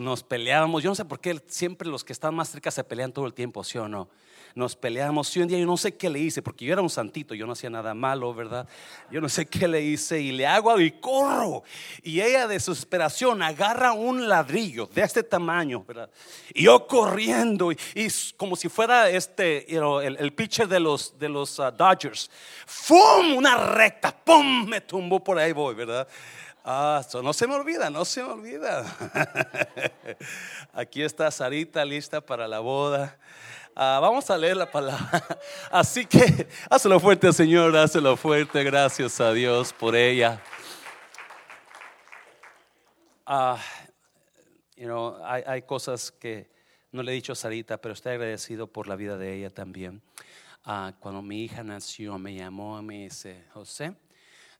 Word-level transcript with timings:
nos 0.00 0.22
peleábamos. 0.22 0.82
Yo 0.82 0.88
no 0.88 0.94
sé 0.94 1.04
por 1.04 1.20
qué 1.20 1.38
siempre 1.46 1.88
los 1.88 2.04
que 2.04 2.14
están 2.14 2.34
más 2.34 2.48
cerca 2.48 2.70
se 2.70 2.82
pelean 2.82 3.12
todo 3.12 3.26
el 3.26 3.34
tiempo, 3.34 3.62
¿sí 3.62 3.76
o 3.76 3.86
no? 3.86 4.08
Nos 4.54 4.76
peleamos. 4.76 5.36
Y 5.36 5.40
un 5.40 5.48
día 5.48 5.58
yo 5.58 5.66
no 5.66 5.76
sé 5.76 5.94
qué 5.94 6.08
le 6.08 6.18
hice, 6.18 6.40
porque 6.40 6.64
yo 6.64 6.72
era 6.72 6.80
un 6.80 6.88
santito, 6.88 7.34
yo 7.34 7.46
no 7.46 7.52
hacía 7.52 7.68
nada 7.68 7.92
malo, 7.92 8.32
¿verdad? 8.32 8.66
Yo 9.10 9.20
no 9.20 9.28
sé 9.28 9.44
qué 9.44 9.68
le 9.68 9.82
hice 9.82 10.22
y 10.22 10.32
le 10.32 10.46
hago 10.46 10.80
y 10.80 10.90
corro. 10.92 11.64
Y 12.02 12.22
ella 12.22 12.46
de 12.46 12.54
desesperación 12.54 13.42
agarra 13.42 13.92
un 13.92 14.26
ladrillo 14.26 14.86
de 14.86 15.02
este 15.02 15.22
tamaño, 15.22 15.84
¿verdad? 15.84 16.08
Y 16.54 16.64
yo 16.64 16.86
corriendo 16.86 17.72
y, 17.72 17.76
como 18.38 18.56
si 18.56 18.70
fuera 18.70 19.10
este, 19.10 19.66
el, 19.74 20.32
pitcher 20.32 20.66
de 20.66 20.80
los, 20.80 21.12
uh, 21.58 21.70
Dodgers. 21.76 22.30
¡Fum! 22.64 23.34
Una 23.36 23.54
recta, 23.56 24.16
¡pum! 24.16 24.66
Me 24.66 24.80
tumbó 24.80 25.22
por 25.22 25.38
ahí 25.38 25.52
voy, 25.52 25.74
¿verdad? 25.74 26.08
Ah, 26.64 27.04
no 27.22 27.32
se 27.32 27.46
me 27.48 27.54
olvida, 27.54 27.90
no 27.90 28.04
se 28.04 28.22
me 28.22 28.30
olvida. 28.30 28.84
Aquí 30.72 31.02
está 31.02 31.28
Sarita 31.30 31.84
lista 31.84 32.20
para 32.20 32.46
la 32.46 32.60
boda. 32.60 33.18
Ah, 33.74 33.98
vamos 34.00 34.30
a 34.30 34.38
leer 34.38 34.56
la 34.56 34.70
palabra. 34.70 35.26
Así 35.72 36.06
que 36.06 36.46
hazlo 36.70 37.00
fuerte, 37.00 37.32
Señor, 37.32 37.76
hazlo 37.76 38.16
fuerte. 38.16 38.62
Gracias 38.62 39.20
a 39.20 39.32
Dios 39.32 39.72
por 39.72 39.96
ella. 39.96 40.40
Ah, 43.26 43.58
hay, 45.24 45.62
cosas 45.62 46.12
que 46.12 46.48
no 46.92 47.02
le 47.02 47.10
he 47.12 47.14
dicho 47.16 47.32
a 47.32 47.36
Sarita, 47.36 47.78
pero 47.78 47.94
estoy 47.94 48.12
agradecido 48.12 48.68
por 48.68 48.86
la 48.86 48.94
vida 48.94 49.16
de 49.16 49.34
ella 49.34 49.50
también. 49.50 50.00
Ah, 50.64 50.92
cuando 51.00 51.22
mi 51.22 51.42
hija 51.42 51.64
nació, 51.64 52.18
me 52.18 52.34
llamó 52.36 52.78
y 52.78 52.82
me 52.82 52.94
dice, 53.04 53.46
José, 53.52 53.94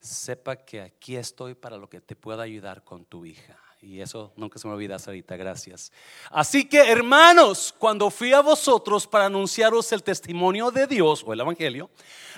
sepa 0.03 0.57
que 0.57 0.81
aquí 0.83 1.17
estoy 1.17 1.55
para 1.55 1.77
lo 1.77 1.89
que 1.89 2.01
te 2.01 2.17
pueda 2.17 2.43
ayudar 2.43 2.83
con 2.85 3.05
tu 3.05 3.25
hija. 3.25 3.57
Y 3.81 4.01
eso 4.01 4.33
nunca 4.37 4.59
se 4.59 4.69
me 4.69 4.75
olvida, 4.75 4.99
Sarita, 4.99 5.37
gracias. 5.37 5.91
Así 6.31 6.69
que, 6.69 6.79
hermanos, 6.79 7.75
cuando 7.77 8.11
fui 8.11 8.33
a 8.33 8.41
vosotros 8.41 9.07
para 9.07 9.27
anunciaros 9.27 9.91
el 9.93 10.03
testimonio 10.03 10.71
de 10.71 10.87
Dios 10.87 11.25
o 11.27 11.33
el 11.33 11.41
Evangelio, 11.41 11.91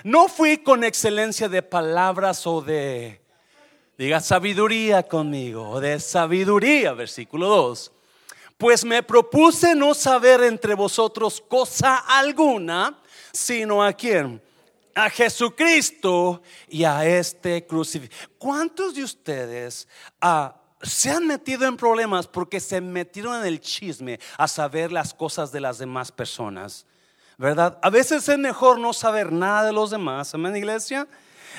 no 0.03 0.27
fui 0.27 0.57
con 0.57 0.83
excelencia 0.83 1.47
de 1.47 1.61
palabras 1.61 2.47
o 2.47 2.61
de, 2.61 3.21
diga, 3.97 4.21
sabiduría 4.21 5.03
conmigo, 5.03 5.69
o 5.69 5.79
de 5.79 5.99
sabiduría, 5.99 6.93
versículo 6.93 7.47
2. 7.47 7.91
Pues 8.57 8.83
me 8.83 9.03
propuse 9.03 9.75
no 9.75 9.93
saber 9.93 10.41
entre 10.43 10.73
vosotros 10.73 11.43
cosa 11.47 11.97
alguna, 11.97 12.99
sino 13.31 13.83
a 13.83 13.93
quién 13.93 14.41
a 14.95 15.09
Jesucristo 15.09 16.41
y 16.69 16.85
a 16.85 17.05
este 17.05 17.67
crucifijo. 17.67 18.13
¿Cuántos 18.37 18.95
de 18.95 19.03
ustedes 19.03 19.87
ah, 20.21 20.55
se 20.81 21.11
han 21.11 21.27
metido 21.27 21.67
en 21.67 21.75
problemas 21.75 22.27
porque 22.27 22.59
se 22.61 22.79
metieron 22.79 23.35
en 23.39 23.45
el 23.45 23.59
chisme 23.59 24.19
a 24.37 24.47
saber 24.47 24.91
las 24.91 25.13
cosas 25.13 25.51
de 25.51 25.59
las 25.59 25.77
demás 25.77 26.11
personas? 26.11 26.85
¿Verdad? 27.37 27.77
A 27.81 27.89
veces 27.89 28.27
es 28.29 28.37
mejor 28.37 28.79
no 28.79 28.93
saber 28.93 29.33
nada 29.33 29.65
de 29.65 29.73
los 29.73 29.91
demás. 29.91 30.33
Amén, 30.33 30.55
iglesia. 30.55 31.05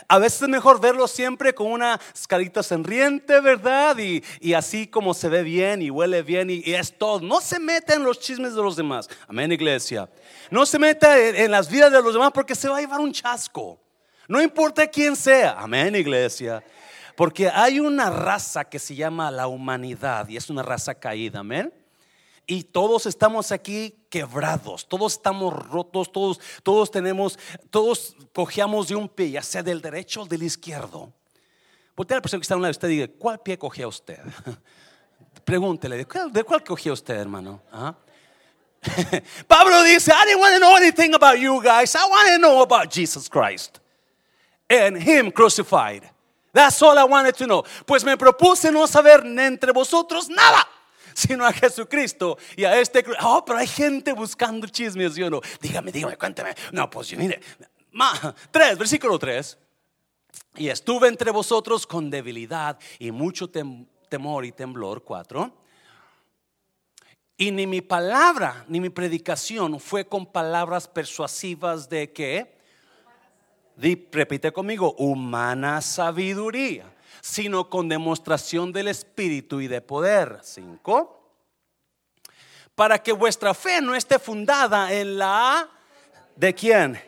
A 0.08 0.18
veces 0.18 0.42
es 0.42 0.48
mejor 0.48 0.80
verlo 0.80 1.08
siempre 1.08 1.54
con 1.54 1.70
una 1.70 2.00
carita 2.28 2.62
sonriente, 2.62 3.40
¿verdad? 3.40 3.96
Y, 3.98 4.54
así 4.54 4.86
como 4.86 5.14
se 5.14 5.28
ve 5.28 5.42
bien 5.42 5.82
y 5.82 5.90
huele 5.90 6.22
bien 6.22 6.50
y, 6.50 6.62
es 6.64 6.96
todo. 6.96 7.20
No 7.20 7.40
se 7.40 7.58
meta 7.58 7.94
en 7.94 8.04
los 8.04 8.20
chismes 8.20 8.54
de 8.54 8.62
los 8.62 8.76
demás. 8.76 9.08
Amén, 9.28 9.52
iglesia. 9.52 10.08
No 10.50 10.66
se 10.66 10.78
meta 10.78 11.18
en, 11.18 11.50
las 11.50 11.70
vidas 11.70 11.92
de 11.92 12.02
los 12.02 12.12
demás 12.12 12.30
porque 12.32 12.54
se 12.54 12.68
va 12.68 12.78
a 12.78 12.80
llevar 12.80 13.00
un 13.00 13.12
chasco. 13.12 13.78
No 14.28 14.40
importa 14.40 14.86
quién 14.86 15.16
sea. 15.16 15.56
Amén, 15.58 15.94
iglesia. 15.94 16.62
Porque 17.16 17.48
hay 17.48 17.80
una 17.80 18.10
raza 18.10 18.64
que 18.64 18.78
se 18.78 18.94
llama 18.94 19.30
la 19.30 19.46
humanidad 19.46 20.28
y 20.28 20.36
es 20.36 20.50
una 20.50 20.62
raza 20.62 20.94
caída. 20.94 21.40
Amén. 21.40 21.72
Y 22.46 22.62
todos 22.62 23.06
estamos 23.06 23.50
aquí 23.50 24.06
quebrados, 24.08 24.86
todos 24.86 25.14
estamos 25.14 25.52
rotos, 25.52 26.12
todos, 26.12 26.38
todos 26.62 26.90
tenemos, 26.92 27.36
todos 27.70 28.14
cojeamos 28.32 28.86
de 28.86 28.94
un 28.94 29.08
pie, 29.08 29.32
ya 29.32 29.42
sea 29.42 29.64
del 29.64 29.80
derecho 29.80 30.22
o 30.22 30.26
del 30.26 30.44
izquierdo. 30.44 31.12
Porque 31.96 32.14
la 32.14 32.20
persona 32.20 32.40
que 32.40 32.42
está 32.42 32.54
a 32.54 32.56
un 32.56 32.62
lado 32.62 32.72
de 32.72 32.76
usted 32.76 32.88
diga, 32.88 33.08
¿cuál 33.18 33.40
pie 33.40 33.58
cogía 33.58 33.88
usted? 33.88 34.20
Pregúntele, 35.44 35.96
¿de 35.96 36.06
cuál, 36.06 36.32
de 36.32 36.92
usted, 36.92 37.14
hermano? 37.14 37.62
¿Ah? 37.72 37.96
Pablo 39.48 39.82
dice, 39.82 40.12
I 40.12 40.26
didn't 40.26 40.40
want 40.40 40.54
to 40.54 40.60
know 40.60 40.76
anything 40.76 41.14
about 41.14 41.38
you 41.38 41.60
guys. 41.60 41.96
I 41.96 42.08
want 42.08 42.28
to 42.28 42.38
know 42.38 42.62
about 42.62 42.92
Jesus 42.92 43.28
Christ 43.28 43.80
and 44.70 44.96
Him 44.96 45.32
crucified. 45.32 46.08
That's 46.52 46.80
all 46.80 46.96
I 46.96 47.04
wanted 47.04 47.34
to 47.38 47.46
know. 47.46 47.64
Pues 47.84 48.04
me 48.04 48.16
propuse 48.16 48.70
no 48.70 48.86
saber 48.86 49.24
entre 49.24 49.72
vosotros 49.72 50.28
nada 50.28 50.64
sino 51.16 51.46
a 51.46 51.52
Jesucristo 51.52 52.36
y 52.56 52.64
a 52.64 52.78
este. 52.78 53.02
Oh, 53.22 53.42
pero 53.44 53.58
hay 53.58 53.66
gente 53.66 54.12
buscando 54.12 54.68
chismes, 54.68 55.14
¿sí 55.14 55.22
o 55.22 55.30
no? 55.30 55.40
Dígame, 55.62 55.90
dígame, 55.90 56.16
cuéntame. 56.18 56.54
No, 56.72 56.90
pues 56.90 57.16
mire, 57.16 57.40
tres, 58.50 58.76
versículo 58.76 59.18
3. 59.18 59.58
Y 60.56 60.68
estuve 60.68 61.08
entre 61.08 61.30
vosotros 61.30 61.86
con 61.86 62.10
debilidad 62.10 62.78
y 62.98 63.10
mucho 63.10 63.48
temor 63.48 64.44
y 64.44 64.52
temblor. 64.52 65.02
Cuatro. 65.02 65.56
Y 67.38 67.50
ni 67.50 67.66
mi 67.66 67.80
palabra 67.80 68.66
ni 68.68 68.80
mi 68.80 68.90
predicación 68.90 69.80
fue 69.80 70.06
con 70.06 70.26
palabras 70.26 70.86
persuasivas 70.86 71.88
de 71.88 72.12
que, 72.12 72.58
repite 74.12 74.52
conmigo, 74.52 74.94
humana 74.98 75.80
sabiduría 75.80 76.95
sino 77.26 77.68
con 77.68 77.88
demostración 77.88 78.72
del 78.72 78.86
Espíritu 78.86 79.60
y 79.60 79.66
de 79.66 79.80
poder. 79.80 80.38
Cinco. 80.44 81.34
Para 82.76 83.02
que 83.02 83.10
vuestra 83.10 83.52
fe 83.52 83.80
no 83.80 83.96
esté 83.96 84.20
fundada 84.20 84.92
en 84.92 85.18
la... 85.18 85.68
¿De 86.36 86.54
quién? 86.54 87.02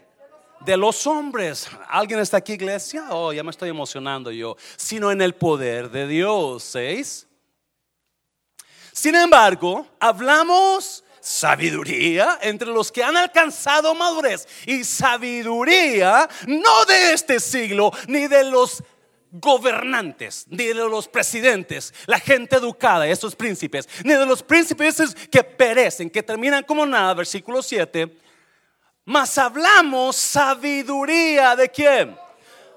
De 0.60 0.76
los 0.76 1.06
hombres. 1.06 1.68
¿Alguien 1.88 2.18
está 2.18 2.38
aquí, 2.38 2.54
iglesia? 2.54 3.06
Oh, 3.10 3.32
ya 3.32 3.44
me 3.44 3.52
estoy 3.52 3.68
emocionando 3.68 4.32
yo. 4.32 4.56
Sino 4.76 5.12
en 5.12 5.22
el 5.22 5.36
poder 5.36 5.88
de 5.88 6.08
Dios. 6.08 6.64
Seis. 6.64 7.28
Sin 8.92 9.14
embargo, 9.14 9.86
hablamos 10.00 11.04
sabiduría 11.20 12.40
entre 12.42 12.68
los 12.68 12.90
que 12.90 13.04
han 13.04 13.16
alcanzado 13.16 13.94
madurez 13.94 14.48
y 14.66 14.82
sabiduría 14.82 16.28
no 16.46 16.84
de 16.86 17.12
este 17.12 17.38
siglo 17.38 17.92
ni 18.08 18.26
de 18.26 18.44
los 18.44 18.82
gobernantes, 19.30 20.46
ni 20.48 20.66
de 20.66 20.74
los 20.74 21.08
presidentes, 21.08 21.92
la 22.06 22.18
gente 22.18 22.56
educada, 22.56 23.06
esos 23.06 23.36
príncipes, 23.36 23.88
ni 24.04 24.14
de 24.14 24.26
los 24.26 24.42
príncipes 24.42 25.14
que 25.30 25.44
perecen, 25.44 26.10
que 26.10 26.22
terminan 26.22 26.64
como 26.64 26.86
nada, 26.86 27.14
versículo 27.14 27.62
7. 27.62 28.16
Mas 29.04 29.38
hablamos 29.38 30.16
sabiduría 30.16 31.56
de 31.56 31.70
quién? 31.70 32.16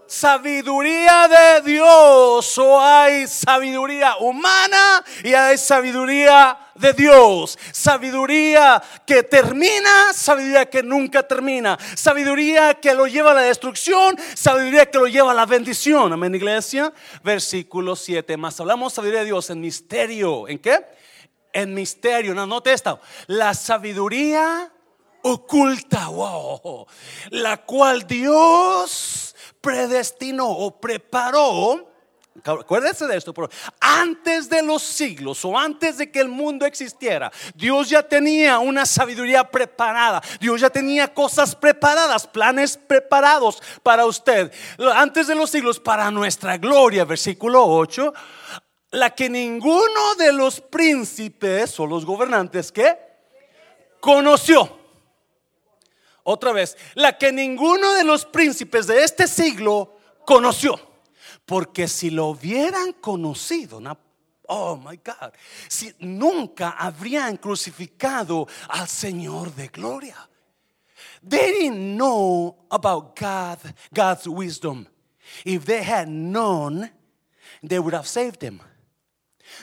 Sabiduría 0.07 1.27
de 1.27 1.71
Dios, 1.71 2.57
o 2.57 2.81
hay 2.81 3.27
sabiduría 3.27 4.17
humana 4.17 5.03
y 5.23 5.33
hay 5.33 5.57
sabiduría 5.57 6.57
de 6.81 6.93
Dios. 6.93 7.57
Sabiduría 7.71 8.81
que 9.05 9.23
termina, 9.23 10.11
sabiduría 10.13 10.69
que 10.69 10.83
nunca 10.83 11.23
termina. 11.23 11.77
Sabiduría 11.95 12.73
que 12.73 12.93
lo 12.93 13.07
lleva 13.07 13.31
a 13.31 13.35
la 13.35 13.41
destrucción, 13.41 14.17
sabiduría 14.33 14.87
que 14.87 14.97
lo 14.97 15.07
lleva 15.07 15.31
a 15.31 15.35
la 15.35 15.45
bendición. 15.45 16.11
Amén, 16.11 16.35
iglesia. 16.35 16.91
Versículo 17.23 17.95
7. 17.95 18.35
Más 18.35 18.59
hablamos 18.59 18.93
sabiduría 18.93 19.21
de 19.21 19.27
Dios 19.27 19.49
en 19.49 19.61
misterio. 19.61 20.47
¿En 20.47 20.59
qué? 20.59 20.83
En 21.53 21.73
misterio. 21.73 22.33
No, 22.33 22.45
note 22.45 22.73
esto. 22.73 22.99
La 23.27 23.53
sabiduría 23.53 24.71
oculta, 25.23 26.07
wow, 26.07 26.87
la 27.29 27.57
cual 27.57 28.07
Dios 28.07 29.35
predestinó 29.61 30.49
o 30.49 30.79
preparó 30.79 31.90
Acuérdense 32.43 33.05
de 33.07 33.17
esto, 33.17 33.33
pero 33.33 33.49
antes 33.79 34.49
de 34.49 34.63
los 34.63 34.81
siglos 34.81 35.43
o 35.43 35.57
antes 35.57 35.97
de 35.97 36.09
que 36.09 36.21
el 36.21 36.29
mundo 36.29 36.65
existiera, 36.65 37.29
Dios 37.53 37.89
ya 37.89 38.01
tenía 38.01 38.57
una 38.59 38.85
sabiduría 38.85 39.43
preparada. 39.43 40.21
Dios 40.39 40.61
ya 40.61 40.69
tenía 40.69 41.13
cosas 41.13 41.53
preparadas, 41.55 42.25
planes 42.25 42.77
preparados 42.77 43.61
para 43.83 44.05
usted. 44.05 44.51
Antes 44.93 45.27
de 45.27 45.35
los 45.35 45.49
siglos, 45.49 45.79
para 45.79 46.09
nuestra 46.09 46.57
gloria, 46.57 47.03
versículo 47.03 47.65
8, 47.65 48.13
la 48.91 49.09
que 49.13 49.29
ninguno 49.29 50.15
de 50.17 50.31
los 50.31 50.61
príncipes 50.61 51.77
o 51.81 51.85
los 51.85 52.05
gobernantes 52.05 52.71
que 52.71 52.97
conoció. 53.99 54.79
Otra 56.23 56.53
vez, 56.53 56.77
la 56.93 57.17
que 57.17 57.31
ninguno 57.31 57.91
de 57.93 58.05
los 58.05 58.25
príncipes 58.25 58.87
de 58.87 59.03
este 59.03 59.27
siglo 59.27 59.97
conoció. 60.25 60.90
Porque 61.51 61.89
si 61.89 62.09
lo 62.09 62.27
hubieran 62.27 62.93
conocido, 63.01 63.81
oh 64.47 64.77
my 64.77 64.95
God, 65.03 65.33
si 65.67 65.93
nunca 65.99 66.69
habrían 66.69 67.35
crucificado 67.35 68.47
al 68.69 68.87
Señor 68.87 69.53
de 69.53 69.67
gloria. 69.67 70.15
They 71.21 71.51
didn't 71.51 71.97
know 71.97 72.55
about 72.71 73.19
God, 73.19 73.57
God's 73.93 74.29
wisdom. 74.29 74.87
If 75.43 75.65
they 75.65 75.83
had 75.83 76.07
known, 76.07 76.89
they 77.61 77.79
would 77.79 77.95
have 77.95 78.07
saved 78.07 78.41
him. 78.41 78.61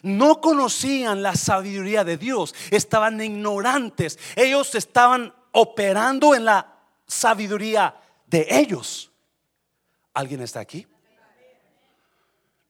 No 0.03 0.43
conocían 0.43 1.23
la 1.23 1.33
sabiduría 1.33 2.05
de 2.05 2.19
Dios, 2.19 2.55
estaban 2.71 3.19
ignorantes. 3.19 4.19
Ellos 4.37 4.75
estaban 4.75 5.33
operando 5.53 6.35
en 6.35 6.45
la 6.45 6.67
sabiduría 7.07 7.95
de 8.27 8.47
ellos. 8.51 9.11
¿Alguien 10.13 10.43
está 10.43 10.61
aquí? 10.61 10.87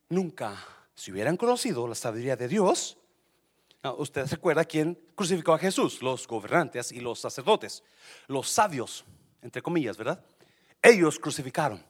Nunca, 0.08 0.56
si 0.94 1.12
hubieran 1.12 1.36
conocido 1.36 1.86
la 1.86 1.94
sabiduría 1.94 2.36
de 2.36 2.48
Dios, 2.48 2.96
usted 3.82 4.26
se 4.26 4.38
quién 4.66 4.98
crucificó 5.14 5.54
a 5.54 5.58
Jesús, 5.58 6.02
los 6.02 6.26
gobernantes 6.26 6.92
y 6.92 7.00
los 7.00 7.20
sacerdotes, 7.20 7.82
los 8.26 8.48
sabios, 8.48 9.04
entre 9.42 9.62
comillas, 9.62 9.96
¿verdad? 9.96 10.24
Ellos 10.82 11.18
crucificaron. 11.18 11.84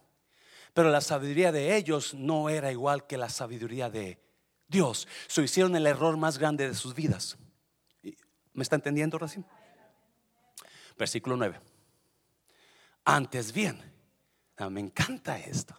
Pero 0.74 0.90
la 0.90 1.00
sabiduría 1.00 1.52
de 1.52 1.76
ellos 1.76 2.14
no 2.14 2.48
era 2.48 2.70
igual 2.70 3.06
que 3.06 3.16
la 3.16 3.30
sabiduría 3.30 3.90
de 3.90 4.20
Dios. 4.68 5.08
So 5.26 5.42
hicieron 5.42 5.74
el 5.76 5.86
error 5.86 6.16
más 6.16 6.38
grande 6.38 6.68
de 6.68 6.74
sus 6.74 6.94
vidas. 6.94 7.36
¿Me 8.52 8.62
está 8.62 8.76
entendiendo, 8.76 9.18
Racín? 9.18 9.46
Versículo 10.96 11.36
9. 11.36 11.60
Antes 13.04 13.52
bien, 13.52 13.80
ah, 14.56 14.68
me 14.68 14.80
encanta 14.80 15.38
esto. 15.38 15.74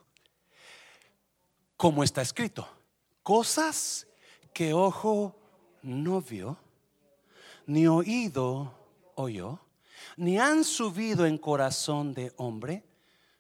Como 1.80 2.04
está 2.04 2.22
escrito, 2.22 2.68
cosas 3.24 4.06
que 4.54 4.74
ojo 4.74 5.34
no 5.82 6.20
vio, 6.20 6.58
ni 7.68 7.88
oído 7.88 8.74
oyó, 9.16 9.60
ni 10.18 10.38
han 10.38 10.66
subido 10.66 11.26
en 11.26 11.38
corazón 11.38 12.14
de 12.14 12.34
hombre, 12.36 12.84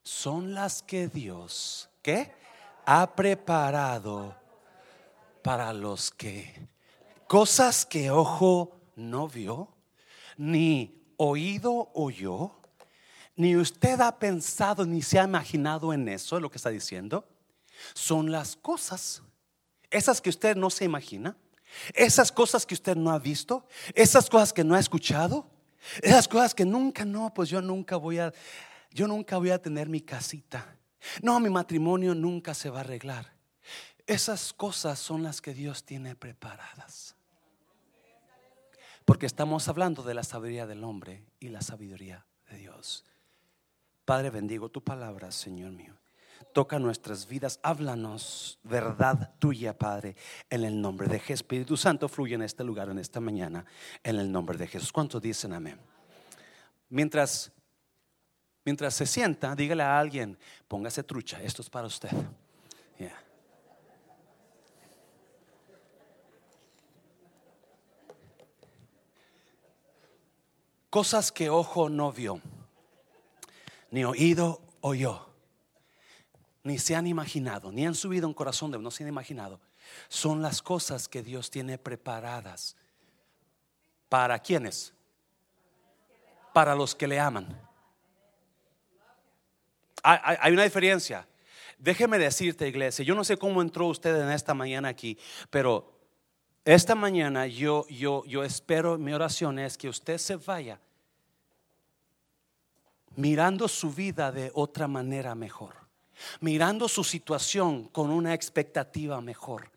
son 0.03 0.53
las 0.53 0.81
que 0.81 1.09
Dios, 1.09 1.89
¿qué? 2.01 2.31
Ha 2.85 3.13
preparado 3.13 4.37
para 5.43 5.73
los 5.73 6.09
que 6.09 6.65
cosas 7.27 7.85
que 7.85 8.09
ojo 8.09 8.79
no 8.95 9.27
vio, 9.27 9.67
ni 10.37 11.03
oído 11.17 11.91
oyó, 11.93 12.51
ni 13.35 13.57
usted 13.57 13.99
ha 13.99 14.17
pensado 14.17 14.85
ni 14.85 15.01
se 15.01 15.19
ha 15.19 15.25
imaginado 15.25 15.91
en 15.91 16.07
eso, 16.07 16.37
es 16.37 16.41
lo 16.41 16.49
que 16.49 16.55
está 16.55 16.69
diciendo, 16.69 17.25
son 17.93 18.31
las 18.31 18.55
cosas, 18.55 19.21
esas 19.89 20.21
que 20.21 20.29
usted 20.29 20.55
no 20.55 20.69
se 20.69 20.85
imagina, 20.85 21.35
esas 21.93 22.31
cosas 22.31 22.65
que 22.65 22.73
usted 22.73 22.95
no 22.95 23.11
ha 23.11 23.19
visto, 23.19 23.67
esas 23.93 24.29
cosas 24.29 24.53
que 24.53 24.63
no 24.63 24.75
ha 24.75 24.79
escuchado, 24.79 25.47
esas 26.01 26.27
cosas 26.27 26.53
que 26.53 26.65
nunca, 26.65 27.05
no, 27.05 27.33
pues 27.33 27.49
yo 27.49 27.61
nunca 27.61 27.95
voy 27.95 28.19
a, 28.19 28.33
yo 28.91 29.07
nunca 29.07 29.37
voy 29.37 29.51
a 29.51 29.61
tener 29.61 29.87
mi 29.87 30.01
casita. 30.01 30.75
No, 31.21 31.39
mi 31.39 31.49
matrimonio 31.49 32.13
nunca 32.13 32.53
se 32.53 32.69
va 32.69 32.79
a 32.79 32.81
arreglar. 32.81 33.31
Esas 34.05 34.53
cosas 34.53 34.99
son 34.99 35.23
las 35.23 35.41
que 35.41 35.53
Dios 35.53 35.83
tiene 35.83 36.15
preparadas. 36.15 37.15
Porque 39.05 39.25
estamos 39.25 39.67
hablando 39.67 40.03
de 40.03 40.13
la 40.13 40.23
sabiduría 40.23 40.67
del 40.67 40.83
hombre 40.83 41.23
y 41.39 41.49
la 41.49 41.61
sabiduría 41.61 42.25
de 42.49 42.57
Dios. 42.57 43.05
Padre, 44.05 44.29
bendigo 44.29 44.69
tu 44.69 44.83
palabra, 44.83 45.31
Señor 45.31 45.71
mío. 45.71 45.98
Toca 46.53 46.79
nuestras 46.79 47.27
vidas, 47.27 47.59
háblanos 47.63 48.59
verdad 48.63 49.33
tuya, 49.39 49.77
Padre, 49.77 50.15
en 50.49 50.63
el 50.63 50.81
nombre 50.81 51.07
de 51.07 51.19
Jesús. 51.19 51.41
Espíritu 51.41 51.77
Santo 51.77 52.09
fluye 52.09 52.35
en 52.35 52.41
este 52.41 52.63
lugar, 52.63 52.89
en 52.89 52.99
esta 52.99 53.19
mañana, 53.19 53.65
en 54.03 54.17
el 54.17 54.31
nombre 54.31 54.57
de 54.57 54.67
Jesús. 54.67 54.91
¿Cuántos 54.91 55.21
dicen 55.21 55.53
amén? 55.53 55.79
Mientras, 56.89 57.51
mientras 58.65 58.95
se 58.95 59.05
sienta, 59.05 59.55
dígale 59.55 59.83
a 59.83 59.99
alguien, 59.99 60.37
póngase 60.67 61.03
trucha, 61.03 61.41
esto 61.41 61.61
es 61.61 61.69
para 61.69 61.87
usted. 61.87 62.09
Cosas 70.89 71.31
que 71.31 71.51
ojo 71.51 71.87
no 71.87 72.11
vio, 72.11 72.41
ni 73.91 74.03
oído 74.03 74.59
oyó, 74.81 75.28
ni 76.63 76.77
se 76.77 76.95
han 76.95 77.07
imaginado, 77.07 77.71
ni 77.71 77.85
han 77.85 77.95
subido 77.95 78.27
un 78.27 78.33
corazón 78.33 78.71
de 78.71 78.79
no 78.79 78.91
se 78.91 79.03
han 79.03 79.09
imaginado. 79.09 79.59
Son 80.07 80.41
las 80.41 80.61
cosas 80.61 81.07
que 81.07 81.23
Dios 81.23 81.49
tiene 81.49 81.77
preparadas. 81.77 82.75
¿Para 84.07 84.39
quiénes? 84.39 84.93
Para 86.53 86.75
los 86.75 86.95
que 86.95 87.07
le 87.07 87.19
aman. 87.19 87.47
Hay, 90.03 90.51
una 90.53 90.63
diferencia. 90.63 91.27
Déjeme 91.77 92.17
decirte, 92.17 92.67
iglesia, 92.67 93.05
yo 93.05 93.15
no 93.15 93.23
sé 93.23 93.37
cómo 93.37 93.61
entró 93.61 93.87
usted 93.87 94.15
en 94.21 94.29
esta 94.31 94.53
mañana 94.53 94.89
aquí, 94.89 95.17
pero 95.49 95.93
esta 96.65 96.95
mañana 96.95 97.47
yo, 97.47 97.87
yo, 97.87 98.23
yo 98.25 98.43
espero, 98.43 98.97
mi 98.97 99.13
oración 99.13 99.59
es 99.59 99.77
que 99.77 99.87
usted 99.87 100.17
se 100.17 100.35
vaya 100.35 100.79
mirando 103.15 103.67
su 103.67 103.91
vida 103.91 104.31
de 104.31 104.51
otra 104.53 104.87
manera 104.87 105.35
mejor, 105.35 105.75
mirando 106.41 106.87
su 106.87 107.03
situación 107.03 107.85
con 107.85 108.09
una 108.09 108.33
expectativa 108.33 109.21
mejor. 109.21 109.71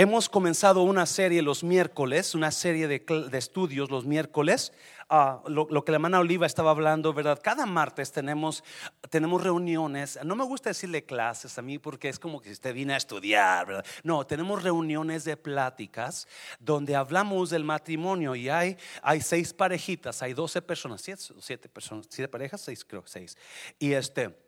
Hemos 0.00 0.28
comenzado 0.28 0.82
una 0.82 1.06
serie 1.06 1.42
los 1.42 1.64
miércoles, 1.64 2.36
una 2.36 2.52
serie 2.52 2.86
de, 2.86 3.04
estudios 3.32 3.90
los 3.90 4.04
miércoles, 4.04 4.72
ah, 5.08 5.42
lo, 5.48 5.66
que 5.84 5.90
la 5.90 5.96
hermana 5.96 6.20
Oliva 6.20 6.46
estaba 6.46 6.70
hablando, 6.70 7.12
¿verdad? 7.12 7.40
Cada 7.42 7.66
martes 7.66 8.12
tenemos, 8.12 8.62
tenemos 9.10 9.42
reuniones, 9.42 10.16
no 10.24 10.36
me 10.36 10.44
gusta 10.44 10.70
decirle 10.70 11.04
clases 11.04 11.58
a 11.58 11.62
mí 11.62 11.80
porque 11.80 12.08
es 12.08 12.20
como 12.20 12.40
que 12.40 12.52
usted 12.52 12.72
viene 12.72 12.94
a 12.94 12.96
estudiar, 12.96 13.66
¿verdad? 13.66 13.84
No, 14.04 14.24
tenemos 14.24 14.62
reuniones 14.62 15.24
de 15.24 15.36
pláticas 15.36 16.28
donde 16.60 16.94
hablamos 16.94 17.50
del 17.50 17.64
matrimonio 17.64 18.36
y 18.36 18.48
hay, 18.48 18.76
hay 19.02 19.20
seis 19.20 19.52
parejitas, 19.52 20.22
hay 20.22 20.32
doce 20.32 20.62
personas, 20.62 21.02
siete, 21.02 21.24
siete 21.40 21.68
personas, 21.68 22.06
siete 22.08 22.28
parejas, 22.28 22.60
seis 22.60 22.84
creo, 22.84 23.02
seis. 23.04 23.36
Y 23.80 23.94
este 23.94 24.47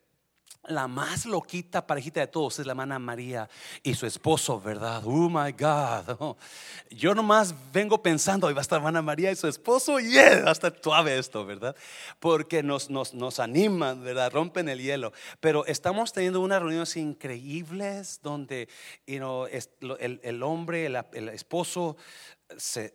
la 0.64 0.88
más 0.88 1.26
loquita 1.26 1.86
parejita 1.86 2.20
de 2.20 2.26
todos 2.26 2.58
es 2.58 2.66
la 2.66 2.72
hermana 2.72 2.98
María 2.98 3.48
y 3.82 3.94
su 3.94 4.06
esposo, 4.06 4.60
¿verdad? 4.60 5.02
Oh 5.04 5.28
my 5.28 5.52
God. 5.52 6.36
Yo 6.90 7.14
nomás 7.14 7.54
vengo 7.72 8.02
pensando, 8.02 8.46
ahí 8.46 8.54
va 8.54 8.60
a 8.60 8.62
estar 8.62 8.76
hermana 8.76 9.00
María 9.02 9.30
y 9.30 9.36
su 9.36 9.48
esposo, 9.48 9.98
yeah, 9.98 10.42
va 10.42 10.50
a 10.50 10.52
estar 10.52 10.78
suave 10.82 11.18
esto, 11.18 11.46
¿verdad? 11.46 11.74
Porque 12.18 12.62
nos, 12.62 12.90
nos, 12.90 13.14
nos 13.14 13.40
animan, 13.40 14.02
¿verdad? 14.04 14.32
Rompen 14.32 14.68
el 14.68 14.80
hielo. 14.80 15.12
Pero 15.40 15.64
estamos 15.66 16.12
teniendo 16.12 16.40
unas 16.40 16.60
reuniones 16.60 16.96
increíbles 16.96 18.20
donde 18.22 18.68
you 19.06 19.46
el, 19.98 20.20
el, 20.22 20.42
hombre, 20.42 20.86
el, 20.86 21.28
esposo 21.30 21.96
se, 22.56 22.94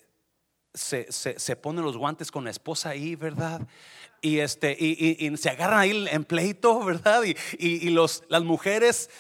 se, 0.74 1.12
se, 1.12 1.40
se 1.40 1.56
pone 1.56 1.82
los 1.82 1.98
guantes 1.98 2.32
con 2.32 2.44
la 2.44 2.52
esposa 2.52 2.90
ahí, 2.90 3.16
¿verdad? 3.16 3.62
Y, 4.26 4.40
este, 4.40 4.76
y, 4.80 5.38
se 5.38 5.52
agarran 5.52 5.78
ahí 5.78 6.08
en 6.10 6.24
pleito, 6.24 6.80
¿verdad? 6.84 7.22
Y, 7.60 7.90
los, 7.90 8.24
las 8.28 8.44
mujeres, 8.44 9.12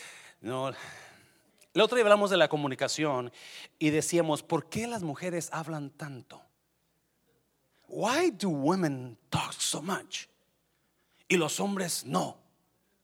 no. 0.42 0.70
El 0.70 1.82
otro 1.82 1.96
día 1.96 2.04
hablamos 2.04 2.32
de 2.32 2.38
la 2.38 2.48
comunicación 2.48 3.32
y 3.78 3.92
decíamos, 3.92 4.42
¿por 4.42 4.68
qué 4.68 4.88
las 4.88 5.04
mujeres 5.04 5.50
hablan 5.52 5.92
tanto? 5.92 6.42
Why 7.88 8.32
do 8.32 8.50
women 8.50 9.16
talk 9.30 9.54
so 9.54 9.80
much? 9.80 10.26
Y 11.28 11.38
los 11.38 11.60
hombres 11.60 12.04
no. 12.04 12.40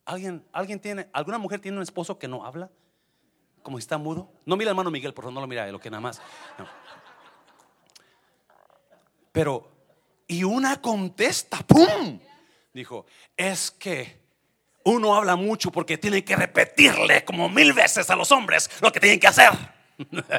¿Alguien, 0.06 0.44
alguien 0.54 0.80
tiene, 0.80 1.08
alguna 1.14 1.38
mujer 1.38 1.60
tiene 1.60 1.78
un 1.78 1.84
esposo 1.84 2.18
que 2.18 2.28
no 2.28 2.44
habla? 2.44 2.72
Como 3.62 3.78
si 3.78 3.82
está 3.82 4.00
mudo. 4.00 4.32
No 4.48 4.58
mira 4.58 4.72
hermano 4.72 4.90
Miguel, 4.90 5.14
por 5.14 5.26
favor, 5.26 5.36
no 5.36 5.42
lo 5.42 5.48
mira, 5.48 5.72
lo 5.72 5.80
que 5.80 5.92
nada 5.92 6.02
más. 6.02 6.20
Pero 9.32 9.70
y 10.32 10.46
una 10.46 10.82
contesta, 10.82 11.58
¡pum! 11.58 12.18
Dijo, 12.74 13.06
es 13.36 13.70
que 13.70 14.18
uno 14.86 15.14
habla 15.14 15.36
mucho 15.36 15.74
porque 15.74 15.98
tiene 15.98 16.24
que 16.24 16.38
repetirle 16.38 17.26
como 17.26 17.50
mil 17.50 17.74
veces 17.74 18.10
a 18.10 18.16
los 18.16 18.32
hombres 18.32 18.70
lo 18.80 18.94
que 18.94 19.02
tienen 19.02 19.20
que 19.20 19.28
hacer. 19.28 19.52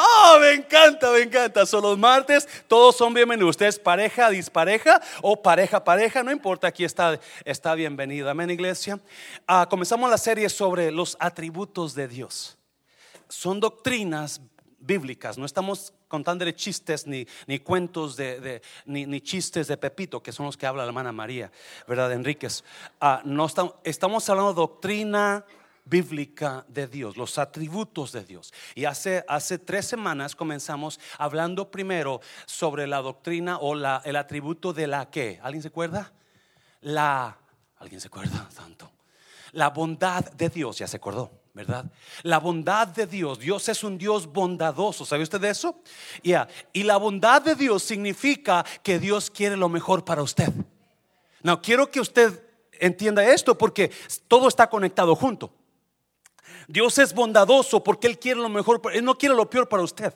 Oh, 0.00 0.38
me 0.40 0.52
encanta, 0.52 1.10
me 1.10 1.22
encanta. 1.22 1.66
Son 1.66 1.82
los 1.82 1.98
martes, 1.98 2.46
todos 2.68 2.96
son 2.96 3.12
bienvenidos. 3.12 3.50
Usted 3.50 3.66
es 3.66 3.76
pareja, 3.76 4.30
dispareja 4.30 5.02
o 5.20 5.42
pareja, 5.42 5.82
pareja, 5.82 6.22
no 6.22 6.30
importa, 6.30 6.68
aquí 6.68 6.84
está, 6.84 7.18
está 7.44 7.74
bienvenido. 7.74 8.30
Amén, 8.30 8.50
iglesia. 8.50 9.00
Ah, 9.48 9.66
comenzamos 9.68 10.08
la 10.08 10.18
serie 10.18 10.48
sobre 10.48 10.92
los 10.92 11.16
atributos 11.18 11.96
de 11.96 12.06
Dios. 12.06 12.56
Son 13.28 13.58
doctrinas 13.58 14.40
bíblicas, 14.78 15.38
no 15.38 15.44
estamos 15.44 15.92
contándole 16.08 16.54
chistes 16.54 17.06
ni, 17.06 17.26
ni 17.46 17.58
cuentos 17.58 18.16
de, 18.16 18.62
ni, 18.86 19.20
chistes 19.20 19.66
de 19.66 19.76
Pepito, 19.76 20.22
que 20.22 20.32
son 20.32 20.46
los 20.46 20.56
que 20.56 20.66
habla 20.66 20.82
la 20.82 20.88
hermana 20.88 21.12
María, 21.12 21.50
¿verdad? 21.86 22.12
Enríquez. 22.12 22.64
Ah, 23.00 23.22
no 23.24 23.46
estamos, 23.46 23.74
estamos 23.84 24.28
hablando 24.28 24.52
de 24.52 24.56
doctrina 24.56 25.44
bíblica 25.84 26.64
de 26.68 26.86
Dios, 26.86 27.16
los 27.16 27.38
atributos 27.38 28.12
de 28.12 28.24
Dios. 28.24 28.52
Y 28.74 28.84
hace, 28.84 29.24
hace 29.26 29.58
tres 29.58 29.86
semanas 29.86 30.36
comenzamos 30.36 31.00
hablando 31.18 31.70
primero 31.70 32.20
sobre 32.46 32.86
la 32.86 32.98
doctrina 32.98 33.58
o 33.58 33.74
la, 33.74 34.02
el 34.04 34.16
atributo 34.16 34.72
de 34.72 34.86
la 34.86 35.10
que. 35.10 35.40
¿Alguien 35.42 35.62
se 35.62 35.68
acuerda? 35.68 36.12
La, 36.82 37.38
¿alguien 37.78 38.00
se 38.00 38.08
acuerda 38.08 38.48
tanto? 38.54 38.90
La 39.52 39.70
bondad 39.70 40.24
de 40.32 40.50
Dios, 40.50 40.78
ya 40.78 40.86
se 40.86 40.98
acordó. 40.98 41.30
¿Verdad? 41.58 41.86
La 42.22 42.38
bondad 42.38 42.86
de 42.86 43.04
Dios. 43.04 43.40
Dios 43.40 43.68
es 43.68 43.82
un 43.82 43.98
Dios 43.98 44.32
bondadoso. 44.32 45.04
¿Sabe 45.04 45.24
usted 45.24 45.40
de 45.40 45.50
eso? 45.50 45.82
Ya. 46.22 46.46
Y 46.72 46.84
la 46.84 46.98
bondad 46.98 47.42
de 47.42 47.56
Dios 47.56 47.82
significa 47.82 48.64
que 48.84 49.00
Dios 49.00 49.28
quiere 49.28 49.56
lo 49.56 49.68
mejor 49.68 50.04
para 50.04 50.22
usted. 50.22 50.52
No, 51.42 51.60
quiero 51.60 51.90
que 51.90 51.98
usted 51.98 52.44
entienda 52.78 53.28
esto 53.28 53.58
porque 53.58 53.90
todo 54.28 54.46
está 54.46 54.70
conectado 54.70 55.16
junto. 55.16 55.52
Dios 56.68 56.96
es 56.98 57.12
bondadoso 57.12 57.82
porque 57.82 58.06
Él 58.06 58.20
quiere 58.20 58.38
lo 58.38 58.48
mejor. 58.48 58.80
Él 58.92 59.04
no 59.04 59.18
quiere 59.18 59.34
lo 59.34 59.50
peor 59.50 59.68
para 59.68 59.82
usted. 59.82 60.14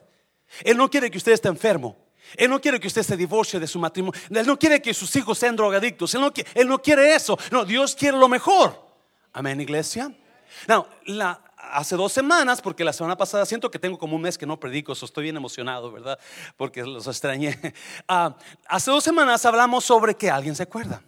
Él 0.61 0.77
no 0.77 0.89
quiere 0.89 1.11
que 1.11 1.19
usted 1.19 1.33
esté 1.33 1.49
enfermo. 1.49 1.97
Él 2.37 2.51
no 2.51 2.61
quiere 2.61 2.79
que 2.79 2.87
usted 2.87 3.03
se 3.03 3.17
divorcie 3.17 3.59
de 3.59 3.67
su 3.67 3.81
matrimonio. 3.81 4.21
Él 4.31 4.47
no 4.47 4.57
quiere 4.57 4.81
que 4.81 4.95
sus 4.95 5.15
hijos 5.17 5.39
sean 5.39 5.57
drogadictos. 5.57 6.15
Él 6.15 6.21
no, 6.21 6.33
él 6.55 6.69
no 6.69 6.81
quiere 6.81 7.17
eso. 7.17 7.37
No, 7.51 7.65
Dios 7.65 7.97
quiere 7.97 8.17
lo 8.17 8.29
mejor. 8.29 8.81
Amén, 9.33 9.61
iglesia. 9.61 10.15
No, 10.67 10.87
la, 11.07 11.41
hace 11.73 11.97
dos 11.97 12.13
semanas, 12.13 12.61
porque 12.61 12.85
la 12.85 12.93
semana 12.93 13.17
pasada 13.17 13.47
siento 13.47 13.71
que 13.71 13.79
tengo 13.79 13.99
como 13.99 14.17
un 14.17 14.23
mes 14.23 14.37
que 14.37 14.47
no 14.47 14.59
predico, 14.59 14.95
so 14.95 15.07
estoy 15.07 15.25
bien 15.25 15.37
emocionado, 15.37 15.91
¿verdad? 15.91 16.19
Porque 16.57 16.83
los 16.83 17.07
extrañé. 17.07 17.59
Ah, 18.09 18.37
hace 18.67 18.91
dos 18.91 19.05
semanas 19.05 19.45
hablamos 19.47 19.85
sobre 19.85 20.15
que 20.15 20.31
alguien 20.31 20.55
se 20.55 20.65
acuerda. 20.65 21.01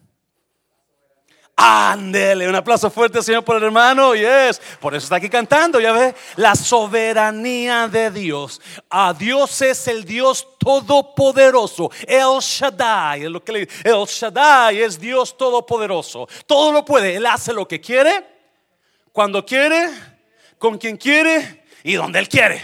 Ándele, 1.56 2.48
un 2.48 2.54
aplauso 2.54 2.90
fuerte, 2.90 3.22
Señor, 3.22 3.44
por 3.44 3.56
el 3.56 3.64
hermano. 3.64 4.14
Yes, 4.14 4.60
por 4.80 4.94
eso 4.94 5.04
está 5.04 5.16
aquí 5.16 5.28
cantando, 5.28 5.78
ya 5.80 5.92
ve. 5.92 6.14
La 6.36 6.54
soberanía 6.54 7.86
de 7.86 8.10
Dios. 8.10 8.60
A 8.90 9.12
Dios 9.12 9.60
es 9.62 9.86
el 9.86 10.04
Dios 10.04 10.46
todopoderoso. 10.58 11.90
El 12.06 12.40
Shaddai, 12.40 13.24
es 13.24 13.30
lo 13.30 13.44
que 13.44 13.52
le 13.52 13.68
El 13.84 14.04
Shaddai 14.06 14.80
es 14.80 14.98
Dios 14.98 15.36
todopoderoso. 15.36 16.26
Todo 16.46 16.72
lo 16.72 16.84
puede. 16.84 17.16
Él 17.16 17.26
hace 17.26 17.52
lo 17.52 17.68
que 17.68 17.80
quiere 17.80 18.33
cuando 19.14 19.46
quiere, 19.46 19.90
con 20.58 20.76
quien 20.76 20.96
quiere 20.96 21.62
y 21.84 21.94
donde 21.94 22.18
Él 22.18 22.28
quiere. 22.28 22.60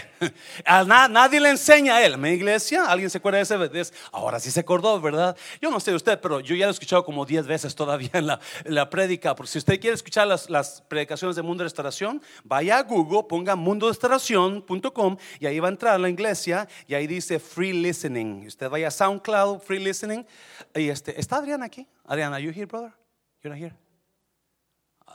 Nadie 0.67 1.39
le 1.39 1.51
enseña 1.51 1.95
a 1.95 2.05
Él. 2.05 2.17
Mi 2.17 2.31
iglesia, 2.31 2.87
¿alguien 2.87 3.09
se 3.09 3.19
acuerda 3.19 3.37
de 3.37 3.79
ese? 3.79 3.93
Ahora 4.11 4.37
sí 4.37 4.51
se 4.51 4.59
acordó, 4.59 4.99
¿verdad? 4.99 5.37
Yo 5.61 5.71
no 5.71 5.79
sé 5.79 5.95
usted, 5.95 6.19
pero 6.19 6.41
yo 6.41 6.53
ya 6.53 6.65
lo 6.65 6.71
he 6.71 6.73
escuchado 6.73 7.05
como 7.05 7.25
10 7.25 7.47
veces 7.47 7.73
todavía 7.73 8.09
en 8.11 8.27
la, 8.27 8.41
la 8.65 8.89
prédica. 8.89 9.33
Porque 9.33 9.49
si 9.49 9.59
usted 9.59 9.79
quiere 9.79 9.95
escuchar 9.95 10.27
las, 10.27 10.49
las, 10.49 10.81
predicaciones 10.81 11.37
de 11.37 11.41
Mundo 11.41 11.63
de 11.63 11.67
Restauración, 11.67 12.21
vaya 12.43 12.79
a 12.79 12.83
Google, 12.83 13.23
ponga 13.29 13.55
mundorestauración.com 13.55 15.17
y 15.39 15.45
ahí 15.45 15.57
va 15.61 15.69
a 15.69 15.71
entrar 15.71 15.93
a 15.93 15.99
la 15.99 16.09
iglesia 16.09 16.67
y 16.85 16.95
ahí 16.95 17.07
dice 17.07 17.39
free 17.39 17.71
listening. 17.71 18.45
Usted 18.45 18.69
vaya 18.69 18.89
a 18.89 18.91
SoundCloud, 18.91 19.61
free 19.61 19.79
listening. 19.79 20.25
Y 20.75 20.89
este, 20.89 21.17
¿Está 21.17 21.37
Adrián 21.37 21.63
aquí? 21.63 21.87
Adrián, 22.03 22.33
are 22.33 22.43
you 22.43 22.51
here, 22.51 22.65
brother? 22.65 22.91
You're 23.41 23.55
not 23.55 23.63
here. 23.63 23.73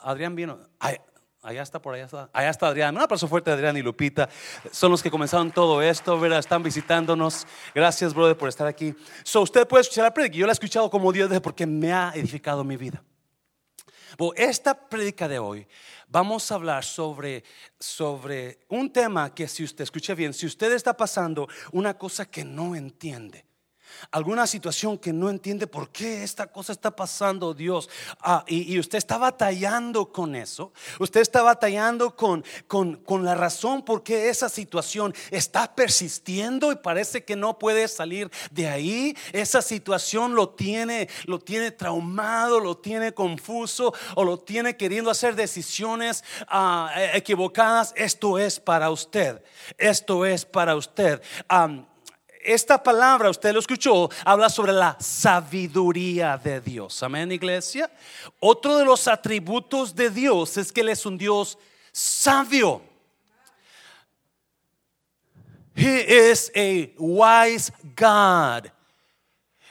Adrián 0.02 0.34
vino. 0.34 0.58
Allá 1.46 1.62
está, 1.62 1.80
por 1.80 1.94
allá 1.94 2.06
está. 2.06 2.28
Allá 2.32 2.50
está 2.50 2.66
Adrián. 2.66 2.96
Un 2.96 3.02
aplauso 3.02 3.28
fuerte 3.28 3.52
Adrián 3.52 3.76
y 3.76 3.82
Lupita. 3.82 4.28
Son 4.72 4.90
los 4.90 5.00
que 5.00 5.12
comenzaron 5.12 5.52
todo 5.52 5.80
esto, 5.80 6.18
¿verdad? 6.18 6.40
Están 6.40 6.60
visitándonos. 6.60 7.46
Gracias, 7.72 8.12
brother, 8.12 8.36
por 8.36 8.48
estar 8.48 8.66
aquí. 8.66 8.92
So, 9.22 9.42
usted 9.42 9.64
puede 9.64 9.82
escuchar 9.82 10.02
la 10.02 10.12
predica. 10.12 10.34
Yo 10.36 10.44
la 10.44 10.50
he 10.50 10.54
escuchado 10.54 10.90
como 10.90 11.12
Dios 11.12 11.30
porque 11.40 11.64
me 11.64 11.92
ha 11.92 12.10
edificado 12.16 12.64
mi 12.64 12.76
vida. 12.76 13.00
Esta 14.34 14.74
predica 14.88 15.28
de 15.28 15.38
hoy 15.38 15.68
vamos 16.08 16.50
a 16.50 16.56
hablar 16.56 16.82
sobre, 16.84 17.44
sobre 17.78 18.58
un 18.68 18.92
tema 18.92 19.32
que 19.32 19.46
si 19.46 19.62
usted 19.62 19.84
escucha 19.84 20.14
bien, 20.14 20.34
si 20.34 20.46
usted 20.46 20.72
está 20.72 20.96
pasando 20.96 21.48
una 21.70 21.96
cosa 21.96 22.28
que 22.28 22.44
no 22.44 22.74
entiende, 22.74 23.44
alguna 24.10 24.46
situación 24.46 24.98
que 24.98 25.12
no 25.12 25.30
entiende 25.30 25.66
por 25.66 25.90
qué 25.90 26.22
esta 26.22 26.46
cosa 26.46 26.72
está 26.72 26.94
pasando, 26.94 27.54
Dios, 27.54 27.88
ah, 28.20 28.44
y, 28.46 28.78
usted 28.78 28.98
está 28.98 29.18
batallando 29.18 30.12
con 30.12 30.34
eso, 30.34 30.72
usted 30.98 31.20
está 31.20 31.42
batallando 31.42 32.14
con, 32.14 32.44
con, 32.66 32.96
con 32.96 33.24
la 33.24 33.34
razón 33.34 33.84
por 33.84 34.02
qué 34.02 34.28
esa 34.28 34.48
situación 34.48 35.14
está 35.30 35.74
persistiendo 35.74 36.72
y 36.72 36.76
parece 36.76 37.24
que 37.24 37.36
no 37.36 37.58
puede 37.58 37.88
salir 37.88 38.30
de 38.50 38.68
ahí, 38.68 39.16
esa 39.32 39.62
situación 39.62 40.34
lo 40.34 40.50
tiene, 40.50 41.08
lo 41.24 41.38
tiene 41.38 41.70
traumado, 41.70 42.60
lo 42.60 42.76
tiene 42.76 43.12
confuso 43.12 43.94
o 44.14 44.24
lo 44.24 44.38
tiene 44.38 44.76
queriendo 44.76 45.10
hacer 45.10 45.34
decisiones 45.34 46.24
ah, 46.48 46.92
equivocadas, 47.14 47.92
esto 47.96 48.38
es 48.38 48.60
para 48.60 48.90
usted, 48.90 49.42
esto 49.78 50.26
es 50.26 50.44
para 50.44 50.76
usted 50.76 51.22
esta 52.46 52.82
palabra, 52.82 53.30
usted 53.30 53.52
lo 53.52 53.60
escuchó, 53.60 54.08
habla 54.24 54.48
sobre 54.48 54.72
la 54.72 54.96
sabiduría 55.00 56.38
de 56.38 56.60
Dios. 56.60 57.02
Amén, 57.02 57.32
iglesia. 57.32 57.90
Otro 58.40 58.76
de 58.76 58.84
los 58.84 59.08
atributos 59.08 59.94
de 59.94 60.10
Dios 60.10 60.56
es 60.56 60.72
que 60.72 60.80
Él 60.80 60.90
es 60.90 61.04
un 61.04 61.18
Dios 61.18 61.58
sabio. 61.92 62.82
He 65.74 66.30
is 66.30 66.50
a 66.56 66.90
wise 66.98 67.70
God. 67.94 68.70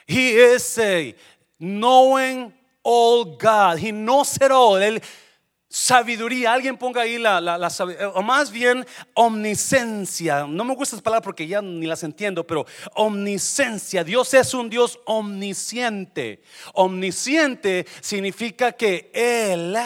He 0.06 0.36
is 0.36 0.78
a 0.78 1.16
knowing 1.60 2.54
all 2.84 3.26
God. 3.26 3.80
He 3.80 3.92
knows 3.92 4.38
it 4.38 4.52
all. 4.52 4.80
Sabiduría. 5.76 6.54
Alguien 6.54 6.78
ponga 6.78 7.02
ahí 7.02 7.18
la, 7.18 7.42
la, 7.42 7.70
o 8.14 8.22
más 8.22 8.50
bien 8.50 8.88
omniscencia. 9.14 10.48
No 10.48 10.64
me 10.64 10.74
gusta 10.74 10.96
esa 10.96 11.04
palabra 11.04 11.22
porque 11.22 11.46
ya 11.46 11.62
ni 11.62 11.86
las 11.86 12.02
entiendo, 12.04 12.48
pero 12.48 12.66
omniscencia. 12.94 14.06
Dios 14.06 14.34
es 14.34 14.54
un 14.54 14.70
Dios 14.70 14.98
omnisciente. 15.06 16.42
Omnisciente 16.76 17.86
significa 18.00 18.72
que 18.72 19.12
Él, 19.14 19.78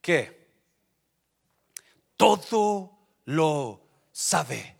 ¿qué? 0.00 0.48
Todo 2.16 2.90
lo 3.26 3.80
sabe. 4.10 4.76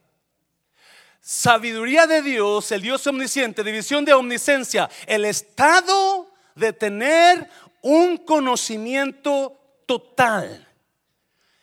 Sabiduría 1.20 2.08
de 2.08 2.20
Dios, 2.20 2.72
el 2.72 2.82
Dios 2.82 3.06
omnisciente, 3.06 3.62
división 3.62 4.04
de 4.04 4.12
omniscencia, 4.12 4.90
el 5.06 5.24
estado 5.24 6.32
de 6.56 6.72
tener 6.72 7.48
un 7.80 8.16
conocimiento 8.16 9.61
total. 9.86 10.68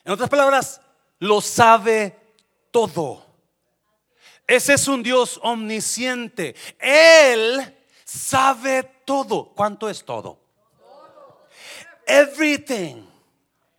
En 0.04 0.12
otras 0.12 0.30
palabras, 0.30 0.82
lo 1.20 1.42
sabe 1.42 2.18
todo. 2.72 3.26
Ese 4.48 4.74
es 4.74 4.88
un 4.88 5.04
Dios 5.04 5.40
omnisciente. 5.44 6.56
Él 6.80 7.76
sabe 8.04 8.84
todo. 9.06 9.52
¿Cuánto 9.56 9.90
es 9.90 10.04
todo? 10.04 10.40
Everything. 12.08 13.06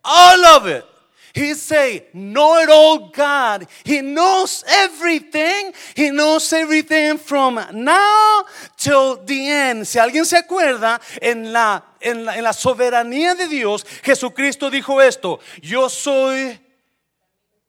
All 0.03 0.45
of 0.45 0.67
it. 0.67 0.90
He 1.33 1.53
say, 1.53 2.07
know 2.13 2.59
it 2.59 2.69
all 2.69 3.09
God. 3.09 3.67
He 3.85 4.01
knows 4.01 4.63
everything. 4.67 5.73
He 5.95 6.11
knows 6.11 6.51
everything 6.51 7.17
from 7.17 7.59
now 7.73 8.45
till 8.77 9.17
the 9.23 9.47
end. 9.47 9.87
Si 9.87 9.97
alguien 9.97 10.25
se 10.25 10.37
acuerda, 10.37 10.99
en 11.21 11.53
la, 11.53 11.83
en 12.01 12.25
la, 12.25 12.37
en 12.37 12.43
la 12.43 12.53
soberanía 12.53 13.35
de 13.35 13.47
Dios, 13.47 13.85
Jesucristo 14.03 14.69
dijo 14.69 15.01
esto, 15.01 15.39
yo 15.61 15.89
soy 15.89 16.59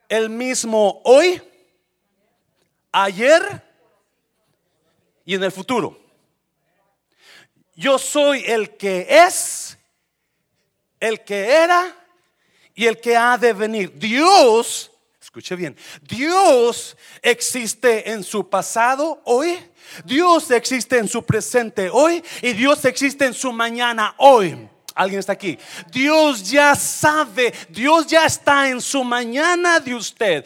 el 0.09 0.28
mismo 0.28 1.00
hoy, 1.04 1.40
ayer 2.90 3.62
y 5.25 5.35
en 5.35 5.45
el 5.45 5.52
futuro. 5.52 5.99
Yo 7.75 7.99
soy 7.99 8.45
el 8.47 8.76
que 8.76 9.07
es, 9.09 9.78
el 11.00 11.25
que 11.25 11.54
era 11.54 12.01
y 12.75 12.87
el 12.87 13.00
que 13.00 13.17
ha 13.17 13.37
de 13.38 13.52
venir. 13.52 13.93
Dios, 13.99 14.91
escuche 15.21 15.57
bien, 15.57 15.76
Dios 16.02 16.97
existe 17.21 18.11
en 18.11 18.25
su 18.25 18.49
pasado 18.49 19.21
hoy, 19.25 19.59
Dios 20.05 20.50
existe 20.50 20.99
en 20.99 21.09
su 21.09 21.25
presente 21.25 21.91
hoy 21.91 22.23
y 22.41 22.52
Dios 22.52 22.85
existe 22.85 23.26
en 23.26 23.35
su 23.35 23.52
mañana 23.52 24.14
hoy. 24.19 24.69
Alguien 24.95 25.21
está 25.21 25.33
aquí. 25.33 25.59
Dios 25.91 26.50
ya 26.50 26.75
sabe, 26.75 27.52
Dios 27.71 28.07
ya 28.07 28.26
está 28.26 28.69
en 28.69 28.81
su 28.81 29.02
mañana 29.05 29.81
de 29.81 29.95
usted. 29.95 30.45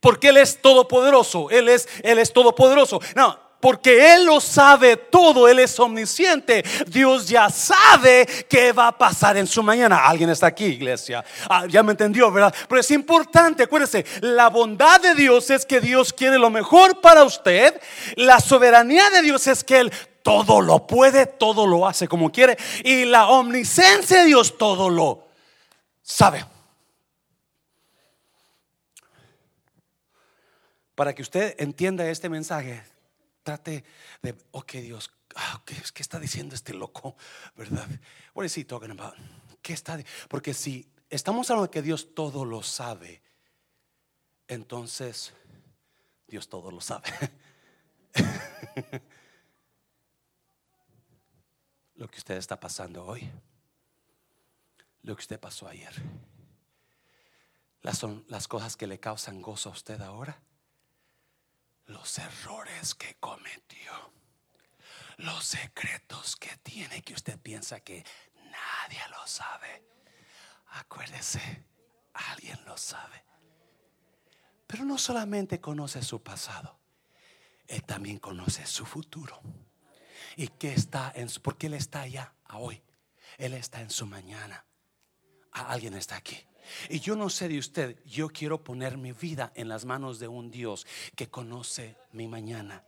Porque 0.00 0.28
Él 0.28 0.38
es 0.38 0.60
todopoderoso. 0.60 1.50
Él 1.50 1.68
es, 1.68 1.88
Él 2.02 2.18
es 2.18 2.32
todopoderoso. 2.32 3.00
No, 3.14 3.38
porque 3.64 4.14
Él 4.14 4.26
lo 4.26 4.42
sabe 4.42 4.98
todo, 4.98 5.48
Él 5.48 5.58
es 5.58 5.80
omnisciente. 5.80 6.62
Dios 6.86 7.26
ya 7.26 7.48
sabe 7.48 8.26
qué 8.46 8.72
va 8.72 8.88
a 8.88 8.98
pasar 8.98 9.38
en 9.38 9.46
su 9.46 9.62
mañana. 9.62 10.04
Alguien 10.06 10.28
está 10.28 10.48
aquí, 10.48 10.66
iglesia. 10.66 11.24
Ah, 11.48 11.64
ya 11.66 11.82
me 11.82 11.92
entendió, 11.92 12.30
¿verdad? 12.30 12.54
Pero 12.68 12.78
es 12.78 12.90
importante, 12.90 13.62
acuérdese, 13.62 14.04
la 14.20 14.50
bondad 14.50 15.00
de 15.00 15.14
Dios 15.14 15.48
es 15.48 15.64
que 15.64 15.80
Dios 15.80 16.12
quiere 16.12 16.38
lo 16.38 16.50
mejor 16.50 17.00
para 17.00 17.24
usted. 17.24 17.80
La 18.16 18.38
soberanía 18.38 19.08
de 19.08 19.22
Dios 19.22 19.46
es 19.46 19.64
que 19.64 19.78
Él 19.78 19.92
todo 20.22 20.60
lo 20.60 20.86
puede, 20.86 21.24
todo 21.24 21.66
lo 21.66 21.88
hace 21.88 22.06
como 22.06 22.30
quiere. 22.30 22.58
Y 22.84 23.06
la 23.06 23.28
omnisciencia 23.28 24.18
de 24.18 24.26
Dios 24.26 24.58
todo 24.58 24.90
lo 24.90 25.26
sabe. 26.02 26.44
Para 30.94 31.14
que 31.14 31.22
usted 31.22 31.54
entienda 31.58 32.06
este 32.10 32.28
mensaje, 32.28 32.93
trate 33.44 33.84
de, 34.22 34.34
ok 34.50 34.72
Dios, 34.72 35.12
ah, 35.36 35.62
¿qué, 35.64 35.76
¿qué, 35.94 36.02
está 36.02 36.18
diciendo 36.18 36.56
este 36.56 36.74
loco? 36.74 37.14
¿Verdad? 37.54 37.86
What 38.34 38.44
is 38.44 38.56
he 38.56 38.64
talking 38.64 38.90
about? 38.90 39.14
¿Qué 39.62 39.72
está? 39.72 39.98
Porque 40.28 40.52
si 40.52 40.90
estamos 41.10 41.48
hablando 41.50 41.68
de 41.68 41.72
que 41.72 41.82
Dios 41.82 42.14
todo 42.14 42.44
lo 42.44 42.64
sabe, 42.64 43.22
entonces 44.48 45.32
Dios 46.26 46.48
todo 46.48 46.72
lo 46.72 46.80
sabe. 46.80 47.08
lo 51.94 52.08
que 52.08 52.18
usted 52.18 52.36
está 52.36 52.58
pasando 52.58 53.04
hoy, 53.04 53.30
lo 55.02 55.14
que 55.14 55.20
usted 55.20 55.38
pasó 55.38 55.68
ayer, 55.68 55.94
las, 57.82 57.98
son 57.98 58.24
las 58.28 58.48
cosas 58.48 58.76
que 58.76 58.86
le 58.86 58.98
causan 58.98 59.42
gozo 59.42 59.68
a 59.68 59.72
usted 59.72 60.00
ahora, 60.00 60.40
los 61.86 62.18
errores 62.18 62.94
que 62.94 63.16
cometió, 63.16 64.12
los 65.18 65.44
secretos 65.44 66.36
que 66.36 66.56
tiene 66.58 67.02
que 67.02 67.14
usted 67.14 67.38
piensa 67.38 67.80
que 67.80 68.04
nadie 68.34 69.00
lo 69.10 69.26
sabe. 69.26 69.84
Acuérdese, 70.70 71.64
alguien 72.12 72.58
lo 72.64 72.76
sabe. 72.76 73.24
Pero 74.66 74.84
no 74.84 74.98
solamente 74.98 75.60
conoce 75.60 76.02
su 76.02 76.22
pasado, 76.22 76.78
Él 77.68 77.84
también 77.84 78.18
conoce 78.18 78.66
su 78.66 78.84
futuro. 78.84 79.40
¿Y 80.36 80.48
qué 80.48 80.72
está 80.72 81.12
en 81.14 81.28
su, 81.28 81.40
porque 81.42 81.68
Él 81.68 81.74
está 81.74 82.00
allá 82.00 82.34
a 82.46 82.58
hoy? 82.58 82.82
Él 83.38 83.54
está 83.54 83.80
en 83.80 83.90
su 83.90 84.06
mañana. 84.06 84.64
Alguien 85.52 85.94
está 85.94 86.16
aquí. 86.16 86.44
Y 86.88 87.00
yo 87.00 87.16
no 87.16 87.28
sé 87.28 87.48
de 87.48 87.58
usted, 87.58 87.98
yo 88.06 88.28
quiero 88.28 88.62
poner 88.62 88.96
mi 88.96 89.12
vida 89.12 89.52
en 89.54 89.68
las 89.68 89.84
manos 89.84 90.18
de 90.18 90.28
un 90.28 90.50
Dios 90.50 90.86
que 91.16 91.28
conoce 91.28 91.96
mi 92.12 92.26
mañana, 92.28 92.84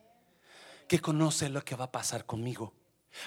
que 0.89 1.01
conoce 1.01 1.49
lo 1.49 1.63
que 1.65 1.77
va 1.77 1.87
a 1.87 1.93
pasar 1.93 2.27
conmigo. 2.27 2.73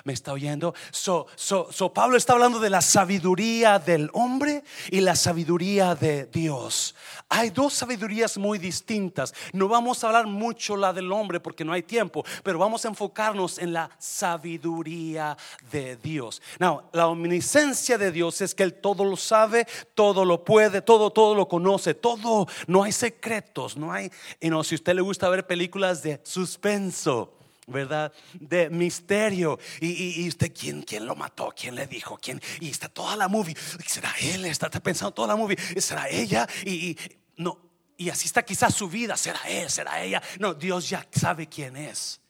¿Me 0.03 0.13
está 0.13 0.33
oyendo? 0.33 0.73
So, 0.91 1.27
so, 1.35 1.67
so, 1.71 1.93
Pablo 1.93 2.17
está 2.17 2.33
hablando 2.33 2.59
de 2.59 2.69
la 2.69 2.81
sabiduría 2.81 3.79
del 3.79 4.09
hombre 4.13 4.63
y 4.89 5.01
la 5.01 5.15
sabiduría 5.15 5.95
de 5.95 6.25
Dios. 6.25 6.95
Hay 7.29 7.49
dos 7.49 7.73
sabidurías 7.73 8.37
muy 8.37 8.57
distintas. 8.57 9.33
No 9.53 9.67
vamos 9.67 10.03
a 10.03 10.07
hablar 10.07 10.27
mucho 10.27 10.75
la 10.75 10.93
del 10.93 11.11
hombre 11.11 11.39
porque 11.39 11.65
no 11.65 11.73
hay 11.73 11.83
tiempo, 11.83 12.23
pero 12.43 12.59
vamos 12.59 12.85
a 12.85 12.87
enfocarnos 12.87 13.59
en 13.59 13.73
la 13.73 13.89
sabiduría 13.99 15.37
de 15.71 15.95
Dios. 15.97 16.41
Now, 16.59 16.83
la 16.93 17.07
omniscencia 17.07 17.97
de 17.97 18.11
Dios 18.11 18.41
es 18.41 18.55
que 18.55 18.63
Él 18.63 18.73
todo 18.73 19.05
lo 19.05 19.17
sabe, 19.17 19.67
todo 19.93 20.25
lo 20.25 20.43
puede, 20.43 20.81
todo, 20.81 21.11
todo 21.11 21.35
lo 21.35 21.47
conoce, 21.47 21.93
todo. 21.93 22.47
No 22.67 22.83
hay 22.83 22.91
secretos, 22.91 23.77
no 23.77 23.91
hay. 23.91 24.11
Y 24.39 24.49
no, 24.49 24.63
si 24.63 24.75
a 24.75 24.77
usted 24.77 24.95
le 24.95 25.01
gusta 25.01 25.29
ver 25.29 25.47
películas 25.47 26.03
de 26.03 26.19
suspenso 26.23 27.38
¿verdad? 27.69 28.11
De 28.33 28.69
misterio. 28.69 29.59
Y, 29.79 30.27
usted, 30.27 30.51
¿quién, 30.53 30.81
¿quién 30.81 31.05
lo 31.05 31.15
mató? 31.15 31.53
¿Quién 31.55 31.75
le 31.75 31.87
dijo? 31.87 32.17
¿Quién? 32.21 32.41
Y 32.59 32.69
está 32.69 32.89
toda 32.89 33.15
la 33.15 33.27
movie. 33.27 33.55
¿Será 33.85 34.13
él? 34.21 34.45
Está, 34.45 34.69
pensando 34.69 35.13
toda 35.13 35.29
la 35.29 35.35
movie. 35.35 35.57
¿Será 35.79 36.09
ella? 36.09 36.47
Y, 36.65 36.97
no. 37.37 37.69
Y 37.97 38.09
así 38.09 38.27
está 38.27 38.43
quizás 38.43 38.73
su 38.73 38.89
vida. 38.89 39.17
¿Será 39.17 39.41
él? 39.47 39.69
¿Será 39.69 40.01
ella? 40.01 40.21
No, 40.39 40.53
Dios 40.53 40.89
ya 40.89 41.05
sabe 41.11 41.47
quién 41.47 41.75
es. 41.75 42.21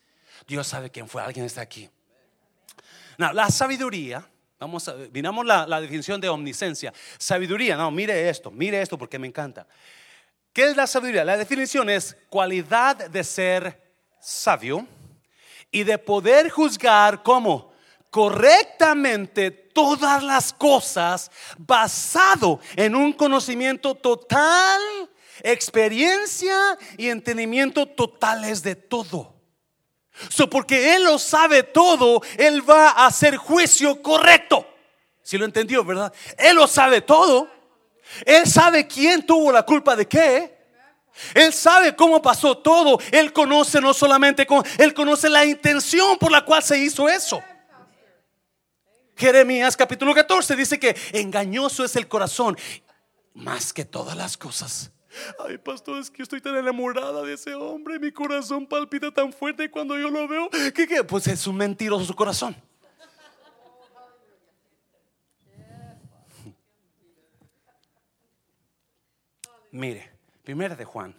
Dios 0.46 0.66
sabe 0.66 0.90
quién 0.90 1.08
fue. 1.08 1.22
Alguien 1.22 1.46
está 1.46 1.60
aquí. 1.60 1.88
La 3.16 3.50
sabiduría. 3.50 4.26
Vamos 4.58 4.88
a, 4.88 4.94
miramos 5.12 5.46
la, 5.46 5.66
la 5.66 5.80
definición 5.80 6.20
de 6.20 6.28
omniscencia. 6.28 6.92
Sabiduría, 7.16 7.76
no, 7.76 7.90
mire 7.90 8.28
esto, 8.28 8.50
mire 8.50 8.82
esto 8.82 8.98
porque 8.98 9.18
me 9.18 9.26
encanta. 9.26 9.66
¿Qué 10.52 10.64
es 10.64 10.76
la 10.76 10.86
sabiduría? 10.86 11.24
La 11.24 11.36
definición 11.36 11.88
es 11.88 12.16
cualidad 12.28 13.08
de 13.08 13.24
ser 13.24 13.94
sabio 14.20 14.86
y 15.70 15.84
de 15.84 15.98
poder 15.98 16.50
juzgar 16.50 17.22
como 17.22 17.72
correctamente 18.10 19.50
todas 19.50 20.22
las 20.22 20.52
cosas 20.52 21.30
basado 21.58 22.60
en 22.76 22.94
un 22.94 23.12
conocimiento 23.12 23.94
total, 23.94 24.80
experiencia 25.42 26.76
y 26.96 27.08
entendimiento 27.08 27.86
totales 27.86 28.62
de 28.62 28.74
todo. 28.74 29.34
So, 30.28 30.50
porque 30.50 30.94
Él 30.94 31.04
lo 31.04 31.18
sabe 31.18 31.62
todo, 31.62 32.20
Él 32.36 32.68
va 32.68 32.90
a 32.90 33.06
hacer 33.06 33.36
juicio 33.36 34.02
correcto. 34.02 34.66
Si 35.22 35.38
lo 35.38 35.44
entendió, 35.44 35.84
¿verdad? 35.84 36.12
Él 36.36 36.56
lo 36.56 36.66
sabe 36.66 37.00
todo. 37.00 37.48
Él 38.26 38.46
sabe 38.46 38.86
quién 38.86 39.24
tuvo 39.24 39.52
la 39.52 39.62
culpa 39.62 39.94
de 39.94 40.06
qué. 40.06 40.59
Él 41.34 41.52
sabe 41.52 41.94
cómo 41.94 42.22
pasó 42.22 42.56
todo. 42.56 42.98
Él 43.12 43.32
conoce 43.32 43.80
no 43.80 43.92
solamente, 43.94 44.46
con, 44.46 44.64
él 44.78 44.94
conoce 44.94 45.28
la 45.28 45.44
intención 45.44 46.18
por 46.18 46.30
la 46.30 46.44
cual 46.44 46.62
se 46.62 46.78
hizo 46.78 47.08
eso. 47.08 47.42
Jeremías 49.16 49.76
capítulo 49.76 50.14
14 50.14 50.56
dice 50.56 50.78
que 50.80 50.96
engañoso 51.12 51.84
es 51.84 51.94
el 51.94 52.08
corazón 52.08 52.56
más 53.34 53.72
que 53.72 53.84
todas 53.84 54.16
las 54.16 54.36
cosas. 54.36 54.90
Ay, 55.44 55.58
pastor, 55.58 55.98
es 55.98 56.10
que 56.10 56.22
estoy 56.22 56.40
tan 56.40 56.56
enamorada 56.56 57.22
de 57.22 57.34
ese 57.34 57.54
hombre. 57.54 57.98
Mi 57.98 58.12
corazón 58.12 58.66
palpita 58.66 59.10
tan 59.10 59.32
fuerte 59.32 59.70
cuando 59.70 59.98
yo 59.98 60.08
lo 60.08 60.26
veo. 60.28 60.48
¿Qué, 60.74 60.86
qué? 60.86 61.04
Pues 61.04 61.26
es 61.26 61.46
un 61.46 61.56
mentiroso 61.56 62.04
su 62.04 62.14
corazón. 62.14 62.56
Mire, 69.72 70.09
Primera 70.50 70.74
de 70.74 70.84
Juan, 70.84 71.14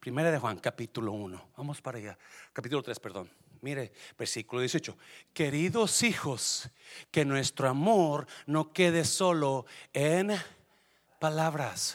Primera 0.00 0.32
de 0.32 0.40
Juan, 0.40 0.58
capítulo 0.58 1.12
1. 1.12 1.50
Vamos 1.56 1.80
para 1.80 1.98
allá. 1.98 2.18
Capítulo 2.52 2.82
3, 2.82 2.98
perdón. 2.98 3.30
Mire, 3.60 3.92
versículo 4.18 4.58
18. 4.58 4.98
Queridos 5.32 6.02
hijos, 6.02 6.68
que 7.12 7.24
nuestro 7.24 7.68
amor 7.68 8.26
no 8.46 8.72
quede 8.72 9.04
solo 9.04 9.66
en 9.92 10.32
palabras. 11.20 11.94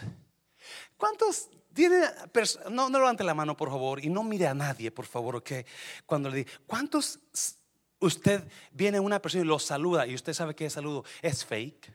¿Cuántos 0.96 1.50
tienen, 1.74 2.04
no, 2.70 2.90
no 2.90 3.00
levante 3.00 3.26
la 3.26 3.34
mano, 3.34 3.58
por 3.58 3.68
favor, 3.68 4.02
y 4.02 4.08
no 4.08 4.24
mire 4.24 4.48
a 4.48 4.54
nadie, 4.54 4.90
por 4.90 5.08
favor, 5.08 5.36
ok? 5.36 5.52
Cuando 6.06 6.30
le 6.30 6.38
diga, 6.38 6.52
¿cuántos 6.66 7.20
usted 8.00 8.48
viene 8.72 9.02
una 9.02 9.22
persona 9.22 9.44
y 9.44 9.48
lo 9.48 9.60
saluda 9.60 10.08
y 10.08 10.16
usted 10.16 10.32
sabe 10.32 10.56
que 10.56 10.68
es 10.68 10.72
saludo 10.72 11.04
es 11.22 11.44
fake? 11.44 11.92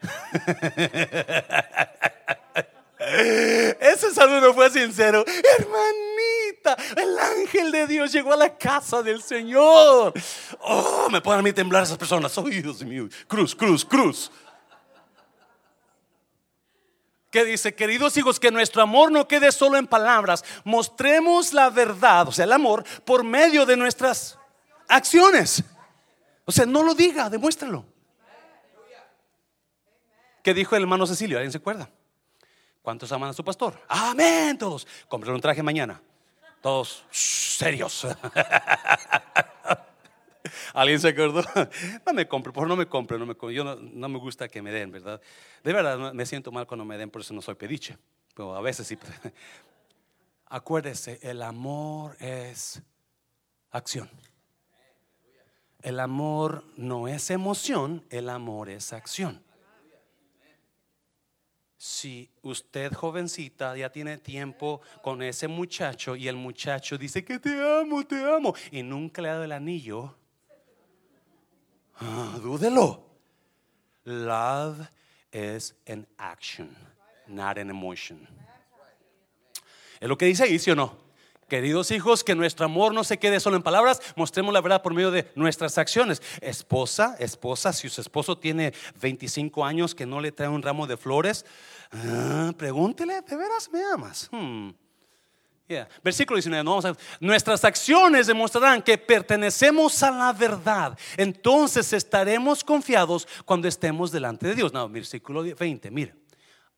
Ese 3.80 4.12
saludo 4.14 4.54
fue 4.54 4.70
sincero. 4.70 5.24
Hermanita, 5.58 6.76
el 6.96 7.18
ángel 7.18 7.72
de 7.72 7.86
Dios 7.86 8.12
llegó 8.12 8.32
a 8.32 8.36
la 8.36 8.56
casa 8.56 9.02
del 9.02 9.22
Señor. 9.22 10.12
Oh, 10.60 11.08
me 11.10 11.20
ponen 11.20 11.40
a 11.40 11.42
mí 11.42 11.52
temblar 11.52 11.82
esas 11.82 11.98
personas. 11.98 12.36
Oh, 12.38 12.42
Dios 12.42 12.82
mío. 12.84 13.08
Cruz, 13.26 13.54
cruz, 13.54 13.84
cruz. 13.84 14.30
Que 17.30 17.44
dice, 17.44 17.74
queridos 17.74 18.16
hijos, 18.16 18.40
que 18.40 18.50
nuestro 18.50 18.82
amor 18.82 19.12
no 19.12 19.28
quede 19.28 19.52
solo 19.52 19.76
en 19.76 19.86
palabras. 19.86 20.44
Mostremos 20.64 21.52
la 21.52 21.70
verdad, 21.70 22.28
o 22.28 22.32
sea, 22.32 22.44
el 22.44 22.52
amor, 22.52 22.84
por 23.04 23.22
medio 23.22 23.64
de 23.64 23.76
nuestras 23.76 24.36
acciones. 24.88 25.62
O 26.44 26.52
sea, 26.52 26.66
no 26.66 26.82
lo 26.82 26.94
diga, 26.94 27.30
demuéstralo. 27.30 27.84
¿Qué 30.42 30.54
dijo 30.54 30.74
el 30.74 30.82
hermano 30.82 31.06
Cecilio? 31.06 31.38
¿Alguien 31.38 31.52
se 31.52 31.58
acuerda? 31.58 31.88
¿Cuántos 32.90 33.12
aman 33.12 33.30
a 33.30 33.32
su 33.32 33.44
pastor? 33.44 33.80
Amén, 33.86 34.58
todos. 34.58 34.84
Compren 35.06 35.32
un 35.32 35.40
traje 35.40 35.62
mañana. 35.62 36.02
Todos 36.60 37.04
serios. 37.12 38.04
¿Alguien 40.74 40.98
se 40.98 41.10
acordó? 41.10 41.44
No 42.04 42.12
me 42.12 42.26
compre, 42.26 42.52
por 42.52 42.66
no 42.66 42.74
me 42.74 42.86
compre, 42.86 43.16
no 43.16 43.26
me 43.26 43.36
Yo 43.54 43.62
no, 43.62 44.08
me 44.08 44.18
gusta 44.18 44.48
que 44.48 44.60
me 44.60 44.72
den, 44.72 44.90
¿verdad? 44.90 45.20
De 45.62 45.72
verdad, 45.72 46.12
me 46.12 46.26
siento 46.26 46.50
mal 46.50 46.66
cuando 46.66 46.84
me 46.84 46.98
den, 46.98 47.10
por 47.10 47.20
eso 47.20 47.32
no 47.32 47.40
soy 47.40 47.54
pediche. 47.54 47.96
Pero 48.34 48.56
a 48.56 48.60
veces 48.60 48.88
sí. 48.88 48.98
Acuérdese, 50.46 51.20
el 51.22 51.42
amor 51.42 52.16
es 52.18 52.82
acción. 53.70 54.10
El 55.80 56.00
amor 56.00 56.64
no 56.76 57.06
es 57.06 57.30
emoción, 57.30 58.04
el 58.10 58.28
amor 58.28 58.68
es 58.68 58.92
acción. 58.92 59.44
Si 61.82 62.28
usted 62.42 62.92
jovencita 62.92 63.74
ya 63.74 63.88
tiene 63.88 64.18
tiempo 64.18 64.82
con 65.02 65.22
ese 65.22 65.48
muchacho 65.48 66.14
y 66.14 66.28
el 66.28 66.36
muchacho 66.36 66.98
dice 66.98 67.24
que 67.24 67.38
te 67.38 67.58
amo, 67.80 68.06
te 68.06 68.22
amo 68.22 68.54
y 68.70 68.82
nunca 68.82 69.22
le 69.22 69.30
ha 69.30 69.32
dado 69.32 69.44
el 69.44 69.52
anillo, 69.52 70.14
ah, 71.98 72.38
dúdelo. 72.42 73.02
Love 74.04 74.90
is 75.32 75.74
an 75.88 76.06
action, 76.18 76.76
not 77.26 77.56
an 77.56 77.70
emotion. 77.70 78.28
¿Es 79.98 80.06
lo 80.06 80.18
que 80.18 80.26
dice 80.26 80.44
ahí, 80.44 80.58
sí 80.58 80.70
o 80.70 80.74
no? 80.74 81.09
Queridos 81.50 81.90
hijos, 81.90 82.22
que 82.22 82.36
nuestro 82.36 82.64
amor 82.64 82.94
no 82.94 83.02
se 83.02 83.18
quede 83.18 83.40
solo 83.40 83.56
en 83.56 83.64
palabras, 83.64 84.00
mostremos 84.14 84.54
la 84.54 84.60
verdad 84.60 84.82
por 84.82 84.94
medio 84.94 85.10
de 85.10 85.32
nuestras 85.34 85.78
acciones. 85.78 86.22
Esposa, 86.40 87.16
esposa, 87.18 87.72
si 87.72 87.88
su 87.88 88.00
esposo 88.00 88.38
tiene 88.38 88.72
25 89.02 89.64
años 89.64 89.92
que 89.92 90.06
no 90.06 90.20
le 90.20 90.30
trae 90.30 90.48
un 90.48 90.62
ramo 90.62 90.86
de 90.86 90.96
flores, 90.96 91.44
ah, 91.90 92.52
pregúntele, 92.56 93.20
¿de 93.22 93.36
veras 93.36 93.68
me 93.72 93.82
amas? 93.82 94.28
Hmm. 94.30 94.70
Versículo 96.04 96.36
19, 96.36 96.62
no 96.62 96.70
vamos 96.70 96.84
a- 96.84 96.96
nuestras 97.18 97.64
acciones 97.64 98.28
demostrarán 98.28 98.80
que 98.80 98.96
pertenecemos 98.96 100.00
a 100.04 100.12
la 100.12 100.32
verdad. 100.32 100.96
Entonces 101.16 101.92
estaremos 101.92 102.62
confiados 102.62 103.26
cuando 103.44 103.66
estemos 103.66 104.12
delante 104.12 104.46
de 104.46 104.54
Dios. 104.54 104.72
No, 104.72 104.88
versículo 104.88 105.42
20, 105.42 105.90
mire, 105.90 106.14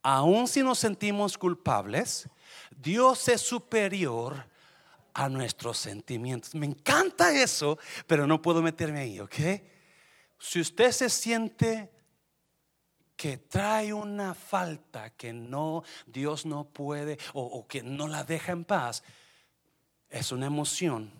aun 0.02 0.48
si 0.48 0.62
nos 0.62 0.78
sentimos 0.78 1.37
culpables, 1.37 2.26
Dios 2.70 3.28
es 3.28 3.42
superior 3.42 4.50
a 5.14 5.29
nuestros 5.29 5.79
sentimientos. 5.79 6.55
Me 6.55 6.66
encanta 6.66 7.33
eso, 7.33 7.79
pero 8.07 8.27
no 8.27 8.40
puedo 8.40 8.62
meterme 8.62 9.01
ahí, 9.01 9.20
¿ok? 9.20 9.35
Si 10.38 10.61
usted 10.61 10.90
se 10.90 11.09
siente 11.09 11.90
que 13.16 13.38
trae 13.38 13.92
una 13.92 14.35
falta 14.35 15.11
que 15.11 15.33
no, 15.33 15.85
Dios 16.07 16.44
no 16.44 16.64
puede 16.64 17.18
o, 17.35 17.66
que 17.68 17.83
no 17.83 18.09
la 18.09 18.25
deja 18.25 18.53
en 18.53 18.64
paz, 18.64 19.05
es 20.11 20.33
una 20.33 20.46
emoción. 20.46 21.12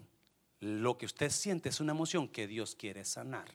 Lo 0.59 0.99
que 0.99 1.07
usted 1.07 1.31
siente 1.31 1.69
es 1.69 1.81
una 1.81 1.93
emoción 1.93 2.29
que 2.29 2.47
Dios 2.47 2.75
quiere 2.75 3.05
sanar. 3.05 3.55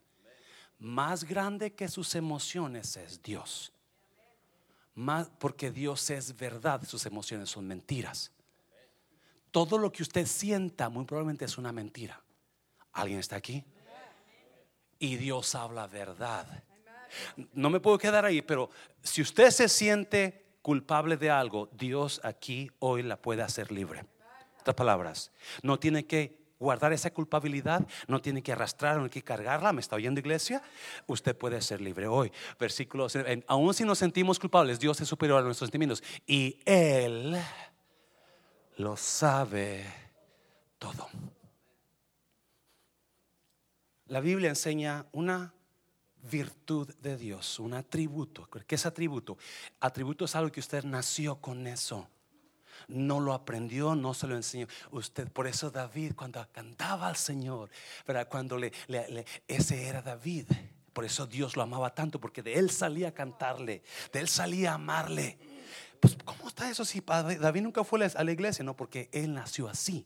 Más 0.79 1.23
grande 1.23 1.73
que 1.73 1.89
sus 1.89 2.15
emociones 2.15 2.95
es 2.95 3.21
Dios. 3.21 3.73
Más, 4.95 5.29
porque 5.39 5.71
Dios 5.71 6.09
es 6.09 6.35
verdad, 6.37 6.83
sus 6.87 7.05
emociones 7.05 7.49
son 7.49 7.67
mentiras. 7.67 8.31
Todo 9.51 9.77
lo 9.77 9.91
que 9.91 10.03
usted 10.03 10.25
sienta 10.25 10.89
muy 10.89 11.05
probablemente 11.05 11.45
es 11.45 11.57
una 11.57 11.71
mentira. 11.71 12.21
¿Alguien 12.93 13.19
está 13.19 13.35
aquí? 13.35 13.63
Y 14.99 15.15
Dios 15.17 15.53
habla 15.55 15.87
verdad. 15.87 16.63
No 17.53 17.69
me 17.69 17.79
puedo 17.79 17.97
quedar 17.97 18.25
ahí, 18.25 18.41
pero 18.41 18.69
si 19.03 19.21
usted 19.21 19.51
se 19.51 19.69
siente 19.69 20.45
culpable 20.61 21.17
de 21.17 21.29
algo, 21.29 21.69
Dios 21.71 22.19
aquí 22.23 22.69
hoy 22.79 23.03
la 23.03 23.21
puede 23.21 23.41
hacer 23.41 23.71
libre. 23.71 24.05
Estas 24.57 24.75
palabras. 24.75 25.31
No 25.61 25.79
tiene 25.79 26.05
que 26.05 26.47
guardar 26.59 26.91
esa 26.91 27.11
culpabilidad, 27.11 27.87
no 28.07 28.19
tiene 28.19 28.41
que 28.41 28.51
arrastrar, 28.51 28.95
no 28.95 29.09
tiene 29.09 29.11
que 29.11 29.23
cargarla. 29.23 29.71
¿Me 29.73 29.81
está 29.81 29.95
oyendo, 29.95 30.19
iglesia? 30.19 30.61
Usted 31.05 31.37
puede 31.37 31.61
ser 31.61 31.81
libre 31.81 32.07
hoy. 32.07 32.31
Versículo, 32.59 33.07
aún 33.47 33.73
si 33.73 33.83
nos 33.85 33.99
sentimos 33.99 34.39
culpables, 34.39 34.79
Dios 34.79 34.99
es 34.99 35.07
superior 35.07 35.39
a 35.39 35.43
nuestros 35.43 35.67
sentimientos 35.67 36.03
y 36.25 36.59
Él 36.65 37.37
lo 38.77 38.95
sabe 38.95 39.85
todo. 40.77 41.07
La 44.07 44.21
Biblia 44.21 44.49
enseña 44.49 45.05
una 45.11 45.53
virtud 46.31 46.93
de 47.01 47.17
Dios, 47.17 47.59
un 47.59 47.73
atributo. 47.73 48.47
¿Qué 48.65 48.75
es 48.75 48.85
atributo? 48.85 49.37
Atributo 49.79 50.25
es 50.25 50.35
algo 50.35 50.51
que 50.51 50.59
usted 50.59 50.83
nació 50.83 51.37
con 51.41 51.67
eso. 51.67 52.07
No 52.87 53.19
lo 53.19 53.33
aprendió, 53.33 53.95
no 53.95 54.13
se 54.13 54.27
lo 54.27 54.35
enseñó. 54.35 54.67
Usted, 54.91 55.29
por 55.31 55.47
eso 55.47 55.71
David, 55.71 56.13
cuando 56.15 56.45
cantaba 56.51 57.07
al 57.07 57.17
Señor, 57.17 57.69
¿verdad? 58.05 58.29
cuando 58.29 58.57
le, 58.57 58.71
ese 59.47 59.87
era 59.87 60.01
David. 60.01 60.45
Por 60.93 61.03
eso 61.03 61.27
Dios 61.27 61.55
lo 61.55 61.63
amaba 61.63 61.93
tanto, 61.93 62.19
porque 62.19 62.41
de 62.41 62.53
él 62.53 62.69
salía 62.69 63.09
a 63.09 63.13
cantarle, 63.13 63.83
de 64.13 64.19
él 64.19 64.27
salía 64.27 64.71
a 64.71 64.75
amarle. 64.75 65.37
Pues, 65.99 66.17
¿cómo 66.23 66.47
está 66.47 66.69
eso 66.69 66.85
si 66.85 67.01
David 67.01 67.61
nunca 67.61 67.83
fue 67.83 68.03
a 68.05 68.23
la 68.23 68.31
iglesia? 68.31 68.63
No, 68.63 68.75
porque 68.75 69.09
él 69.11 69.33
nació 69.33 69.67
así. 69.67 70.05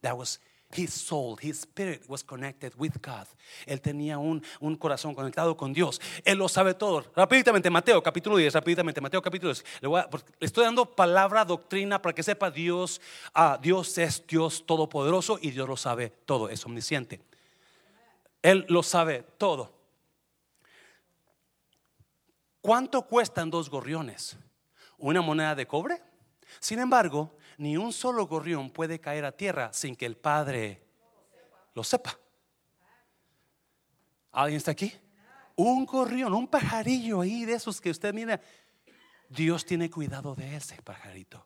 That 0.00 0.16
was 0.16 0.40
his 0.74 0.92
soul, 0.94 1.36
his 1.40 1.58
spirit 1.60 2.02
was 2.08 2.24
connected 2.24 2.72
with 2.78 2.92
God. 3.02 3.26
Él 3.66 3.80
tenía 3.80 4.18
un, 4.18 4.42
un 4.60 4.76
corazón 4.76 5.14
conectado 5.14 5.54
con 5.56 5.72
Dios. 5.72 6.00
Él 6.24 6.38
lo 6.38 6.48
sabe 6.48 6.74
todo. 6.74 7.04
Rápidamente, 7.14 7.68
Mateo 7.68 8.02
capítulo 8.02 8.36
10, 8.38 8.54
rápidamente, 8.54 9.00
Mateo 9.00 9.20
capítulo 9.20 9.52
10. 9.52 9.64
Le, 9.82 9.88
voy 9.88 10.00
a- 10.00 10.08
porque 10.08 10.32
le 10.40 10.46
estoy 10.46 10.64
dando 10.64 10.86
palabra, 10.86 11.44
doctrina, 11.44 12.00
para 12.00 12.14
que 12.14 12.22
sepa 12.22 12.50
Dios, 12.50 13.00
ah, 13.34 13.58
Dios 13.60 13.98
es 13.98 14.26
Dios 14.26 14.64
todopoderoso 14.66 15.38
y 15.42 15.50
Dios 15.50 15.68
lo 15.68 15.76
sabe 15.76 16.08
todo, 16.24 16.48
es 16.48 16.64
omnisciente. 16.64 17.20
Él 18.40 18.64
lo 18.68 18.82
sabe 18.82 19.24
todo. 19.38 19.72
¿Cuánto 22.60 23.02
cuestan 23.02 23.50
dos 23.50 23.68
gorriones? 23.68 24.36
¿Una 25.02 25.20
moneda 25.20 25.56
de 25.56 25.66
cobre? 25.66 26.00
Sin 26.60 26.78
embargo, 26.78 27.36
ni 27.58 27.76
un 27.76 27.92
solo 27.92 28.28
gorrión 28.28 28.70
puede 28.70 29.00
caer 29.00 29.24
a 29.24 29.32
tierra 29.32 29.72
sin 29.72 29.96
que 29.96 30.06
el 30.06 30.16
Padre 30.16 30.80
lo 31.74 31.82
sepa. 31.82 32.16
¿Alguien 34.30 34.58
está 34.58 34.70
aquí? 34.70 34.92
Un 35.56 35.86
gorrión, 35.86 36.32
un 36.32 36.46
pajarillo 36.46 37.20
ahí 37.20 37.44
de 37.44 37.54
esos 37.54 37.80
que 37.80 37.90
usted 37.90 38.14
mira. 38.14 38.40
Dios 39.28 39.66
tiene 39.66 39.90
cuidado 39.90 40.36
de 40.36 40.54
ese 40.54 40.80
pajarito. 40.82 41.44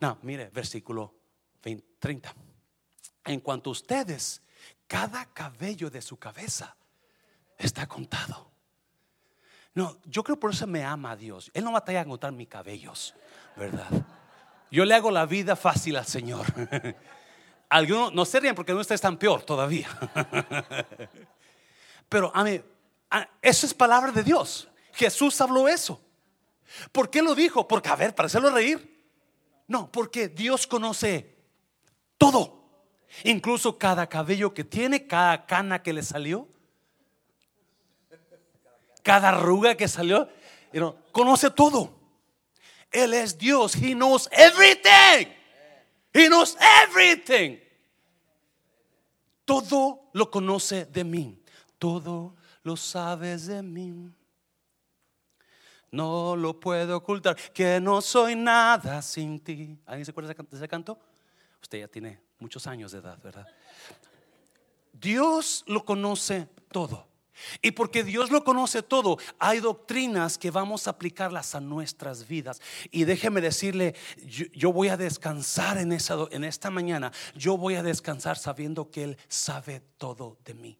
No, 0.00 0.18
mire, 0.22 0.50
versículo 0.50 1.14
20, 1.62 1.86
30. 2.00 2.34
En 3.26 3.40
cuanto 3.40 3.70
a 3.70 3.74
ustedes, 3.74 4.42
cada 4.88 5.24
cabello 5.32 5.88
de 5.88 6.02
su 6.02 6.16
cabeza 6.16 6.76
está 7.56 7.86
contado. 7.86 8.49
No, 9.74 9.96
yo 10.04 10.24
creo 10.24 10.38
por 10.38 10.50
eso 10.50 10.66
me 10.66 10.84
ama 10.84 11.12
a 11.12 11.16
Dios. 11.16 11.50
Él 11.54 11.64
no 11.64 11.72
batalla 11.72 12.00
a 12.00 12.04
contar 12.04 12.32
mis 12.32 12.48
cabellos, 12.48 13.14
¿verdad? 13.56 13.88
Yo 14.70 14.84
le 14.84 14.94
hago 14.94 15.10
la 15.10 15.26
vida 15.26 15.56
fácil 15.56 15.96
al 15.96 16.06
Señor. 16.06 16.46
Algunos 17.68 18.12
no 18.12 18.24
se 18.24 18.40
ríen 18.40 18.54
porque 18.54 18.72
no 18.72 18.80
estés 18.80 19.00
tan 19.00 19.16
peor 19.16 19.42
todavía. 19.42 19.88
Pero 22.08 22.32
a 22.34 22.42
mí, 22.42 22.60
eso 23.40 23.66
es 23.66 23.74
palabra 23.74 24.10
de 24.10 24.24
Dios. 24.24 24.68
Jesús 24.92 25.40
habló 25.40 25.68
eso. 25.68 26.00
¿Por 26.90 27.10
qué 27.10 27.22
lo 27.22 27.34
dijo? 27.34 27.66
Porque, 27.66 27.88
a 27.88 27.96
ver, 27.96 28.14
para 28.14 28.26
hacerlo 28.26 28.50
reír. 28.50 28.98
No, 29.68 29.90
porque 29.90 30.28
Dios 30.28 30.66
conoce 30.66 31.36
todo. 32.18 32.64
Incluso 33.24 33.78
cada 33.78 34.08
cabello 34.08 34.52
que 34.52 34.64
tiene, 34.64 35.06
cada 35.06 35.46
cana 35.46 35.82
que 35.82 35.92
le 35.92 36.02
salió, 36.02 36.48
cada 39.02 39.30
arruga 39.30 39.74
que 39.76 39.88
salió, 39.88 40.28
you 40.72 40.94
conoce 41.12 41.50
todo. 41.50 42.00
Él 42.90 43.14
es 43.14 43.38
Dios. 43.38 43.74
He 43.74 43.94
knows 43.94 44.28
everything. 44.32 45.32
He 46.12 46.28
knows 46.28 46.56
everything. 46.82 47.58
Todo 49.44 50.10
lo 50.12 50.30
conoce 50.30 50.86
de 50.86 51.04
mí. 51.04 51.42
Todo 51.78 52.34
lo 52.62 52.76
sabes 52.76 53.46
de 53.46 53.62
mí. 53.62 54.10
No 55.92 56.36
lo 56.36 56.58
puedo 56.60 56.96
ocultar, 56.96 57.36
que 57.52 57.80
no 57.80 58.00
soy 58.00 58.36
nada 58.36 59.02
sin 59.02 59.40
ti. 59.40 59.76
¿Alguien 59.86 60.04
se 60.04 60.12
acuerda 60.12 60.32
de 60.32 60.56
ese 60.56 60.68
canto? 60.68 60.96
Usted 61.60 61.80
ya 61.80 61.88
tiene 61.88 62.20
muchos 62.38 62.66
años 62.66 62.92
de 62.92 62.98
edad, 62.98 63.18
¿verdad? 63.22 63.46
Dios 64.92 65.64
lo 65.66 65.84
conoce 65.84 66.48
todo. 66.70 67.09
Y 67.62 67.72
porque 67.72 68.04
Dios 68.04 68.30
lo 68.30 68.44
conoce 68.44 68.82
todo, 68.82 69.18
hay 69.38 69.60
doctrinas 69.60 70.38
que 70.38 70.50
vamos 70.50 70.86
a 70.86 70.90
aplicarlas 70.90 71.54
a 71.54 71.60
nuestras 71.60 72.26
vidas. 72.26 72.60
Y 72.90 73.04
déjeme 73.04 73.40
decirle, 73.40 73.94
yo, 74.24 74.72
voy 74.72 74.88
a 74.88 74.96
descansar 74.96 75.78
en, 75.78 75.92
esa, 75.92 76.16
en 76.30 76.44
esta 76.44 76.70
mañana. 76.70 77.12
Yo 77.34 77.56
voy 77.56 77.74
a 77.74 77.82
descansar 77.82 78.38
sabiendo 78.38 78.90
que 78.90 79.04
Él 79.04 79.18
sabe 79.28 79.82
todo 79.98 80.38
de 80.44 80.54
mí. 80.54 80.78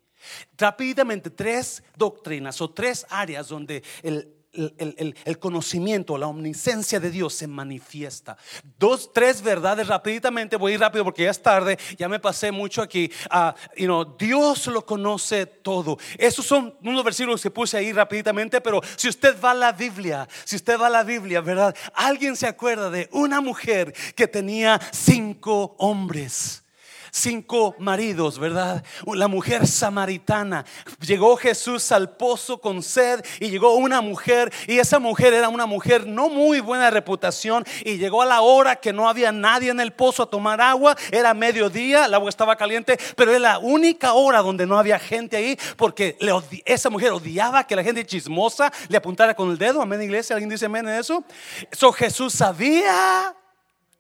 Rápidamente, 0.57 1.31
tres 1.31 1.83
doctrinas 1.97 2.61
o 2.61 2.71
tres 2.71 3.07
áreas 3.09 3.49
donde 3.49 3.83
el, 4.03 4.40
el- 4.53 5.15
el- 5.25 5.39
conocimiento, 5.39 6.19
la 6.19 6.27
omnisciencia 6.27 7.01
de 7.01 7.11
Dios 7.11 7.35
se 7.35 7.47
manifiesta. 7.47 8.37
Dos, 8.79 9.13
tres 9.13 9.43
verdades 9.43 9.87
rápidamente, 9.87 10.57
voy 10.57 10.73
a 10.73 10.75
ir 10.75 10.81
rápido 10.81 11.05
porque 11.05 11.25
ya 11.25 11.31
es 11.31 11.43
tarde, 11.43 11.79
ya 11.97 12.09
me 12.09 12.19
pasé 12.19 12.51
mucho 12.53 12.83
aquí. 12.83 13.11
Ah, 13.31 13.55
you 13.77 13.87
know, 13.87 14.05
Dios 14.19 14.67
lo 14.67 14.85
conoce 14.85 15.47
todo. 15.47 15.99
Esos 16.19 16.47
son 16.47 16.75
unos 16.83 17.05
versículos 17.05 17.43
que 17.43 17.51
puse 17.51 17.77
ahí 17.77 17.93
rápidamente, 17.93 18.61
pero 18.61 18.81
si 18.97 19.09
usted 19.09 19.41
va 19.41 19.53
a 19.53 19.55
la 19.55 19.73
Biblia, 19.73 20.29
si 20.45 20.57
usted 20.57 20.79
va 20.79 20.89
a 20.89 20.91
la 20.91 21.05
Biblia, 21.05 21.41
¿verdad? 21.41 21.75
Alguien 21.95 22.37
se 22.37 22.47
acuerda 22.47 22.91
de 22.91 23.09
una 23.13 23.41
mujer 23.41 23.95
que 24.15 24.27
tenía 24.27 24.81
cinco 24.93 25.75
hombres 25.79 26.65
cinco 27.11 27.75
maridos, 27.79 28.39
¿verdad? 28.39 28.85
La 29.07 29.29
mujer 29.29 29.67
samaritana. 29.67 30.65
Llegó 31.01 31.37
Jesús 31.37 31.93
al 31.93 32.17
pozo 32.17 32.61
con 32.61 32.83
sed 32.83 33.25
y 33.39 33.51
llegó 33.51 33.75
una 33.75 34.01
mujer 34.01 34.53
y 34.67 34.79
esa 34.79 34.99
mujer 34.99 35.35
era 35.35 35.49
una 35.49 35.67
mujer 35.67 36.07
no 36.07 36.29
muy 36.29 36.61
buena 36.61 36.91
reputación 36.91 37.65
y 37.85 37.97
llegó 37.97 38.23
a 38.23 38.27
la 38.27 38.41
hora 38.41 38.77
que 38.77 38.93
no 38.93 39.09
había 39.09 39.33
nadie 39.33 39.71
en 39.71 39.81
el 39.81 39.93
pozo 39.93 40.23
a 40.23 40.31
tomar 40.31 40.61
agua, 40.61 40.97
era 41.11 41.35
mediodía, 41.35 42.07
el 42.07 42.15
agua 42.15 42.29
estaba 42.29 42.57
caliente, 42.57 42.99
pero 43.17 43.31
era 43.31 43.41
la 43.41 43.59
única 43.59 44.13
hora 44.15 44.41
donde 44.43 44.67
no 44.67 44.79
había 44.79 44.99
gente 44.99 45.37
ahí 45.37 45.59
porque 45.77 46.17
esa 46.65 46.91
mujer 46.91 47.13
odiaba 47.13 47.67
que 47.67 47.77
la 47.77 47.85
gente 47.85 48.05
chismosa 48.05 48.73
le 48.89 48.97
apuntara 48.97 49.35
con 49.35 49.51
el 49.51 49.59
dedo, 49.59 49.83
amén 49.83 50.03
iglesia, 50.03 50.35
alguien 50.35 50.51
dice 50.51 50.67
amén 50.67 50.89
en 50.89 50.95
eso. 50.95 51.25
So 51.73 51.93
Jesús 51.93 52.33
sabía, 52.33 53.35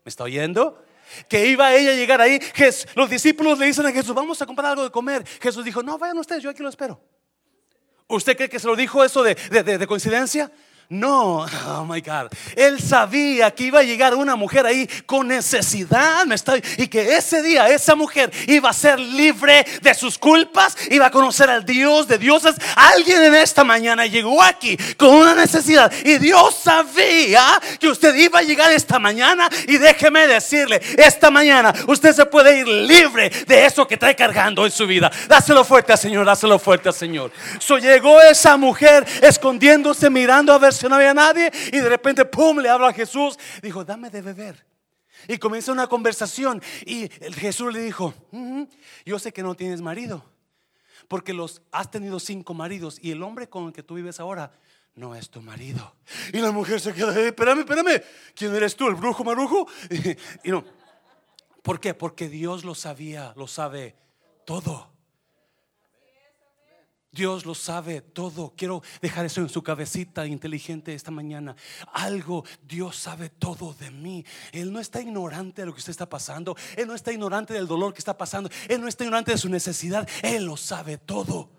¿me 0.04 0.08
está 0.08 0.24
oyendo? 0.24 0.82
Que 1.28 1.46
iba 1.46 1.74
ella 1.74 1.90
a 1.90 1.94
llegar 1.94 2.20
ahí. 2.20 2.38
Los 2.94 3.10
discípulos 3.10 3.58
le 3.58 3.66
dicen 3.66 3.86
a 3.86 3.92
Jesús, 3.92 4.14
vamos 4.14 4.40
a 4.42 4.46
comprar 4.46 4.70
algo 4.72 4.84
de 4.84 4.90
comer. 4.90 5.24
Jesús 5.40 5.64
dijo, 5.64 5.82
no, 5.82 5.98
vayan 5.98 6.18
ustedes, 6.18 6.42
yo 6.42 6.50
aquí 6.50 6.62
lo 6.62 6.68
espero. 6.68 7.00
¿Usted 8.08 8.36
cree 8.36 8.48
que 8.48 8.58
se 8.58 8.66
lo 8.66 8.74
dijo 8.76 9.04
eso 9.04 9.22
de, 9.22 9.34
de- 9.50 9.62
de- 9.62 9.78
de 9.78 9.86
coincidencia? 9.86 10.50
No, 10.92 11.46
oh 11.68 11.84
my 11.88 12.00
God. 12.00 12.32
Él 12.56 12.80
sabía 12.80 13.52
que 13.52 13.62
iba 13.62 13.78
a 13.78 13.84
llegar 13.84 14.12
una 14.16 14.34
mujer 14.34 14.66
ahí 14.66 14.88
con 15.06 15.28
necesidad. 15.28 16.26
Me 16.26 16.34
está, 16.34 16.56
y 16.56 16.88
que 16.88 17.16
ese 17.16 17.44
día 17.44 17.68
esa 17.68 17.94
mujer 17.94 18.32
iba 18.48 18.70
a 18.70 18.72
ser 18.72 18.98
libre 18.98 19.64
de 19.82 19.94
sus 19.94 20.18
culpas, 20.18 20.76
iba 20.90 21.06
a 21.06 21.10
conocer 21.12 21.48
al 21.48 21.64
Dios 21.64 22.08
de 22.08 22.18
dioses. 22.18 22.56
Alguien 22.74 23.22
en 23.22 23.36
esta 23.36 23.62
mañana 23.62 24.04
llegó 24.06 24.42
aquí 24.42 24.76
con 24.96 25.10
una 25.10 25.32
necesidad 25.32 25.92
y 26.04 26.18
Dios 26.18 26.56
sabía 26.56 27.44
que 27.78 27.86
usted 27.86 28.12
iba 28.16 28.40
a 28.40 28.42
llegar 28.42 28.72
esta 28.72 28.98
mañana. 28.98 29.48
Y 29.68 29.78
déjeme 29.78 30.26
decirle, 30.26 30.82
esta 30.98 31.30
mañana 31.30 31.72
usted 31.86 32.12
se 32.12 32.26
puede 32.26 32.58
ir 32.58 32.66
libre 32.66 33.30
de 33.46 33.64
eso 33.64 33.86
que 33.86 33.96
trae 33.96 34.16
cargando 34.16 34.66
en 34.66 34.72
su 34.72 34.88
vida. 34.88 35.08
Dáselo 35.28 35.64
fuerte 35.64 35.96
Señor, 35.96 36.26
dáselo 36.26 36.58
fuerte 36.58 36.90
Señor. 36.90 37.30
So 37.60 37.78
llegó 37.78 38.20
esa 38.22 38.56
mujer 38.56 39.06
escondiéndose, 39.22 40.10
mirando 40.10 40.52
a 40.52 40.58
ver 40.58 40.79
no 40.88 40.96
había 40.96 41.14
nadie 41.14 41.50
y 41.72 41.78
de 41.78 41.88
repente, 41.88 42.24
¡pum!, 42.24 42.58
le 42.58 42.68
habla 42.68 42.88
a 42.88 42.92
Jesús. 42.92 43.38
Dijo, 43.62 43.84
dame 43.84 44.10
de 44.10 44.22
beber. 44.22 44.70
Y 45.28 45.38
comienza 45.38 45.72
una 45.72 45.86
conversación 45.86 46.62
y 46.86 47.08
Jesús 47.08 47.72
le 47.72 47.80
dijo, 47.80 48.14
yo 49.04 49.18
sé 49.18 49.32
que 49.32 49.42
no 49.42 49.54
tienes 49.54 49.80
marido, 49.80 50.24
porque 51.08 51.32
los 51.32 51.62
has 51.72 51.90
tenido 51.90 52.18
cinco 52.20 52.54
maridos 52.54 52.98
y 53.02 53.10
el 53.10 53.22
hombre 53.22 53.48
con 53.48 53.66
el 53.66 53.72
que 53.72 53.82
tú 53.82 53.94
vives 53.94 54.20
ahora 54.20 54.52
no 54.94 55.14
es 55.14 55.30
tu 55.30 55.40
marido. 55.42 55.94
Y 56.32 56.38
la 56.38 56.52
mujer 56.52 56.80
se 56.80 56.92
queda, 56.92 57.18
espérame, 57.20 57.60
espérame, 57.60 58.02
¿quién 58.34 58.54
eres 58.54 58.76
tú? 58.76 58.86
¿El 58.88 58.94
brujo 58.94 59.24
marujo? 59.24 59.66
Y, 60.44 60.50
no, 60.50 60.64
¿por 61.62 61.80
qué? 61.80 61.94
Porque 61.94 62.28
Dios 62.28 62.64
lo 62.64 62.74
sabía, 62.74 63.32
lo 63.36 63.46
sabe 63.46 63.96
todo. 64.44 64.89
Dios 67.12 67.44
lo 67.44 67.54
sabe 67.54 68.00
todo. 68.00 68.54
Quiero 68.56 68.82
dejar 69.02 69.26
eso 69.26 69.40
en 69.40 69.48
su 69.48 69.62
cabecita 69.62 70.26
inteligente 70.26 70.94
esta 70.94 71.10
mañana. 71.10 71.56
Algo, 71.92 72.44
Dios 72.62 72.96
sabe 72.96 73.30
todo 73.30 73.74
de 73.74 73.90
mí. 73.90 74.24
Él 74.52 74.72
no 74.72 74.78
está 74.78 75.00
ignorante 75.00 75.62
de 75.62 75.66
lo 75.66 75.72
que 75.72 75.80
usted 75.80 75.90
está 75.90 76.08
pasando. 76.08 76.56
Él 76.76 76.86
no 76.86 76.94
está 76.94 77.12
ignorante 77.12 77.52
del 77.52 77.66
dolor 77.66 77.92
que 77.92 77.98
está 77.98 78.16
pasando. 78.16 78.48
Él 78.68 78.80
no 78.80 78.86
está 78.86 79.02
ignorante 79.04 79.32
de 79.32 79.38
su 79.38 79.48
necesidad. 79.48 80.08
Él 80.22 80.44
lo 80.44 80.56
sabe 80.56 80.98
todo. 80.98 81.50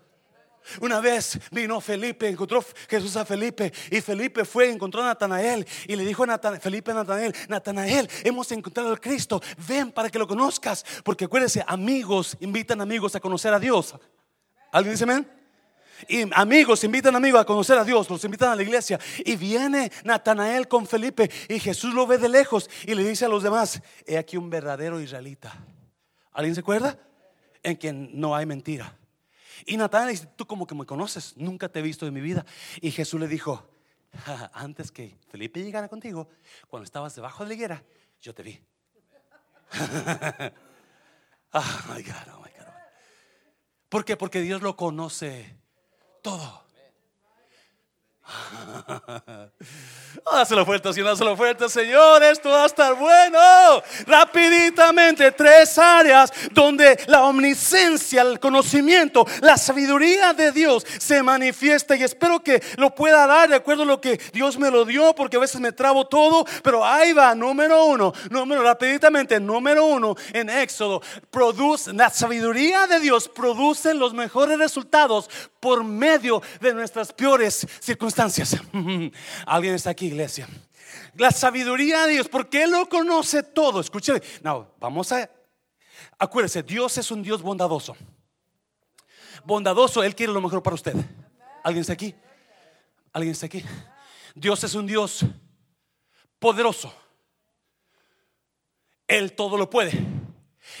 Una 0.80 1.00
vez 1.00 1.40
vino 1.50 1.80
Felipe, 1.80 2.28
encontró 2.28 2.64
Jesús 2.88 3.16
a 3.16 3.24
Felipe 3.24 3.72
y 3.90 4.00
Felipe 4.00 4.44
fue, 4.44 4.70
encontró 4.70 5.02
a 5.02 5.06
Natanael 5.06 5.66
y 5.88 5.96
le 5.96 6.04
dijo 6.04 6.22
a 6.22 6.38
Felipe 6.60 6.92
a 6.92 6.94
Natanael, 6.94 7.34
Natanael, 7.48 8.08
hemos 8.22 8.50
encontrado 8.52 8.90
al 8.90 9.00
Cristo, 9.00 9.42
ven 9.66 9.90
para 9.90 10.08
que 10.08 10.20
lo 10.20 10.28
conozcas, 10.28 10.84
porque 11.02 11.24
acuérdese, 11.24 11.64
amigos 11.66 12.36
invitan 12.38 12.80
amigos 12.80 13.16
a 13.16 13.20
conocer 13.20 13.52
a 13.52 13.58
Dios. 13.58 13.96
¿Alguien 14.70 14.94
dice 14.94 15.02
amén? 15.02 15.41
Y 16.08 16.24
amigos, 16.34 16.84
invitan 16.84 17.14
amigos 17.16 17.40
a 17.40 17.44
conocer 17.44 17.78
a 17.78 17.84
Dios, 17.84 18.08
los 18.08 18.24
invitan 18.24 18.50
a 18.50 18.56
la 18.56 18.62
iglesia. 18.62 18.98
Y 19.24 19.36
viene 19.36 19.90
Natanael 20.04 20.68
con 20.68 20.86
Felipe 20.86 21.30
y 21.48 21.58
Jesús 21.58 21.94
lo 21.94 22.06
ve 22.06 22.18
de 22.18 22.28
lejos 22.28 22.68
y 22.84 22.94
le 22.94 23.04
dice 23.04 23.24
a 23.24 23.28
los 23.28 23.42
demás, 23.42 23.80
he 24.06 24.18
aquí 24.18 24.36
un 24.36 24.50
verdadero 24.50 25.00
israelita. 25.00 25.52
¿Alguien 26.32 26.54
se 26.54 26.60
acuerda? 26.60 26.98
En 27.62 27.76
quien 27.76 28.10
no 28.18 28.34
hay 28.34 28.46
mentira. 28.46 28.96
Y 29.66 29.76
Natanael 29.76 30.10
dice, 30.10 30.28
tú 30.36 30.46
como 30.46 30.66
que 30.66 30.74
me 30.74 30.86
conoces, 30.86 31.36
nunca 31.36 31.68
te 31.68 31.78
he 31.78 31.82
visto 31.82 32.06
en 32.06 32.14
mi 32.14 32.20
vida. 32.20 32.44
Y 32.80 32.90
Jesús 32.90 33.20
le 33.20 33.28
dijo, 33.28 33.68
antes 34.52 34.90
que 34.90 35.16
Felipe 35.30 35.62
llegara 35.62 35.88
contigo, 35.88 36.28
cuando 36.68 36.84
estabas 36.84 37.14
debajo 37.14 37.44
de 37.44 37.48
la 37.48 37.54
higuera, 37.54 37.84
yo 38.20 38.34
te 38.34 38.42
vi. 38.42 38.60
oh 41.52 41.80
my 41.88 42.02
God, 42.02 42.28
oh 42.34 42.40
my 42.40 42.50
God. 42.58 42.72
¿Por 43.88 44.04
qué? 44.04 44.16
Porque 44.16 44.40
Dios 44.40 44.62
lo 44.62 44.76
conoce 44.76 45.61
todo. 46.22 46.62
Dáselo 50.30 50.64
fuerte, 50.64 50.92
Señor, 50.92 51.10
dáselo 51.10 51.36
fuerte, 51.36 51.68
Señor. 51.68 52.22
Esto 52.22 52.50
va 52.50 52.62
a 52.62 52.66
estar 52.66 52.94
bueno. 52.94 53.38
Rapiditamente, 54.06 55.32
tres 55.32 55.76
áreas 55.78 56.32
donde 56.52 56.98
la 57.06 57.24
omniscencia, 57.24 58.22
el 58.22 58.38
conocimiento, 58.38 59.26
la 59.40 59.56
sabiduría 59.56 60.32
de 60.32 60.52
Dios 60.52 60.86
se 60.98 61.22
manifiesta. 61.22 61.96
Y 61.96 62.02
espero 62.02 62.42
que 62.42 62.62
lo 62.76 62.94
pueda 62.94 63.26
dar 63.26 63.48
de 63.48 63.56
acuerdo 63.56 63.82
a 63.82 63.86
lo 63.86 64.00
que 64.00 64.20
Dios 64.32 64.58
me 64.58 64.70
lo 64.70 64.84
dio, 64.84 65.14
porque 65.14 65.36
a 65.36 65.40
veces 65.40 65.60
me 65.60 65.72
trabo 65.72 66.06
todo. 66.06 66.44
Pero 66.62 66.84
ahí 66.84 67.12
va, 67.12 67.34
número 67.34 67.84
uno, 67.86 68.12
número 68.30 68.62
rapiditamente, 68.62 69.40
número 69.40 69.84
uno 69.86 70.14
en 70.32 70.48
Éxodo. 70.48 71.02
Produce, 71.30 71.92
la 71.92 72.10
sabiduría 72.10 72.86
de 72.86 73.00
Dios 73.00 73.28
produce 73.28 73.94
los 73.94 74.14
mejores 74.14 74.58
resultados 74.58 75.28
por 75.58 75.84
medio 75.84 76.42
de 76.60 76.74
nuestras 76.74 77.12
peores 77.12 77.66
circunstancias. 77.80 78.11
Alguien 79.46 79.74
está 79.74 79.90
aquí, 79.90 80.06
iglesia. 80.06 80.48
La 81.14 81.30
sabiduría 81.30 82.06
de 82.06 82.14
Dios, 82.14 82.28
porque 82.28 82.64
Él 82.64 82.70
lo 82.70 82.88
conoce 82.88 83.42
todo. 83.42 83.80
Escuche, 83.80 84.22
no, 84.42 84.74
vamos 84.78 85.12
a. 85.12 85.28
Acuérdese, 86.18 86.62
Dios 86.62 86.96
es 86.98 87.10
un 87.10 87.22
Dios 87.22 87.42
bondadoso. 87.42 87.96
Bondadoso, 89.44 90.02
Él 90.02 90.14
quiere 90.14 90.32
lo 90.32 90.40
mejor 90.40 90.62
para 90.62 90.74
usted. 90.74 90.94
¿Alguien 91.62 91.82
está 91.82 91.92
aquí? 91.92 92.14
¿Alguien 93.12 93.32
está 93.32 93.46
aquí? 93.46 93.64
Dios 94.34 94.62
es 94.64 94.74
un 94.74 94.86
Dios 94.86 95.24
poderoso. 96.38 96.94
Él 99.06 99.34
todo 99.34 99.56
lo 99.56 99.68
puede. 99.68 99.92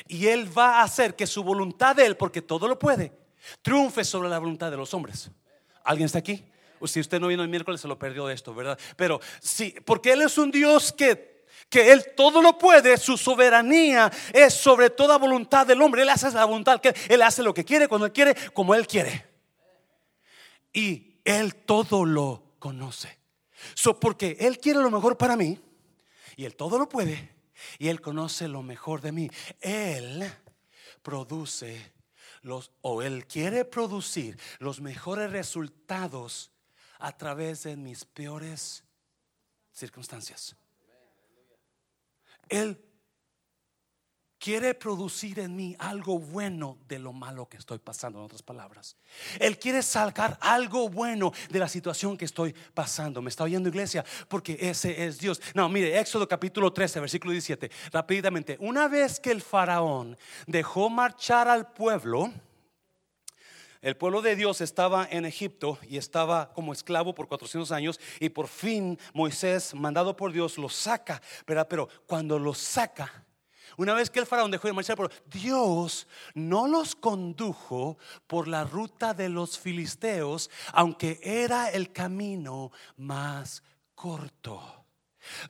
Y 0.08 0.26
Él 0.26 0.56
va 0.56 0.80
a 0.80 0.82
hacer 0.84 1.14
que 1.14 1.26
su 1.26 1.42
voluntad 1.42 1.96
de 1.96 2.06
Él, 2.06 2.16
porque 2.16 2.40
todo 2.40 2.68
lo 2.68 2.78
puede, 2.78 3.12
triunfe 3.60 4.04
sobre 4.04 4.28
la 4.28 4.38
voluntad 4.38 4.70
de 4.70 4.76
los 4.76 4.94
hombres. 4.94 5.30
¿Alguien 5.84 6.06
está 6.06 6.18
aquí? 6.18 6.44
Si 6.86 7.00
usted 7.00 7.20
no 7.20 7.28
vino 7.28 7.42
el 7.42 7.48
miércoles 7.48 7.80
se 7.80 7.88
lo 7.88 7.98
perdió 7.98 8.28
esto, 8.28 8.54
¿verdad? 8.54 8.78
Pero 8.96 9.20
sí, 9.40 9.74
porque 9.84 10.12
Él 10.12 10.22
es 10.22 10.38
un 10.38 10.50
Dios 10.50 10.92
que 10.92 11.32
que 11.72 11.90
Él 11.90 12.12
todo 12.14 12.42
lo 12.42 12.58
puede, 12.58 12.98
su 12.98 13.16
soberanía 13.16 14.12
es 14.34 14.52
sobre 14.52 14.90
toda 14.90 15.16
voluntad 15.16 15.66
del 15.66 15.80
hombre. 15.80 16.02
Él 16.02 16.10
hace 16.10 16.30
la 16.30 16.44
voluntad, 16.44 16.80
Él 17.08 17.22
hace 17.22 17.42
lo 17.42 17.54
que 17.54 17.64
quiere, 17.64 17.88
cuando 17.88 18.04
Él 18.04 18.12
quiere, 18.12 18.34
como 18.52 18.74
Él 18.74 18.86
quiere. 18.86 19.26
Y 20.70 21.14
Él 21.24 21.54
todo 21.54 22.04
lo 22.04 22.42
conoce. 22.58 23.18
So, 23.74 23.98
porque 23.98 24.36
Él 24.38 24.58
quiere 24.58 24.80
lo 24.80 24.90
mejor 24.90 25.16
para 25.16 25.34
mí 25.34 25.58
y 26.36 26.44
Él 26.44 26.56
todo 26.56 26.78
lo 26.78 26.88
puede 26.88 27.30
y 27.78 27.88
Él 27.88 28.00
conoce 28.00 28.48
lo 28.48 28.62
mejor 28.62 29.00
de 29.00 29.12
mí. 29.12 29.30
Él 29.60 30.30
produce 31.02 31.92
los, 32.42 32.70
o 32.82 33.02
Él 33.02 33.26
quiere 33.26 33.64
producir 33.64 34.38
los 34.58 34.80
mejores 34.80 35.30
resultados 35.30 36.50
a 37.02 37.10
través 37.10 37.64
de 37.64 37.76
mis 37.76 38.04
peores 38.04 38.84
circunstancias. 39.72 40.54
Él 42.48 42.80
quiere 44.38 44.74
producir 44.74 45.40
en 45.40 45.56
mí 45.56 45.74
algo 45.80 46.20
bueno 46.20 46.78
de 46.86 47.00
lo 47.00 47.12
malo 47.12 47.48
que 47.48 47.56
estoy 47.56 47.80
pasando, 47.80 48.20
en 48.20 48.26
otras 48.26 48.42
palabras. 48.42 48.96
Él 49.40 49.58
quiere 49.58 49.82
sacar 49.82 50.38
algo 50.40 50.88
bueno 50.88 51.32
de 51.50 51.58
la 51.58 51.68
situación 51.68 52.16
que 52.16 52.24
estoy 52.24 52.54
pasando. 52.72 53.20
¿Me 53.20 53.30
está 53.30 53.44
oyendo 53.44 53.68
iglesia? 53.68 54.04
Porque 54.28 54.56
ese 54.60 55.04
es 55.04 55.18
Dios. 55.18 55.40
No, 55.54 55.68
mire, 55.68 55.98
Éxodo 55.98 56.28
capítulo 56.28 56.72
13, 56.72 57.00
versículo 57.00 57.32
17, 57.32 57.68
rápidamente. 57.90 58.56
Una 58.60 58.86
vez 58.86 59.18
que 59.18 59.32
el 59.32 59.42
faraón 59.42 60.16
dejó 60.46 60.88
marchar 60.88 61.48
al 61.48 61.72
pueblo, 61.72 62.32
el 63.82 63.96
pueblo 63.96 64.22
de 64.22 64.36
Dios 64.36 64.60
estaba 64.60 65.06
en 65.10 65.24
Egipto 65.24 65.78
y 65.88 65.98
estaba 65.98 66.52
como 66.54 66.72
esclavo 66.72 67.14
por 67.14 67.28
400 67.28 67.70
años 67.72 68.00
y 68.20 68.30
por 68.30 68.48
fin 68.48 68.98
Moisés, 69.12 69.74
mandado 69.74 70.16
por 70.16 70.32
Dios, 70.32 70.56
lo 70.56 70.68
saca. 70.68 71.20
Pero, 71.44 71.68
pero 71.68 71.88
cuando 72.06 72.38
lo 72.38 72.54
saca, 72.54 73.26
una 73.76 73.94
vez 73.94 74.10
que 74.10 74.20
el 74.20 74.26
faraón 74.26 74.50
dejó 74.50 74.68
de 74.68 74.74
marchar 74.74 74.98
Dios 75.26 76.06
no 76.34 76.68
los 76.68 76.94
condujo 76.94 77.98
por 78.26 78.48
la 78.48 78.64
ruta 78.64 79.14
de 79.14 79.28
los 79.28 79.58
filisteos, 79.58 80.50
aunque 80.72 81.18
era 81.22 81.70
el 81.70 81.92
camino 81.92 82.70
más 82.96 83.62
corto. 83.94 84.84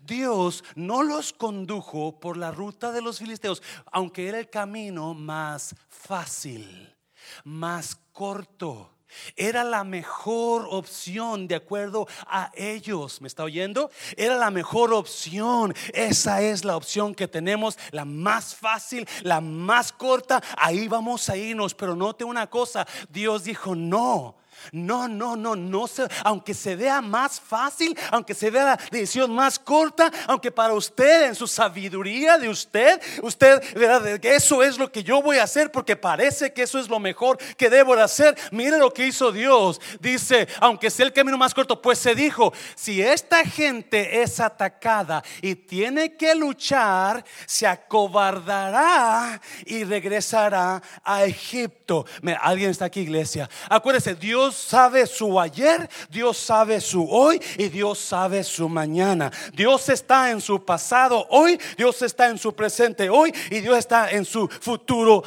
Dios 0.03 0.63
no 0.75 1.03
los 1.03 1.33
condujo 1.33 2.21
por 2.21 2.37
la 2.37 2.51
ruta 2.51 2.93
de 2.93 3.03
los 3.03 3.19
filisteos, 3.19 3.63
aunque 3.91 4.29
era 4.29 4.39
el 4.39 4.51
camino 4.51 5.15
más 5.15 5.75
fácil, 5.89 6.95
más 7.45 7.97
corto. 8.13 8.91
Era 9.37 9.65
la 9.65 9.85
mejor 9.85 10.67
opción 10.71 11.47
de 11.47 11.57
acuerdo 11.57 12.07
a 12.27 12.51
ellos. 12.55 13.21
¿Me 13.21 13.29
está 13.29 13.45
oyendo? 13.45 13.91
Era 14.17 14.37
la 14.37 14.51
mejor 14.51 14.93
opción. 14.93 15.75
Esa 15.93 16.43
es 16.43 16.65
la 16.65 16.77
opción 16.77 17.15
que 17.15 17.29
tenemos, 17.29 17.79
la 17.91 18.05
más 18.05 18.55
fácil, 18.55 19.07
la 19.23 19.41
más 19.41 19.93
corta. 19.93 20.43
Ahí 20.57 20.89
vamos 20.89 21.29
a 21.29 21.37
irnos. 21.37 21.75
Pero 21.75 21.95
note 21.95 22.25
una 22.25 22.49
cosa, 22.49 22.87
Dios 23.11 23.45
dijo, 23.45 23.75
no, 23.75 24.37
No, 24.71 25.09
no, 25.09 25.37
no, 25.37 25.57
no 25.57 25.83
aunque 26.25 26.55
se 26.55 26.77
vea 26.77 27.01
más 27.01 27.41
fácil, 27.41 27.97
aunque 28.11 28.35
se 28.35 28.51
vea 28.51 28.65
la 28.65 28.79
decisión 28.91 29.35
más 29.35 29.59
corta, 29.59 30.11
aunque 30.27 30.51
para 30.51 30.75
usted 30.75 31.29
en 31.29 31.35
su 31.35 31.47
sabiduría 31.47 32.39
de 32.39 32.49
usted, 32.49 33.01
usted 33.23 33.63
verá 33.75 34.19
que 34.19 34.35
eso 34.35 34.63
es 34.63 34.79
lo 34.79 34.91
que 34.91 35.03
yo 35.03 35.23
voy 35.23 35.39
a 35.39 35.45
hacer 35.45 35.71
porque 35.71 35.97
parece 35.97 36.53
que 36.53 36.63
eso 36.63 36.79
es 36.79 36.89
lo 36.89 36.99
mejor 36.99 37.39
que 37.57 37.71
debo 37.71 37.97
de 37.97 38.03
hacer. 38.03 38.37
Mire 38.51 38.79
lo 38.79 38.93
que 38.93 39.07
hizo 39.07 39.33
Dios. 39.33 39.81
Dice, 40.01 40.49
aunque 40.61 40.91
sea 40.91 41.07
el 41.07 41.13
camino 41.13 41.39
más 41.39 41.55
corto, 41.55 41.81
pues 41.81 41.99
se 41.99 42.15
dijo, 42.15 42.53
si 42.75 43.03
esta 43.03 43.45
gente 43.45 44.23
es 44.23 44.41
atacada 44.41 45.23
y 45.41 45.55
tiene 45.55 46.17
que 46.17 46.35
luchar, 46.35 47.25
se 47.47 47.67
acobardará 47.67 49.41
y 49.65 49.85
regresará 49.85 50.83
a 51.05 51.25
Egipto. 51.25 52.07
alguien 52.41 52.71
está 52.71 52.87
aquí, 52.87 53.01
iglesia. 53.01 53.49
Acuérdese, 53.69 54.15
Dios 54.15 54.52
sabe 54.55 55.07
su 55.07 55.39
ayer, 55.39 55.89
Dios 56.11 56.37
sabe 56.37 56.81
su 56.81 57.07
hoy 57.11 57.41
y 57.59 57.69
Dios 57.69 57.99
sabe 57.99 58.45
su 58.45 58.69
mañana. 58.69 59.31
Dios 59.53 59.89
está 59.89 60.31
en 60.31 60.41
su 60.41 60.65
pasado 60.65 61.27
hoy, 61.31 61.59
Dios 61.77 62.01
está 62.03 62.29
en 62.29 62.39
su 62.39 62.55
presente 62.55 63.11
hoy 63.11 63.33
y 63.51 63.61
Dios 63.61 63.79
está 63.79 64.11
en 64.11 64.25
su 64.25 64.49
futuro 64.49 65.23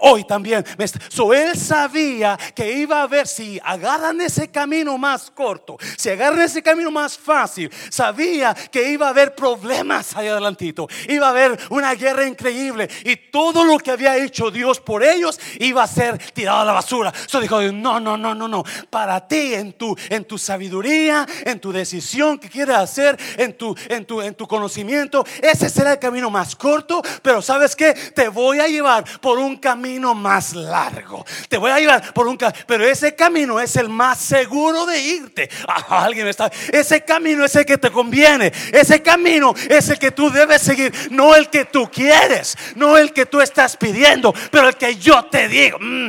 hoy 0.00 0.24
también. 0.24 0.64
So, 1.08 1.32
él 1.32 1.56
sabía 1.56 2.38
que 2.54 2.72
iba 2.72 3.02
a 3.02 3.06
ver 3.06 3.26
si 3.26 3.60
agarran 3.62 4.20
ese 4.20 4.50
camino 4.50 4.96
más 4.98 5.30
corto, 5.30 5.76
si 5.96 6.10
agarran 6.10 6.40
ese 6.40 6.62
camino 6.62 6.90
más 6.90 7.18
fácil. 7.18 7.70
Sabía 7.90 8.54
que 8.54 8.90
iba 8.90 9.06
a 9.06 9.10
haber 9.10 9.34
problemas 9.34 10.16
allá 10.16 10.32
adelantito. 10.32 10.88
Iba 11.08 11.26
a 11.26 11.30
haber 11.30 11.58
una 11.70 11.94
guerra 11.94 12.26
increíble 12.26 12.88
y 13.04 13.16
todo 13.30 13.64
lo 13.64 13.78
que 13.78 13.90
había 13.90 14.16
hecho 14.16 14.50
Dios 14.50 14.80
por 14.80 15.02
ellos 15.02 15.38
iba 15.58 15.82
a 15.82 15.86
ser 15.86 16.18
tirado 16.32 16.60
a 16.60 16.64
la 16.64 16.72
basura. 16.72 17.12
So 17.26 17.40
dijo, 17.40 17.60
no, 17.72 18.00
no, 18.00 18.16
no, 18.16 18.34
no, 18.34 18.48
no. 18.48 18.64
Para 18.90 19.26
ti, 19.26 19.54
en 19.54 19.72
tu, 19.74 19.96
en 20.08 20.24
tu 20.24 20.38
sabiduría, 20.38 21.26
en 21.44 21.60
tu 21.60 21.72
decisión 21.72 22.38
que 22.38 22.48
quieres 22.48 22.76
hacer, 22.76 23.18
en 23.36 23.56
tu, 23.56 23.74
en 23.88 24.04
tu, 24.04 24.22
en 24.22 24.34
tu 24.34 24.46
conocimiento, 24.46 25.24
ese 25.42 25.68
será 25.68 25.92
el 25.92 25.98
camino 25.98 26.30
más 26.30 26.56
corto. 26.56 27.02
Pero 27.22 27.42
sabes 27.42 27.76
que 27.76 27.92
te 27.92 28.28
voy 28.28 28.60
a 28.60 28.68
llevar 28.68 29.04
por 29.20 29.38
un 29.38 29.57
camino 29.58 30.14
más 30.14 30.54
largo. 30.54 31.24
Te 31.48 31.56
voy 31.56 31.70
a 31.70 31.78
llevar 31.78 32.12
por 32.12 32.26
un 32.26 32.36
camino, 32.36 32.64
pero 32.66 32.84
ese 32.84 33.14
camino 33.14 33.60
es 33.60 33.76
el 33.76 33.88
más 33.88 34.18
seguro 34.18 34.86
de 34.86 35.00
irte. 35.00 35.48
Ah, 35.66 36.04
alguien 36.04 36.26
está, 36.28 36.50
ese 36.72 37.04
camino 37.04 37.44
es 37.44 37.54
el 37.56 37.66
que 37.66 37.78
te 37.78 37.90
conviene. 37.90 38.52
Ese 38.72 39.02
camino 39.02 39.54
es 39.68 39.88
el 39.88 39.98
que 39.98 40.10
tú 40.10 40.30
debes 40.30 40.62
seguir, 40.62 40.92
no 41.10 41.34
el 41.34 41.50
que 41.50 41.64
tú 41.64 41.90
quieres, 41.90 42.56
no 42.74 42.96
el 42.96 43.12
que 43.12 43.26
tú 43.26 43.40
estás 43.40 43.76
pidiendo, 43.76 44.32
pero 44.50 44.68
el 44.68 44.76
que 44.76 44.96
yo 44.96 45.24
te 45.26 45.48
digo. 45.48 45.78
Mm. 45.80 46.08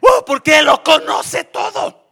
Uh, 0.00 0.24
porque 0.26 0.62
lo 0.62 0.82
conoce 0.82 1.44
todo. 1.44 2.05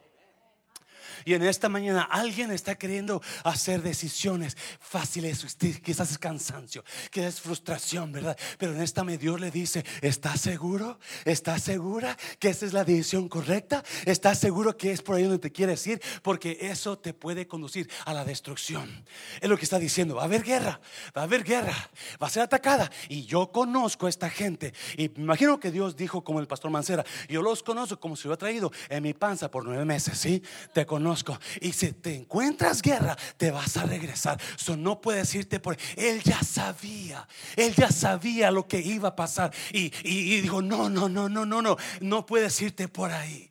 Y 1.25 1.35
en 1.35 1.43
esta 1.43 1.69
mañana 1.69 2.03
alguien 2.03 2.51
está 2.51 2.75
queriendo 2.75 3.23
hacer 3.45 3.83
decisiones 3.83 4.57
fáciles. 4.81 5.45
Quizás 5.83 6.11
es 6.11 6.19
cansancio, 6.19 6.85
quizás 7.11 7.35
es 7.35 7.41
frustración, 7.41 8.13
¿verdad? 8.13 8.37
Pero 8.59 8.75
en 8.75 8.83
esta 8.83 9.05
me 9.05 9.17
Dios 9.17 9.41
le 9.41 9.51
dice, 9.51 9.85
¿estás 10.01 10.41
seguro? 10.41 10.99
¿Estás 11.25 11.63
segura 11.63 12.17
que 12.39 12.49
esa 12.49 12.67
es 12.67 12.73
la 12.73 12.85
decisión 12.85 13.29
correcta? 13.29 13.83
¿Estás 14.05 14.39
seguro 14.39 14.77
que 14.77 14.93
es 14.93 15.03
por 15.03 15.17
ahí 15.17 15.23
donde 15.23 15.39
te 15.39 15.53
quieres 15.53 15.87
ir? 15.87 16.03
Porque 16.23 16.59
eso 16.61 16.99
te 16.99 17.15
puede 17.15 17.47
conducir 17.47 17.89
a 18.05 18.13
la 18.13 18.25
destrucción. 18.25 19.05
Es 19.41 19.49
lo 19.49 19.57
que 19.57 19.65
está 19.65 19.79
diciendo. 19.79 20.17
Va 20.17 20.23
a 20.23 20.27
haber 20.27 20.43
guerra, 20.43 20.81
va 21.17 21.23
a 21.23 21.25
haber 21.25 21.45
guerra, 21.45 21.91
va 22.23 22.27
a 22.27 22.31
ser 22.31 22.43
atacada. 22.43 22.91
Y 23.09 23.25
yo 23.25 23.51
conozco 23.53 24.07
a 24.07 24.09
esta 24.11 24.29
gente. 24.29 24.75
Y 24.97 25.05
imagino 25.21 25.61
que 25.61 25.71
Dios 25.71 25.97
dijo 25.97 26.25
como 26.25 26.41
el 26.41 26.47
pastor 26.47 26.71
Mancera, 26.71 27.05
yo 27.29 27.41
los 27.41 27.63
conozco 27.63 27.99
como 27.99 28.17
si 28.17 28.25
lo 28.25 28.31
hubiera 28.31 28.41
traído 28.41 28.73
en 28.89 29.03
mi 29.03 29.15
panza 29.15 29.51
por 29.51 29.65
nueve 29.65 29.85
meses, 29.85 30.19
¿sí? 30.19 30.43
Te 30.73 30.85
conozco 30.85 31.14
y 31.61 31.73
si 31.73 31.93
te 31.93 32.15
encuentras 32.15 32.83
guerra, 32.83 33.17
te 33.37 33.51
vas 33.51 33.77
a 33.77 33.85
regresar. 33.85 34.41
So, 34.57 34.77
no 34.77 35.01
puedes 35.01 35.35
irte 35.35 35.61
por. 35.61 35.77
Él 35.97 36.23
ya 36.23 36.43
sabía, 36.43 37.27
él 37.57 37.75
ya 37.75 37.91
sabía 37.91 38.51
lo 38.51 38.67
que 38.67 38.81
iba 38.81 39.11
a 39.11 39.17
pasar. 39.17 39.53
Y, 39.73 39.93
y, 40.03 40.35
y 40.35 40.41
dijo: 40.41 40.63
No, 40.63 40.89
no, 40.89 41.09
no, 41.09 41.29
no, 41.29 41.45
no, 41.45 41.63
no, 41.63 41.77
no 42.01 42.27
puedes 42.27 42.61
irte 42.63 42.89
por 42.89 43.13
ahí. 43.13 43.51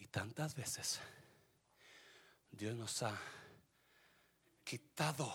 Y 0.00 0.06
tantas 0.08 0.54
veces 0.54 1.00
Dios 2.50 2.76
nos 2.76 3.02
ha 3.02 3.18
quitado 4.64 5.32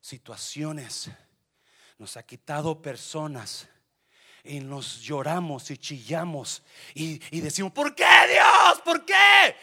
situaciones, 0.00 1.10
nos 1.98 2.16
ha 2.16 2.22
quitado 2.22 2.80
personas 2.80 3.68
y 4.44 4.60
nos 4.60 5.00
lloramos 5.00 5.70
y 5.70 5.78
chillamos 5.78 6.62
y, 6.94 7.20
y 7.30 7.40
decimos, 7.40 7.72
¿por 7.72 7.94
qué 7.94 8.04
Dios? 8.28 8.80
¿Por 8.84 9.04
qué? 9.04 9.54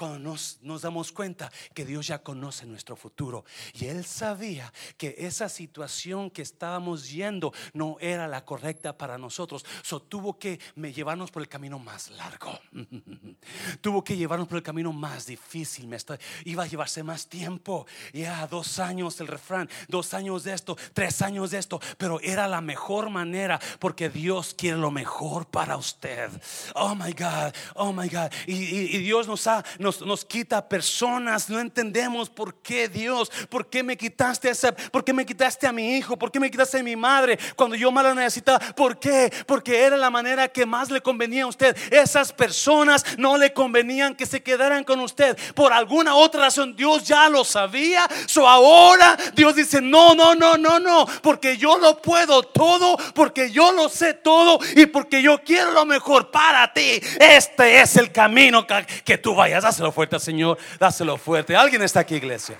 Cuando 0.00 0.18
nos, 0.18 0.80
damos 0.80 1.12
cuenta 1.12 1.52
que 1.74 1.84
Dios 1.84 2.06
ya 2.06 2.22
conoce 2.22 2.64
nuestro 2.64 2.96
futuro. 2.96 3.44
Y 3.74 3.84
Él 3.84 4.06
sabía 4.06 4.72
que 4.96 5.14
esa 5.18 5.50
situación 5.50 6.30
que 6.30 6.40
estábamos 6.40 7.10
yendo 7.10 7.52
no 7.74 7.98
era 8.00 8.26
la 8.26 8.42
correcta 8.46 8.96
para 8.96 9.18
nosotros. 9.18 9.62
So, 9.82 10.00
tuvo 10.00 10.38
que 10.38 10.58
llevarnos 10.74 11.30
por 11.30 11.42
el 11.42 11.48
camino 11.48 11.78
más 11.78 12.08
largo. 12.12 12.58
tuvo 13.82 14.02
que 14.02 14.16
llevarnos 14.16 14.48
por 14.48 14.56
el 14.56 14.62
camino 14.62 14.90
más 14.90 15.26
difícil. 15.26 15.86
Me 15.86 15.98
iba 16.46 16.62
a 16.62 16.66
llevarse 16.66 17.02
más 17.02 17.26
tiempo. 17.26 17.86
Ya 18.14 18.46
dos 18.46 18.78
años 18.78 19.20
el 19.20 19.26
refrán, 19.26 19.68
dos 19.86 20.14
años 20.14 20.44
de 20.44 20.54
esto, 20.54 20.78
tres 20.94 21.20
años 21.20 21.50
de 21.50 21.58
esto. 21.58 21.78
Pero 21.98 22.20
era 22.20 22.48
la 22.48 22.62
mejor 22.62 23.10
manera 23.10 23.60
porque 23.78 24.08
Dios 24.08 24.54
quiere 24.54 24.78
lo 24.78 24.90
mejor 24.90 25.46
para 25.46 25.76
usted. 25.76 26.30
Oh 26.74 26.94
my 26.94 27.12
God, 27.12 27.52
oh 27.74 27.92
my 27.92 28.08
God. 28.08 28.32
Y, 28.46 28.96
Dios 29.00 29.28
nos 29.28 29.46
ha... 29.46 29.62
nos, 30.00 30.24
quita 30.24 30.68
personas. 30.68 31.48
No 31.48 31.58
entendemos 31.58 32.30
por 32.30 32.54
qué 32.56 32.88
Dios, 32.88 33.30
por 33.48 33.68
qué 33.68 33.82
me 33.82 33.96
quitaste 33.96 34.48
a 34.48 34.52
esa, 34.52 34.72
por 34.72 35.04
qué 35.04 35.12
me 35.12 35.26
quitaste 35.26 35.66
a 35.66 35.72
mi 35.72 35.96
hijo, 35.96 36.16
por 36.16 36.30
qué 36.30 36.38
me 36.38 36.50
quitaste 36.50 36.78
a 36.78 36.82
mi 36.82 36.96
madre 36.96 37.38
cuando 37.56 37.76
yo 37.76 37.90
más 37.90 38.04
lo 38.04 38.14
necesitaba. 38.14 38.58
¿Por 38.74 38.98
qué? 38.98 39.32
Porque 39.46 39.80
era 39.80 39.96
la 39.96 40.10
manera 40.10 40.48
que 40.48 40.66
más 40.66 40.90
le 40.90 41.00
convenía 41.00 41.44
a 41.44 41.48
usted. 41.48 41.76
Esas 41.90 42.32
personas 42.32 43.04
no 43.18 43.36
le 43.36 43.52
convenían 43.52 44.14
que 44.14 44.26
se 44.26 44.42
quedaran 44.42 44.84
con 44.84 45.00
usted. 45.00 45.36
Por 45.54 45.72
alguna 45.72 46.14
otra 46.14 46.42
razón 46.42 46.76
Dios 46.76 47.04
ya 47.04 47.28
lo 47.28 47.44
sabía. 47.44 48.06
So 48.26 48.48
ahora 48.48 49.16
Dios 49.34 49.54
dice, 49.54 49.80
no, 49.80 50.14
no, 50.14 50.34
no, 50.34 50.56
no, 50.56 50.78
no, 50.78 51.06
porque 51.22 51.56
yo 51.56 51.78
lo 51.78 52.00
puedo 52.00 52.42
todo, 52.42 52.96
porque 53.14 53.50
yo 53.50 53.72
lo 53.72 53.88
sé 53.88 54.14
todo 54.14 54.58
y 54.76 54.86
porque 54.86 55.22
yo 55.22 55.42
quiero 55.42 55.72
lo 55.72 55.84
mejor 55.84 56.30
para 56.30 56.72
ti. 56.72 57.00
Este 57.18 57.80
es 57.80 57.96
el 57.96 58.12
camino 58.12 58.66
que, 58.66 58.86
que 59.04 59.18
tú 59.18 59.34
vayas 59.34 59.64
a 59.64 59.69
Dáselo 59.70 59.92
fuerte 59.92 60.18
Señor, 60.18 60.58
dáselo 60.80 61.16
fuerte. 61.16 61.54
¿Alguien 61.54 61.80
está 61.82 62.00
aquí, 62.00 62.16
iglesia? 62.16 62.58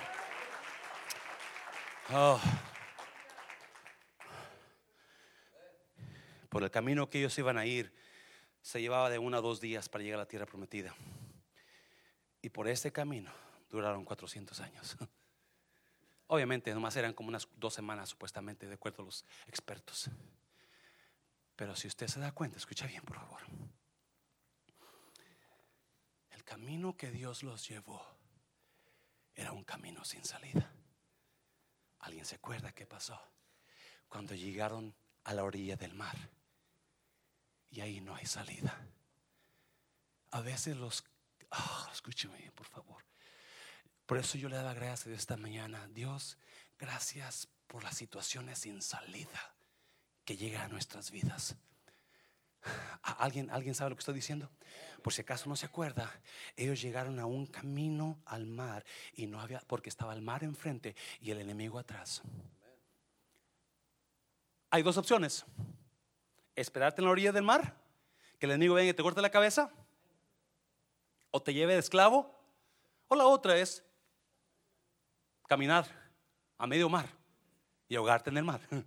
Oh. 2.09 2.39
Por 6.47 6.63
el 6.63 6.71
camino 6.71 7.09
que 7.09 7.19
ellos 7.19 7.37
iban 7.37 7.57
a 7.57 7.65
ir, 7.65 7.93
se 8.61 8.79
llevaba 8.79 9.09
de 9.09 9.19
uno 9.19 9.35
a 9.35 9.41
dos 9.41 9.59
días 9.59 9.89
para 9.89 10.05
llegar 10.05 10.19
a 10.19 10.23
la 10.23 10.25
tierra 10.25 10.45
prometida. 10.45 10.95
Y 12.41 12.47
por 12.47 12.69
este 12.69 12.93
camino 12.93 13.29
duraron 13.69 14.05
400 14.05 14.61
años. 14.61 14.95
Obviamente, 16.27 16.73
nomás 16.73 16.95
eran 16.95 17.11
como 17.11 17.27
unas 17.27 17.45
dos 17.57 17.73
semanas, 17.73 18.07
supuestamente, 18.07 18.67
de 18.67 18.75
acuerdo 18.75 19.03
a 19.03 19.07
los 19.07 19.25
expertos. 19.47 20.09
Pero 21.57 21.75
si 21.75 21.89
usted 21.89 22.07
se 22.07 22.21
da 22.21 22.31
cuenta, 22.31 22.55
escucha 22.55 22.87
bien, 22.87 23.03
por 23.03 23.17
favor 23.17 23.41
camino 26.51 26.97
que 26.97 27.09
Dios 27.11 27.43
los 27.43 27.65
llevó 27.65 28.05
era 29.33 29.53
un 29.53 29.63
camino 29.63 30.03
sin 30.03 30.25
salida. 30.25 30.69
¿Alguien 31.99 32.25
se 32.25 32.35
acuerda 32.35 32.73
qué 32.73 32.85
pasó? 32.85 33.17
Cuando 34.09 34.35
llegaron 34.35 34.93
a 35.23 35.33
la 35.33 35.45
orilla 35.45 35.77
del 35.77 35.93
mar 35.93 36.17
y 37.69 37.79
ahí 37.79 38.01
no 38.01 38.15
hay 38.15 38.25
salida. 38.25 38.85
A 40.31 40.41
veces 40.41 40.75
los... 40.75 41.05
Oh, 41.51 41.89
escúcheme, 41.93 42.51
por 42.51 42.67
favor. 42.67 43.05
Por 44.05 44.17
eso 44.17 44.37
yo 44.37 44.49
le 44.49 44.57
daba 44.57 44.73
gracias 44.73 45.17
esta 45.17 45.37
mañana. 45.37 45.87
Dios, 45.87 46.37
gracias 46.77 47.47
por 47.67 47.85
las 47.85 47.95
situaciones 47.95 48.59
sin 48.59 48.81
salida 48.81 49.55
que 50.25 50.35
llegan 50.35 50.63
a 50.63 50.67
nuestras 50.67 51.11
vidas. 51.11 51.55
¿Alguien, 53.03 53.49
¿Alguien 53.49 53.73
sabe 53.73 53.89
lo 53.91 53.95
que 53.95 54.01
estoy 54.01 54.15
diciendo? 54.15 54.49
Por 55.01 55.13
si 55.13 55.21
acaso 55.21 55.49
no 55.49 55.55
se 55.55 55.65
acuerda, 55.65 56.11
ellos 56.55 56.81
llegaron 56.81 57.19
a 57.19 57.25
un 57.25 57.47
camino 57.47 58.21
al 58.25 58.45
mar 58.45 58.85
y 59.13 59.25
no 59.25 59.39
había, 59.39 59.59
porque 59.61 59.89
estaba 59.89 60.13
el 60.13 60.21
mar 60.21 60.43
enfrente 60.43 60.95
y 61.19 61.31
el 61.31 61.39
enemigo 61.39 61.79
atrás. 61.79 62.21
Hay 64.69 64.83
dos 64.83 64.97
opciones: 64.97 65.45
esperarte 66.55 67.01
en 67.01 67.05
la 67.05 67.11
orilla 67.11 67.31
del 67.31 67.43
mar, 67.43 67.75
que 68.37 68.45
el 68.45 68.51
enemigo 68.51 68.75
venga 68.75 68.91
y 68.91 68.93
te 68.93 69.01
corte 69.03 69.21
la 69.21 69.31
cabeza, 69.31 69.71
o 71.31 71.41
te 71.41 71.53
lleve 71.53 71.73
de 71.73 71.79
esclavo, 71.79 72.39
o 73.07 73.15
la 73.15 73.25
otra 73.25 73.57
es 73.57 73.83
caminar 75.47 75.87
a 76.57 76.67
medio 76.67 76.87
mar 76.87 77.09
y 77.89 77.95
ahogarte 77.95 78.29
en 78.29 78.37
el 78.37 78.43
mar. 78.43 78.61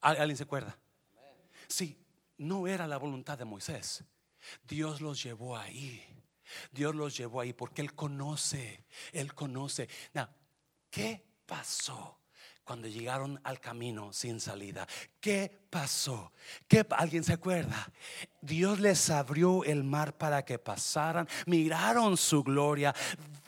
¿Alguien 0.00 0.36
se 0.36 0.42
acuerda? 0.42 0.76
Sí, 1.72 1.96
no 2.36 2.66
era 2.66 2.86
la 2.86 2.98
voluntad 2.98 3.38
de 3.38 3.46
Moisés. 3.46 4.04
Dios 4.68 5.00
los 5.00 5.22
llevó 5.22 5.56
ahí. 5.56 6.04
Dios 6.70 6.94
los 6.94 7.16
llevó 7.16 7.40
ahí 7.40 7.54
porque 7.54 7.80
Él 7.80 7.94
conoce, 7.94 8.84
Él 9.10 9.32
conoce. 9.32 9.88
¿Qué 10.90 11.24
pasó 11.46 12.20
cuando 12.62 12.88
llegaron 12.88 13.40
al 13.42 13.58
camino 13.58 14.12
sin 14.12 14.38
salida? 14.38 14.86
¿Qué 15.18 15.61
pasó? 15.72 16.30
¿Qué, 16.68 16.84
¿Alguien 16.90 17.24
se 17.24 17.32
acuerda? 17.32 17.90
Dios 18.42 18.78
les 18.78 19.08
abrió 19.08 19.64
el 19.64 19.84
mar 19.84 20.12
para 20.12 20.44
que 20.44 20.58
pasaran, 20.58 21.26
miraron 21.46 22.18
su 22.18 22.42
gloria, 22.42 22.94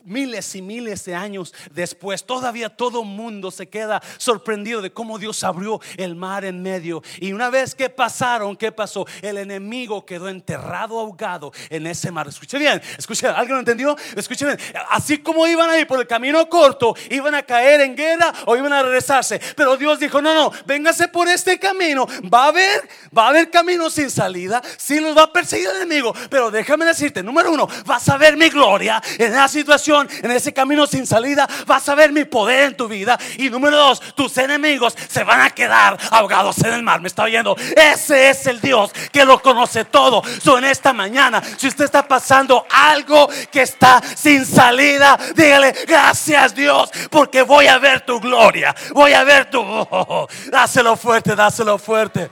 miles 0.05 0.55
y 0.55 0.63
miles 0.63 1.05
de 1.05 1.15
años 1.15 1.55
después, 1.73 2.25
todavía 2.25 2.69
todo 2.69 3.05
mundo 3.05 3.51
se 3.51 3.69
queda 3.69 4.03
sorprendido 4.19 4.83
de 4.83 4.93
cómo 4.93 5.19
Dios 5.19 5.43
abrió 5.45 5.81
el 5.97 6.15
mar 6.15 6.45
en 6.45 6.63
medio. 6.63 7.03
Y 7.19 7.33
una 7.33 7.51
vez 7.51 7.75
que 7.75 7.89
pasaron, 7.89 8.57
¿qué 8.57 8.71
pasó? 8.71 9.07
El 9.23 9.39
enemigo 9.39 10.05
quedó 10.05 10.29
enterrado, 10.29 11.01
ahogado 11.01 11.53
en 11.71 11.87
ese 11.87 12.11
mar. 12.11 12.29
Escuche 12.29 12.59
bien, 12.59 12.81
escuche, 12.99 13.27
¿alguien 13.27 13.55
lo 13.55 13.61
entendió? 13.61 13.97
Escuche 14.17 14.45
bien, 14.45 14.59
así 14.91 15.19
como 15.19 15.47
iban 15.47 15.71
a 15.71 15.79
ir 15.79 15.87
por 15.87 16.01
el 16.01 16.07
camino 16.07 16.49
corto, 16.49 16.95
iban 17.11 17.35
a 17.35 17.43
caer 17.43 17.81
en 17.81 17.97
guerra 17.97 18.33
o 18.47 18.57
iban 18.57 18.73
a 18.73 18.83
regresarse. 18.83 19.41
Pero 19.57 19.77
Dios 19.77 19.99
dijo, 19.99 20.21
no, 20.21 20.35
no, 20.35 20.53
véngase 20.67 21.09
por 21.09 21.29
este 21.29 21.59
camino. 21.59 22.07
Va 22.33 22.45
a 22.45 22.49
haber, 22.49 22.89
va 23.17 23.27
a 23.27 23.29
haber 23.29 23.51
camino 23.51 23.91
sin 23.91 24.11
salida. 24.11 24.63
Si 24.77 25.01
los 25.01 25.17
va 25.17 25.25
a 25.25 25.33
perseguir 25.33 25.69
el 25.69 25.77
enemigo. 25.77 26.15
Pero 26.31 26.51
déjame 26.51 26.85
decirte, 26.85 27.23
número 27.23 27.53
uno, 27.53 27.69
vas 27.85 28.09
a 28.09 28.17
ver 28.17 28.37
mi 28.37 28.49
gloria 28.49 29.03
en 29.19 29.33
la 29.33 29.49
situación 29.49 30.09
en 30.23 30.31
ese 30.31 30.53
camino 30.53 30.87
sin 30.87 31.07
salida, 31.07 31.49
vas 31.67 31.89
a 31.89 31.95
ver 31.95 32.13
mi 32.13 32.25
poder 32.25 32.65
en 32.65 32.77
tu 32.77 32.89
vida. 32.89 33.19
Y 33.39 33.51
número 33.51 33.77
dos, 33.77 34.01
tus 34.15 34.37
enemigos 34.39 34.95
se 35.09 35.25
van 35.25 35.41
a 35.41 35.51
quedar 35.51 35.99
ahogados 36.11 36.59
en 36.59 36.73
el 36.73 36.83
mar. 36.83 37.01
¿Me 37.01 37.09
está 37.09 37.25
oyendo? 37.25 37.57
Ese 37.77 38.31
es 38.31 38.47
el 38.47 38.61
Dios 38.61 38.93
que 39.13 39.25
lo 39.25 39.41
conoce 39.41 39.85
todo. 39.85 40.23
So, 40.43 40.59
en 40.59 40.65
esta 40.65 40.93
mañana, 40.93 41.43
si 41.57 41.69
usted 41.69 41.85
está 41.85 42.07
pasando 42.07 42.67
algo 42.71 43.29
que 43.51 43.63
está 43.63 44.03
sin 44.17 44.45
salida, 44.45 45.19
dígale 45.35 45.75
gracias 45.87 46.55
Dios, 46.55 46.91
porque 47.11 47.43
voy 47.43 47.67
a 47.67 47.79
ver 47.79 48.03
tu 48.03 48.21
gloria. 48.21 48.75
Voy 48.93 49.13
a 49.13 49.25
ver 49.25 49.51
tu. 49.51 49.63
dáselo 50.51 50.97
fuerte, 50.97 51.35
dáselo 51.35 51.79
fuerte. 51.79 52.04
Uh. 52.05 52.29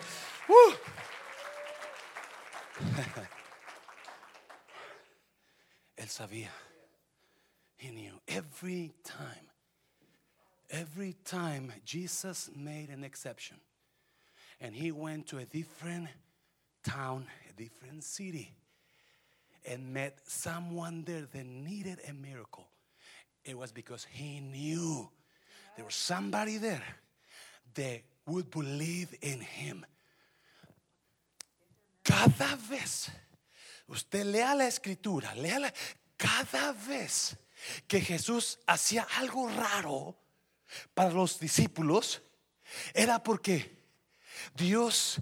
Él 5.96 6.08
sabía. 6.08 6.50
Every 8.28 8.92
time, 9.02 9.48
every 10.70 11.14
time 11.24 11.72
Jesus 11.84 12.50
made 12.54 12.90
an 12.90 13.02
exception 13.02 13.56
and 14.60 14.74
he 14.74 14.92
went 14.92 15.26
to 15.28 15.38
a 15.38 15.46
different 15.46 16.08
town, 16.84 17.26
a 17.48 17.52
different 17.54 18.04
city, 18.04 18.54
and 19.66 19.92
met 19.92 20.18
someone 20.26 21.04
there 21.04 21.26
that 21.32 21.46
needed 21.46 21.98
a 22.08 22.12
miracle, 22.12 22.68
it 23.44 23.56
was 23.56 23.72
because 23.72 24.06
he 24.10 24.40
knew 24.40 25.08
there 25.76 25.84
was 25.84 25.94
somebody 25.94 26.58
there 26.58 26.82
that 27.74 28.02
would 28.26 28.50
believe 28.50 29.16
in 29.20 29.40
him. 29.40 29.84
Cada 32.02 32.56
vez, 32.68 33.10
usted 33.86 34.24
lea 34.26 34.54
la 34.54 34.66
escritura, 34.66 35.34
lea 35.34 35.58
la, 35.58 35.72
cada 36.16 36.72
vez 36.72 37.36
que 37.86 38.00
Jesús 38.00 38.58
hacía 38.66 39.06
algo 39.18 39.48
raro 39.48 40.16
para 40.94 41.10
los 41.10 41.38
discípulos, 41.38 42.22
era 42.94 43.22
porque 43.22 43.82
Dios 44.54 45.20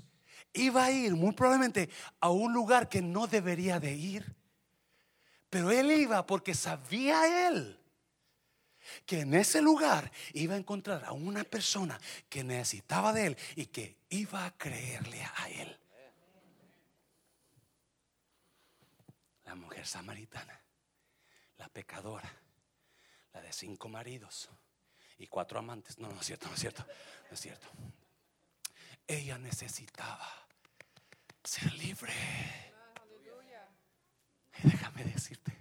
iba 0.52 0.84
a 0.84 0.90
ir 0.90 1.14
muy 1.14 1.32
probablemente 1.32 1.90
a 2.20 2.30
un 2.30 2.52
lugar 2.52 2.88
que 2.88 3.02
no 3.02 3.26
debería 3.26 3.78
de 3.78 3.92
ir. 3.92 4.36
Pero 5.48 5.70
él 5.70 5.90
iba 5.90 6.26
porque 6.26 6.54
sabía 6.54 7.48
él 7.48 7.79
que 9.06 9.20
en 9.20 9.34
ese 9.34 9.60
lugar 9.60 10.10
iba 10.32 10.54
a 10.54 10.58
encontrar 10.58 11.04
a 11.04 11.12
una 11.12 11.44
persona 11.44 12.00
que 12.28 12.44
necesitaba 12.44 13.12
de 13.12 13.26
él 13.26 13.36
y 13.56 13.66
que 13.66 13.96
iba 14.10 14.44
a 14.44 14.56
creerle 14.56 15.22
a 15.22 15.48
él. 15.50 15.76
La 19.44 19.54
mujer 19.54 19.86
samaritana 19.86 20.60
la 21.60 21.68
pecadora, 21.68 22.32
la 23.34 23.42
de 23.42 23.52
cinco 23.52 23.88
maridos 23.88 24.48
y 25.18 25.26
cuatro 25.26 25.58
amantes. 25.58 25.98
No, 25.98 26.08
no 26.08 26.18
es 26.18 26.26
cierto, 26.26 26.48
no 26.48 26.54
es 26.54 26.60
cierto, 26.60 26.84
no 27.28 27.34
es 27.34 27.40
cierto. 27.40 27.68
Ella 29.06 29.38
necesitaba 29.38 30.26
ser 31.44 31.72
libre. 31.74 32.14
Déjame 34.62 35.04
decirte, 35.04 35.52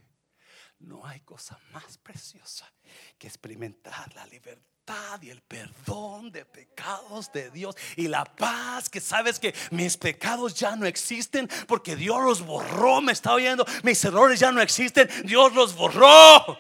no 0.80 1.06
hay 1.06 1.20
cosa 1.22 1.60
más 1.72 1.98
preciosa 1.98 2.72
que 3.18 3.28
experimentar 3.28 4.14
la 4.16 4.26
libertad 4.28 5.22
y 5.22 5.30
el 5.30 5.42
perdón 5.42 6.32
de 6.32 6.46
pecados 6.46 7.32
de 7.32 7.52
Dios 7.52 7.76
y 7.96 8.08
la 8.08 8.26
paz 8.26 8.90
que 8.90 9.00
sabes 9.00 9.40
que 9.40 9.54
mis 9.72 9.98
pecados 9.98 10.56
ya 10.56 10.76
no 10.76 10.86
existen 10.86 11.48
porque 11.68 11.96
Dios 11.96 12.24
los 12.24 12.42
borró, 12.46 13.02
me 13.02 13.12
está 13.12 13.34
oyendo, 13.34 13.66
mis 13.84 14.04
errores 14.04 14.40
ya 14.40 14.52
no 14.52 14.62
existen, 14.62 15.08
Dios 15.26 15.54
los 15.54 15.76
borró. 15.76 16.58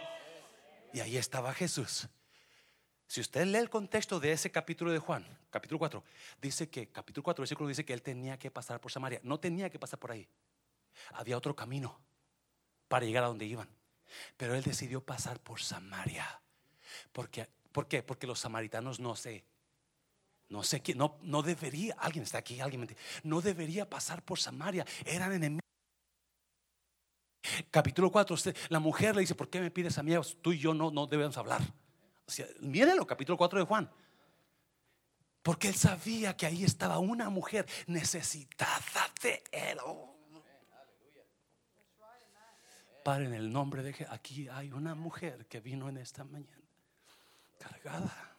Y 0.93 0.99
ahí 0.99 1.17
estaba 1.17 1.53
Jesús. 1.53 2.07
Si 3.07 3.21
usted 3.21 3.45
lee 3.45 3.57
el 3.57 3.69
contexto 3.71 4.19
de 4.19 4.31
ese 4.31 4.51
capítulo 4.51 4.91
de 4.91 4.99
Juan, 4.99 5.25
capítulo 5.49 5.79
4, 5.79 6.03
dice 6.39 6.69
que, 6.69 6.89
capítulo 6.91 7.23
4, 7.23 7.41
versículo 7.41 7.67
dice 7.67 7.83
que 7.83 7.93
él 7.93 8.03
tenía 8.03 8.37
que 8.37 8.51
pasar 8.51 8.79
por 8.79 8.91
Samaria. 8.91 9.19
No 9.23 9.39
tenía 9.39 9.71
que 9.71 9.79
pasar 9.79 9.97
por 9.97 10.11
ahí. 10.11 10.27
Había 11.13 11.35
otro 11.35 11.55
camino 11.55 11.99
para 12.87 13.05
llegar 13.07 13.23
a 13.23 13.27
donde 13.27 13.45
iban. 13.45 13.78
Pero 14.37 14.55
él 14.55 14.63
decidió 14.63 15.03
pasar 15.03 15.39
por 15.39 15.61
Samaria. 15.61 16.41
Porque, 17.11 17.47
¿Por 17.71 17.87
qué? 17.87 18.03
Porque 18.03 18.27
los 18.27 18.39
samaritanos 18.39 18.99
no 18.99 19.15
sé. 19.15 19.45
No 20.49 20.63
sé 20.63 20.81
quién, 20.81 20.97
no, 20.97 21.19
no 21.21 21.43
debería, 21.43 21.95
alguien 21.99 22.23
está 22.23 22.39
aquí, 22.39 22.59
alguien 22.59 22.81
me 22.81 22.87
no 23.23 23.39
debería 23.39 23.87
pasar 23.87 24.23
por 24.23 24.39
Samaria, 24.39 24.83
eran 25.05 25.31
enemigos. 25.31 25.61
Capítulo 27.69 28.11
4, 28.11 28.35
la 28.69 28.79
mujer 28.79 29.15
le 29.15 29.21
dice, 29.21 29.35
¿por 29.35 29.49
qué 29.49 29.61
me 29.61 29.69
pides 29.69 29.97
a 29.99 30.03
mí? 30.03 30.13
Tú 30.41 30.51
y 30.51 30.57
yo 30.57 30.73
no, 30.73 30.89
no 30.89 31.05
debemos 31.05 31.37
hablar. 31.37 31.61
O 32.25 32.31
sea, 32.31 32.47
mírenlo, 32.61 33.05
capítulo 33.05 33.37
4 33.37 33.59
de 33.59 33.65
Juan. 33.65 33.91
Porque 35.43 35.67
él 35.67 35.75
sabía 35.75 36.35
que 36.35 36.47
ahí 36.47 36.63
estaba 36.63 36.97
una 36.97 37.29
mujer 37.29 37.67
necesitada 37.87 39.09
de 39.21 39.43
él. 39.51 39.77
Oh. 39.85 40.18
Padre, 43.03 43.25
en 43.25 43.33
el 43.33 43.51
nombre 43.51 43.83
de 43.83 43.93
Jesús, 43.93 44.13
aquí 44.13 44.47
hay 44.49 44.71
una 44.71 44.95
mujer 44.95 45.45
que 45.47 45.59
vino 45.59 45.89
en 45.89 45.97
esta 45.97 46.23
mañana 46.23 46.63
cargada. 47.57 48.35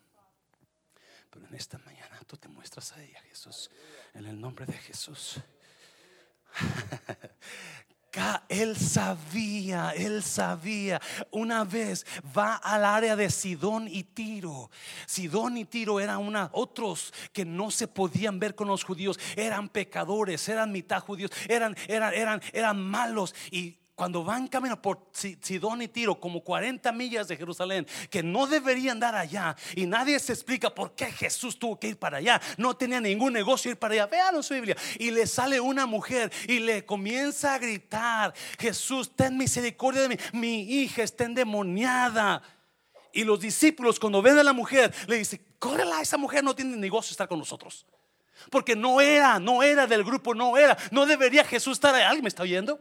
Pero 1.31 1.47
en 1.47 1.55
esta 1.55 1.79
mañana 1.79 2.21
tú 2.27 2.37
te 2.37 2.49
muestras 2.49 2.93
a 2.93 3.03
ella, 3.03 3.21
Jesús, 3.29 3.71
en 4.15 4.27
el 4.27 4.41
nombre 4.41 4.67
de 4.67 4.73
Jesús. 4.75 5.41
Él 8.49 8.77
sabía, 8.77 9.93
él 9.97 10.23
sabía. 10.23 11.01
Una 11.31 11.65
vez 11.65 12.05
va 12.37 12.57
al 12.57 12.85
área 12.85 13.15
de 13.15 13.31
Sidón 13.31 13.87
y 13.89 14.03
Tiro. 14.03 14.71
Sidón 15.07 15.57
y 15.57 15.65
Tiro 15.65 16.01
eran 16.01 16.19
una, 16.19 16.51
otros 16.53 17.15
que 17.33 17.45
no 17.45 17.71
se 17.71 17.87
podían 17.87 18.41
ver 18.41 18.55
con 18.55 18.67
los 18.67 18.83
judíos. 18.83 19.19
Eran 19.37 19.69
pecadores, 19.69 20.49
eran 20.49 20.73
mitad 20.73 21.01
judíos, 21.01 21.31
eran, 21.49 21.77
eran, 21.87 22.13
eran, 22.13 22.43
eran 22.53 22.83
malos. 22.83 23.35
Y 23.53 23.79
cuando 24.01 24.25
van 24.25 24.49
camino 24.49 24.81
por 24.81 25.11
Sidón 25.13 25.83
y 25.83 25.89
Tiro, 25.89 26.19
como 26.19 26.43
40 26.43 26.91
millas 26.91 27.29
de 27.29 27.37
Jerusalén, 27.37 27.87
que 28.09 28.23
no 28.23 28.47
deberían 28.47 28.99
dar 28.99 29.15
allá, 29.15 29.55
y 29.77 29.85
nadie 29.85 30.19
se 30.19 30.33
explica 30.33 30.75
por 30.75 30.95
qué 30.95 31.13
Jesús 31.13 31.59
tuvo 31.59 31.79
que 31.79 31.89
ir 31.89 31.99
para 31.99 32.17
allá, 32.17 32.41
no 32.57 32.75
tenía 32.75 32.99
ningún 32.99 33.35
negocio 33.35 33.71
ir 33.71 33.77
para 33.77 33.93
allá. 33.93 34.07
Vean 34.07 34.43
su 34.43 34.55
Biblia, 34.55 34.75
y 34.99 35.11
le 35.11 35.27
sale 35.27 35.61
una 35.61 35.85
mujer 35.85 36.33
y 36.49 36.61
le 36.61 36.87
comienza 36.87 37.53
a 37.53 37.59
gritar: 37.59 38.33
Jesús, 38.59 39.15
ten 39.15 39.37
misericordia 39.37 40.01
de 40.01 40.09
mí, 40.09 40.17
mi 40.33 40.63
hija 40.63 41.03
está 41.03 41.25
endemoniada. 41.25 42.43
Y 43.13 43.25
los 43.25 43.39
discípulos, 43.39 44.01
cuando 44.01 44.23
ven 44.23 44.39
a 44.39 44.43
la 44.43 44.55
mujer, 44.55 44.95
le 45.09 45.19
dicen: 45.19 45.45
Córrela, 45.59 46.01
esa 46.01 46.17
mujer 46.17 46.43
no 46.43 46.55
tiene 46.55 46.75
negocio 46.79 47.11
estar 47.11 47.29
con 47.29 47.39
nosotros. 47.39 47.85
Porque 48.51 48.75
no 48.75 49.03
era, 49.03 49.39
no 49.39 49.63
era 49.63 49.87
del 49.87 50.05
grupo, 50.05 50.35
no 50.35 50.57
era, 50.57 50.79
no 50.91 51.05
debería 51.05 51.45
Jesús 51.45 51.75
estar 51.75 51.95
ahí. 51.95 52.05
¿Alguien 52.05 52.23
me 52.23 52.29
está 52.29 52.45
oyendo? 52.45 52.81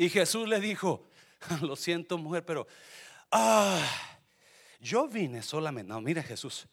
Y 0.00 0.08
Jesús 0.08 0.48
le 0.48 0.60
dijo, 0.60 1.06
lo 1.60 1.76
siento 1.76 2.16
mujer, 2.16 2.42
pero 2.42 2.66
ah, 3.30 3.86
yo 4.80 5.06
vine 5.06 5.42
solamente, 5.42 5.92
no, 5.92 6.00
mira 6.00 6.22
Jesús, 6.22 6.66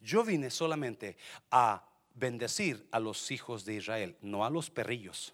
yo 0.00 0.24
vine 0.24 0.50
solamente 0.50 1.16
a 1.52 1.86
bendecir 2.12 2.88
a 2.90 2.98
los 2.98 3.30
hijos 3.30 3.64
de 3.64 3.74
Israel, 3.74 4.16
no 4.20 4.44
a 4.44 4.50
los 4.50 4.68
perrillos, 4.68 5.32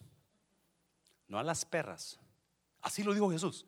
no 1.26 1.38
a 1.38 1.42
las 1.42 1.64
perras. 1.64 2.18
Así 2.82 3.02
lo 3.02 3.14
dijo 3.14 3.30
Jesús. 3.30 3.64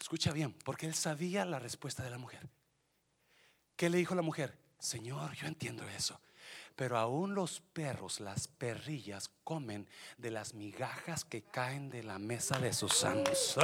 Escucha 0.00 0.32
bien, 0.32 0.52
porque 0.52 0.86
él 0.86 0.94
sabía 0.94 1.44
la 1.44 1.60
respuesta 1.60 2.02
de 2.02 2.10
la 2.10 2.18
mujer. 2.18 2.48
¿Qué 3.76 3.90
le 3.90 3.98
dijo 3.98 4.16
la 4.16 4.22
mujer? 4.22 4.58
Señor, 4.80 5.36
yo 5.36 5.46
entiendo 5.46 5.88
eso, 5.88 6.20
pero 6.74 6.98
aún 6.98 7.36
los 7.36 7.60
perros, 7.60 8.18
las 8.18 8.48
perrillas, 8.48 9.30
comen 9.44 9.86
de 10.18 10.30
las 10.30 10.54
migajas 10.54 11.24
que 11.24 11.42
caen 11.42 11.90
de 11.90 12.02
la 12.02 12.18
mesa 12.18 12.58
de 12.58 12.72
sus 12.72 13.04
amos. 13.04 13.56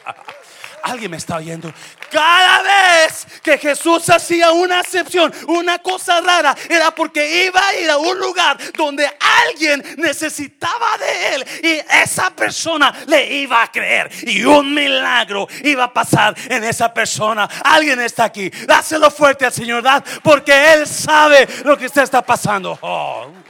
Alguien 0.82 1.10
me 1.10 1.16
está 1.16 1.36
oyendo. 1.36 1.72
Cada 2.10 2.62
vez 2.62 3.26
que 3.42 3.58
Jesús 3.58 4.08
hacía 4.08 4.52
una 4.52 4.80
excepción, 4.80 5.32
una 5.48 5.78
cosa 5.80 6.20
rara, 6.20 6.56
era 6.68 6.94
porque 6.94 7.44
iba 7.44 7.60
a 7.60 7.76
ir 7.76 7.90
a 7.90 7.98
un 7.98 8.18
lugar 8.18 8.56
donde 8.76 9.10
alguien 9.46 9.84
necesitaba 9.98 10.96
de 10.98 11.34
él 11.34 11.46
y 11.62 12.02
esa 12.02 12.30
persona 12.30 12.94
le 13.06 13.32
iba 13.34 13.62
a 13.62 13.70
creer 13.70 14.10
y 14.22 14.42
un 14.44 14.72
milagro 14.72 15.48
iba 15.64 15.84
a 15.84 15.92
pasar 15.92 16.34
en 16.48 16.64
esa 16.64 16.92
persona. 16.94 17.44
Alguien 17.64 18.00
está 18.00 18.24
aquí. 18.24 18.48
Dáselo 18.66 19.10
fuerte 19.10 19.44
al 19.44 19.52
Señor, 19.52 19.82
¿verdad? 19.82 20.04
porque 20.22 20.72
él 20.72 20.86
sabe 20.86 21.46
lo 21.64 21.76
que 21.76 21.86
usted 21.86 22.02
está 22.02 22.22
pasando. 22.22 22.78
Oh. 22.80 23.49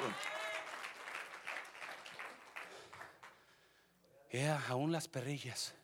Aún 4.68 4.92
las 4.92 5.08
perrillas. 5.08 5.74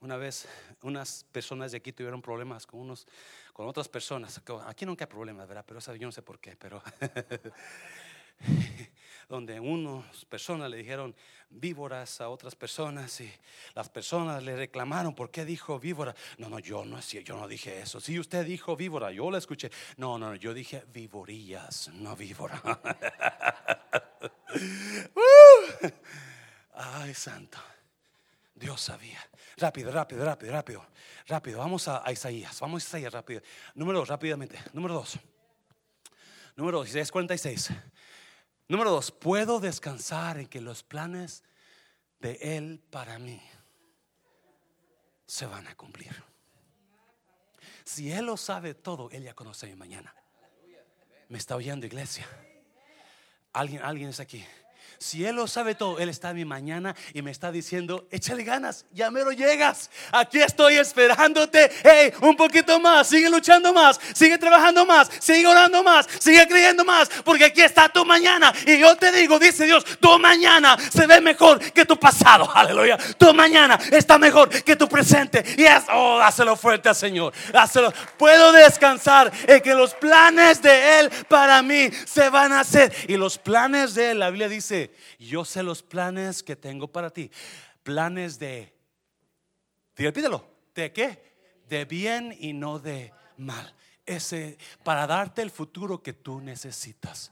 Una 0.00 0.16
vez 0.16 0.46
unas 0.82 1.24
personas 1.32 1.72
de 1.72 1.78
aquí 1.78 1.92
tuvieron 1.92 2.22
problemas 2.22 2.66
con 2.66 2.80
unos 2.80 3.06
con 3.52 3.66
otras 3.66 3.88
personas. 3.88 4.40
Aquí 4.66 4.86
nunca 4.86 5.04
hay 5.04 5.10
problemas, 5.10 5.48
¿verdad? 5.48 5.64
Pero 5.66 5.80
yo 5.80 6.06
no 6.06 6.12
sé 6.12 6.22
por 6.22 6.38
qué, 6.38 6.56
pero 6.56 6.80
donde 9.28 9.58
unas 9.58 10.24
personas 10.26 10.70
le 10.70 10.76
dijeron 10.76 11.16
víboras 11.50 12.20
a 12.20 12.28
otras 12.28 12.54
personas 12.54 13.20
y 13.20 13.32
las 13.74 13.88
personas 13.88 14.44
le 14.44 14.54
reclamaron 14.54 15.14
por 15.14 15.32
qué 15.32 15.44
dijo 15.44 15.80
víbora. 15.80 16.14
No, 16.36 16.48
no, 16.48 16.60
yo 16.60 16.84
no 16.84 17.00
yo 17.00 17.36
no 17.36 17.48
dije 17.48 17.80
eso. 17.80 18.00
Si 18.00 18.20
usted 18.20 18.46
dijo 18.46 18.76
víbora, 18.76 19.10
yo 19.10 19.28
la 19.30 19.38
escuché. 19.38 19.70
No, 19.96 20.18
no, 20.18 20.36
yo 20.36 20.54
dije 20.54 20.84
víborillas, 20.92 21.88
no 21.94 22.14
víbora. 22.14 22.62
Uh. 25.14 25.88
Ay, 26.80 27.12
santo. 27.12 27.58
Dios 28.54 28.80
sabía. 28.80 29.18
Rápido, 29.56 29.90
rápido, 29.90 30.24
rápido, 30.24 30.52
rápido. 30.52 30.86
Rápido. 31.26 31.58
Vamos 31.58 31.88
a, 31.88 32.04
Isaías. 32.12 32.60
Vamos 32.60 32.84
a 32.84 32.86
Isaías 32.86 33.12
rápido. 33.12 33.42
Número 33.74 33.98
dos, 33.98 34.08
rápidamente. 34.08 34.58
Número 34.72 34.94
dos. 34.94 35.18
Número 36.54 36.78
dos, 36.78 36.88
Isaías 36.88 37.10
46. 37.10 37.70
Número 38.68 38.90
dos, 38.90 39.10
puedo 39.10 39.58
descansar 39.58 40.38
en 40.38 40.46
que 40.46 40.60
los 40.60 40.84
planes 40.84 41.42
de 42.20 42.38
Él 42.40 42.80
para 42.90 43.18
mí 43.18 43.42
se 45.26 45.46
van 45.46 45.66
a 45.66 45.74
cumplir. 45.74 46.22
Si 47.84 48.12
Él 48.12 48.26
lo 48.26 48.36
sabe 48.36 48.74
todo, 48.74 49.10
Él 49.10 49.24
ya 49.24 49.34
conoce 49.34 49.66
mi 49.66 49.74
mañana. 49.74 50.14
¿Me 51.28 51.38
está 51.38 51.56
oyendo, 51.56 51.86
iglesia? 51.86 52.28
¿Alguien, 53.52 53.82
alguien 53.82 54.10
es 54.10 54.20
aquí? 54.20 54.44
Si 55.00 55.24
Él 55.24 55.36
lo 55.36 55.46
sabe 55.46 55.76
todo, 55.76 55.98
Él 56.00 56.08
está 56.08 56.30
en 56.30 56.36
mi 56.36 56.44
mañana 56.44 56.96
y 57.14 57.22
me 57.22 57.30
está 57.30 57.52
diciendo, 57.52 58.06
échale 58.10 58.42
ganas, 58.42 58.84
ya 58.92 59.10
me 59.10 59.22
lo 59.22 59.30
llegas. 59.30 59.90
Aquí 60.10 60.40
estoy 60.40 60.74
esperándote. 60.74 61.70
Hey, 61.84 62.12
un 62.20 62.36
poquito 62.36 62.80
más, 62.80 63.08
sigue 63.08 63.30
luchando 63.30 63.72
más, 63.72 64.00
sigue 64.12 64.38
trabajando 64.38 64.84
más, 64.84 65.08
sigue 65.20 65.46
orando 65.46 65.84
más, 65.84 66.06
sigue 66.18 66.46
creyendo 66.48 66.84
más, 66.84 67.08
porque 67.24 67.44
aquí 67.44 67.62
está 67.62 67.88
tu 67.88 68.04
mañana. 68.04 68.52
Y 68.66 68.78
yo 68.78 68.96
te 68.96 69.12
digo, 69.12 69.38
dice 69.38 69.66
Dios, 69.66 69.84
tu 70.00 70.18
mañana 70.18 70.76
se 70.90 71.06
ve 71.06 71.20
mejor 71.20 71.60
que 71.72 71.84
tu 71.84 71.96
pasado. 71.96 72.50
Aleluya. 72.54 72.98
Tu 73.16 73.32
mañana 73.32 73.78
está 73.92 74.18
mejor 74.18 74.48
que 74.48 74.74
tu 74.74 74.88
presente. 74.88 75.44
Y 75.56 75.64
es, 75.64 75.84
oh, 75.92 76.18
dáselo 76.18 76.56
fuerte 76.56 76.88
al 76.88 76.96
Señor. 76.96 77.32
Dáselo. 77.52 77.92
Puedo 78.16 78.50
descansar 78.50 79.30
en 79.46 79.60
que 79.60 79.74
los 79.74 79.94
planes 79.94 80.60
de 80.60 81.00
Él 81.00 81.10
para 81.28 81.62
mí 81.62 81.88
se 82.04 82.28
van 82.30 82.52
a 82.52 82.60
hacer. 82.60 82.92
Y 83.06 83.16
los 83.16 83.38
planes 83.38 83.94
de 83.94 84.10
Él, 84.10 84.18
la 84.18 84.30
Biblia 84.30 84.48
dice, 84.48 84.87
yo 85.18 85.44
sé 85.44 85.62
los 85.62 85.82
planes 85.82 86.42
que 86.42 86.56
tengo 86.56 86.88
para 86.88 87.10
ti. 87.10 87.30
Planes 87.82 88.38
de, 88.38 88.74
pídelo, 89.94 90.48
¿de 90.74 90.92
qué? 90.92 91.62
De 91.68 91.84
bien 91.84 92.36
y 92.38 92.52
no 92.52 92.78
de 92.78 93.12
mal. 93.36 93.74
Ese, 94.04 94.56
para 94.84 95.06
darte 95.06 95.42
el 95.42 95.50
futuro 95.50 96.02
que 96.02 96.14
tú 96.14 96.40
necesitas. 96.40 97.30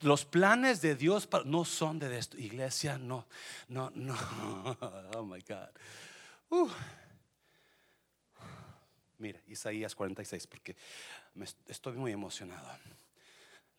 Los 0.00 0.24
planes 0.24 0.80
de 0.80 0.94
Dios 0.94 1.28
no 1.44 1.64
son 1.64 1.98
de 1.98 2.16
esto. 2.16 2.38
Iglesia, 2.38 2.96
no, 2.96 3.26
no, 3.68 3.90
no. 3.94 4.14
Oh 5.16 5.24
my 5.24 5.40
God. 5.40 6.70
Mira, 9.18 9.40
Isaías 9.46 9.94
46, 9.94 10.46
porque 10.46 10.76
estoy 11.66 11.94
muy 11.94 12.12
emocionado 12.12 12.68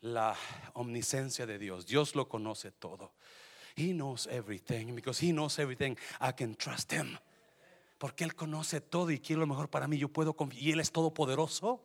la 0.04 0.36
omniscencia 0.74 1.46
de 1.46 1.58
Dios. 1.58 1.86
Dios 1.86 2.14
lo 2.14 2.28
conoce 2.28 2.72
todo. 2.72 3.14
He 3.76 3.94
knows 3.94 4.28
everything. 4.28 4.94
Because 4.94 5.26
He 5.26 5.32
knows 5.32 5.58
everything, 5.60 5.96
I 6.20 6.34
can 6.34 6.56
trust 6.56 6.92
Him. 6.92 7.18
Porque 7.98 8.26
Él 8.26 8.36
conoce 8.36 8.82
todo 8.82 9.12
y 9.12 9.20
quiere 9.20 9.40
lo 9.40 9.48
mejor 9.48 9.70
para 9.70 9.88
mí. 9.88 9.98
Yo 9.98 10.10
puedo 10.10 10.34
confiar. 10.36 10.62
Y 10.62 10.72
Él 10.72 10.82
es 10.82 10.92
todopoderoso. 10.92 11.82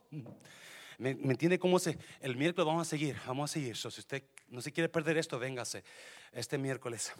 ¿Me, 0.98 1.14
¿Me, 1.14 1.30
entiende 1.30 1.60
cómo 1.60 1.78
se? 1.78 1.96
El 2.20 2.36
miércoles 2.36 2.66
vamos 2.66 2.88
a 2.88 2.90
seguir. 2.90 3.16
Vamos 3.24 3.50
a 3.50 3.54
seguir. 3.54 3.76
si 3.76 3.86
usted 3.86 4.24
no 4.48 4.60
se 4.60 4.72
quiere 4.72 4.88
perder 4.88 5.16
esto, 5.16 5.38
véngase 5.38 5.84
este 6.32 6.58
miércoles. 6.58 7.12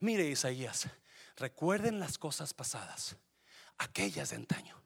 Mire, 0.00 0.24
Isaías. 0.26 0.88
Recuerden 1.36 2.00
las 2.00 2.16
cosas 2.16 2.54
pasadas. 2.54 3.16
Aquellas 3.76 4.30
de 4.30 4.36
antaño. 4.36 4.80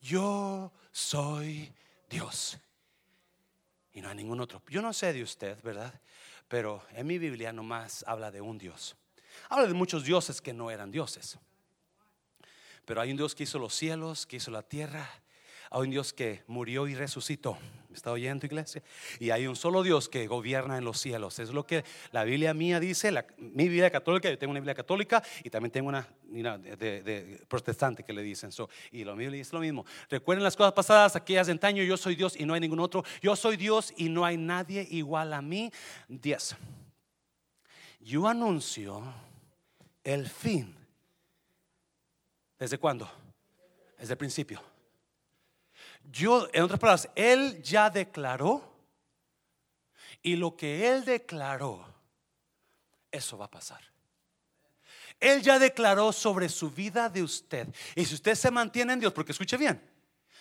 Yo 0.00 0.72
soy 0.92 1.72
Dios 2.10 2.58
y 3.96 4.02
no 4.02 4.10
hay 4.10 4.14
ningún 4.14 4.40
otro. 4.42 4.62
Yo 4.68 4.82
no 4.82 4.92
sé 4.92 5.14
de 5.14 5.22
usted, 5.22 5.56
¿verdad? 5.62 5.92
Pero 6.48 6.82
en 6.92 7.06
mi 7.06 7.18
Biblia 7.18 7.50
nomás 7.50 8.04
habla 8.06 8.30
de 8.30 8.42
un 8.42 8.58
Dios. 8.58 8.94
Habla 9.48 9.66
de 9.66 9.72
muchos 9.72 10.04
dioses 10.04 10.42
que 10.42 10.52
no 10.52 10.70
eran 10.70 10.90
dioses. 10.90 11.38
Pero 12.84 13.00
hay 13.00 13.10
un 13.10 13.16
Dios 13.16 13.34
que 13.34 13.44
hizo 13.44 13.58
los 13.58 13.74
cielos, 13.74 14.26
que 14.26 14.36
hizo 14.36 14.50
la 14.50 14.62
tierra, 14.62 15.08
hay 15.70 15.80
un 15.80 15.90
Dios 15.90 16.12
que 16.12 16.44
murió 16.46 16.86
y 16.86 16.94
resucitó. 16.94 17.56
¿Me 17.96 17.98
está 17.98 18.12
oyendo, 18.12 18.44
iglesia? 18.44 18.82
Y 19.18 19.30
hay 19.30 19.46
un 19.46 19.56
solo 19.56 19.82
Dios 19.82 20.10
que 20.10 20.26
gobierna 20.26 20.76
en 20.76 20.84
los 20.84 21.00
cielos. 21.00 21.38
Es 21.38 21.48
lo 21.48 21.64
que 21.64 21.82
la 22.12 22.24
Biblia 22.24 22.52
mía 22.52 22.78
dice, 22.78 23.10
mi 23.38 23.70
Biblia 23.70 23.88
católica, 23.88 24.28
yo 24.28 24.36
tengo 24.36 24.50
una 24.50 24.60
Biblia 24.60 24.74
católica 24.74 25.22
y 25.42 25.48
también 25.48 25.70
tengo 25.70 25.88
una, 25.88 26.06
de, 26.58 27.42
protestante 27.48 28.02
que 28.02 28.12
le 28.12 28.20
dicen. 28.20 28.50
eso 28.50 28.68
y 28.92 29.02
lo 29.02 29.16
Biblia 29.16 29.38
dice 29.38 29.54
lo 29.54 29.60
mismo. 29.60 29.86
Recuerden 30.10 30.44
las 30.44 30.54
cosas 30.54 30.74
pasadas, 30.74 31.16
aquellas 31.16 31.46
de 31.46 31.54
antaño, 31.54 31.82
yo 31.84 31.96
soy 31.96 32.16
Dios 32.16 32.38
y 32.38 32.44
no 32.44 32.52
hay 32.52 32.60
ningún 32.60 32.80
otro. 32.80 33.02
Yo 33.22 33.34
soy 33.34 33.56
Dios 33.56 33.94
y 33.96 34.10
no 34.10 34.26
hay 34.26 34.36
nadie 34.36 34.86
igual 34.90 35.32
a 35.32 35.40
mí. 35.40 35.72
10. 36.08 36.54
Yo 38.00 38.28
anuncio 38.28 39.02
el 40.04 40.28
fin. 40.28 40.76
¿Desde 42.58 42.76
cuándo? 42.76 43.10
Desde 43.96 44.12
el 44.12 44.18
principio 44.18 44.75
yo, 46.10 46.48
en 46.52 46.62
otras 46.62 46.80
palabras, 46.80 47.08
Él 47.14 47.62
ya 47.62 47.90
declaró 47.90 48.76
y 50.22 50.36
lo 50.36 50.56
que 50.56 50.88
Él 50.88 51.04
declaró, 51.04 51.84
eso 53.10 53.38
va 53.38 53.46
a 53.46 53.50
pasar. 53.50 53.80
Él 55.18 55.42
ya 55.42 55.58
declaró 55.58 56.12
sobre 56.12 56.48
su 56.48 56.70
vida 56.70 57.08
de 57.08 57.22
usted. 57.22 57.68
Y 57.94 58.04
si 58.04 58.14
usted 58.14 58.34
se 58.34 58.50
mantiene 58.50 58.92
en 58.92 59.00
Dios, 59.00 59.12
porque 59.12 59.32
escuche 59.32 59.56
bien, 59.56 59.80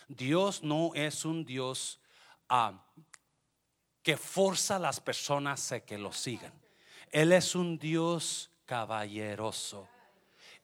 Dios 0.07 0.63
no 0.63 0.91
es 0.93 1.23
un 1.23 1.45
Dios 1.45 1.99
ah, 2.49 2.83
que 4.03 4.17
forza 4.17 4.75
a 4.75 4.79
las 4.79 4.99
personas 4.99 5.71
a 5.71 5.79
que 5.79 5.97
lo 5.97 6.11
sigan. 6.11 6.53
Él 7.11 7.31
es 7.31 7.55
un 7.55 7.77
Dios 7.77 8.51
caballeroso. 8.65 9.87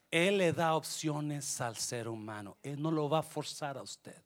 Él 0.10 0.40
le 0.40 0.52
da 0.52 0.76
opciones 0.76 1.62
al 1.62 1.78
ser 1.78 2.10
humano. 2.10 2.58
Él 2.62 2.82
no 2.82 2.92
lo 2.92 3.10
va 3.10 3.20
a 3.20 3.24
forzar 3.24 3.78
a 3.78 3.82
usted. 3.82 4.22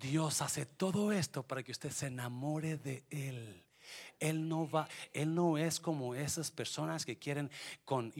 Dios 0.00 0.42
hace 0.42 0.66
todo 0.66 1.12
esto 1.12 1.42
para 1.42 1.62
que 1.62 1.72
usted 1.72 1.90
se 1.90 2.06
enamore 2.06 2.76
de 2.76 3.04
Él. 3.10 3.64
Él 4.20 4.48
no 4.48 4.68
va, 4.68 4.88
Él 5.12 5.34
no 5.34 5.58
es 5.58 5.78
como 5.78 6.14
esas 6.14 6.50
personas 6.50 7.06
que 7.06 7.18
quieren 7.18 7.50
con, 7.84 8.12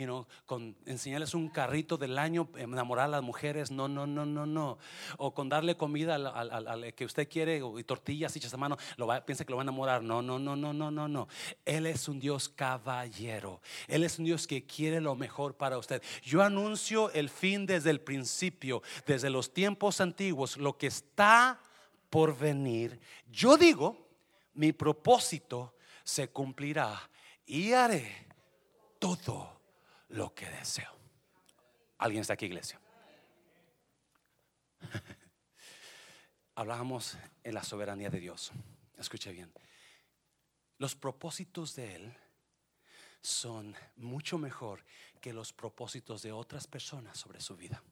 con 0.47 0.77
enseñarles 0.87 1.35
un 1.35 1.49
carrito 1.49 1.97
del 1.97 2.19
año, 2.19 2.49
enamorar 2.57 3.07
a 3.07 3.09
las 3.09 3.23
mujeres. 3.23 3.71
No, 3.71 3.89
no, 3.89 4.07
no, 4.07 4.25
no, 4.25 4.47
no. 4.47 4.79
O 5.17 5.35
con 5.35 5.49
darle 5.49 5.77
comida 5.77 6.15
al, 6.15 6.95
que 6.95 7.05
usted 7.05 7.29
quiere 7.29 7.61
y 7.79 7.85
tortillas 7.85 8.35
hechas 8.37 8.55
a 8.55 8.57
mano, 8.57 8.77
lo 8.97 9.09
piensa 9.25 9.45
que 9.45 9.51
lo 9.51 9.57
va 9.57 9.63
a 9.63 9.65
enamorar. 9.65 10.03
No, 10.03 10.23
no, 10.23 10.39
no, 10.39 10.55
no, 10.55 10.73
no, 10.73 10.91
no, 10.91 11.09
no. 11.09 11.29
Él 11.65 11.87
es 11.87 12.09
un 12.09 12.21
Dios 12.21 12.49
caballero. 12.49 13.61
Él 13.89 14.05
es 14.05 14.19
un 14.19 14.25
Dios 14.25 14.47
que 14.47 14.65
quiere 14.65 15.01
lo 15.01 15.17
mejor 15.17 15.57
para 15.57 15.79
usted. 15.79 16.03
Yo 16.23 16.43
anuncio 16.43 17.11
el 17.13 17.29
fin 17.29 17.67
desde 17.67 17.91
el 17.91 18.01
principio, 18.01 18.83
desde 19.07 19.31
los 19.31 19.53
tiempos 19.53 20.01
antiguos, 20.01 20.57
lo 20.57 20.79
que 20.79 20.87
está 20.87 21.61
por 22.11 22.37
venir, 22.37 23.01
yo 23.31 23.57
digo, 23.57 24.09
mi 24.55 24.73
propósito 24.73 25.77
se 26.03 26.31
cumplirá 26.31 27.11
y 27.47 27.73
haré 27.73 28.27
todo 28.99 29.61
lo 30.09 30.35
que 30.35 30.49
deseo. 30.49 30.93
¿Alguien 31.99 32.23
está 32.23 32.35
aquí, 32.35 32.47
iglesia? 32.47 32.81
Hablábamos 36.55 37.17
en 37.45 37.55
la 37.55 37.63
soberanía 37.63 38.11
de 38.11 38.21
Dios. 38.21 38.53
Escuche 38.97 39.33
bien. 39.33 39.53
Los 40.79 40.95
propósitos 40.95 41.75
de 41.75 41.97
Él 41.97 42.17
son 43.21 43.75
mucho 43.97 44.39
mejor 44.39 44.85
que 45.21 45.33
los 45.33 45.53
propósitos 45.53 46.23
de 46.23 46.33
otras 46.33 46.67
personas 46.67 47.19
sobre 47.19 47.41
su 47.41 47.57
vida. 47.57 47.83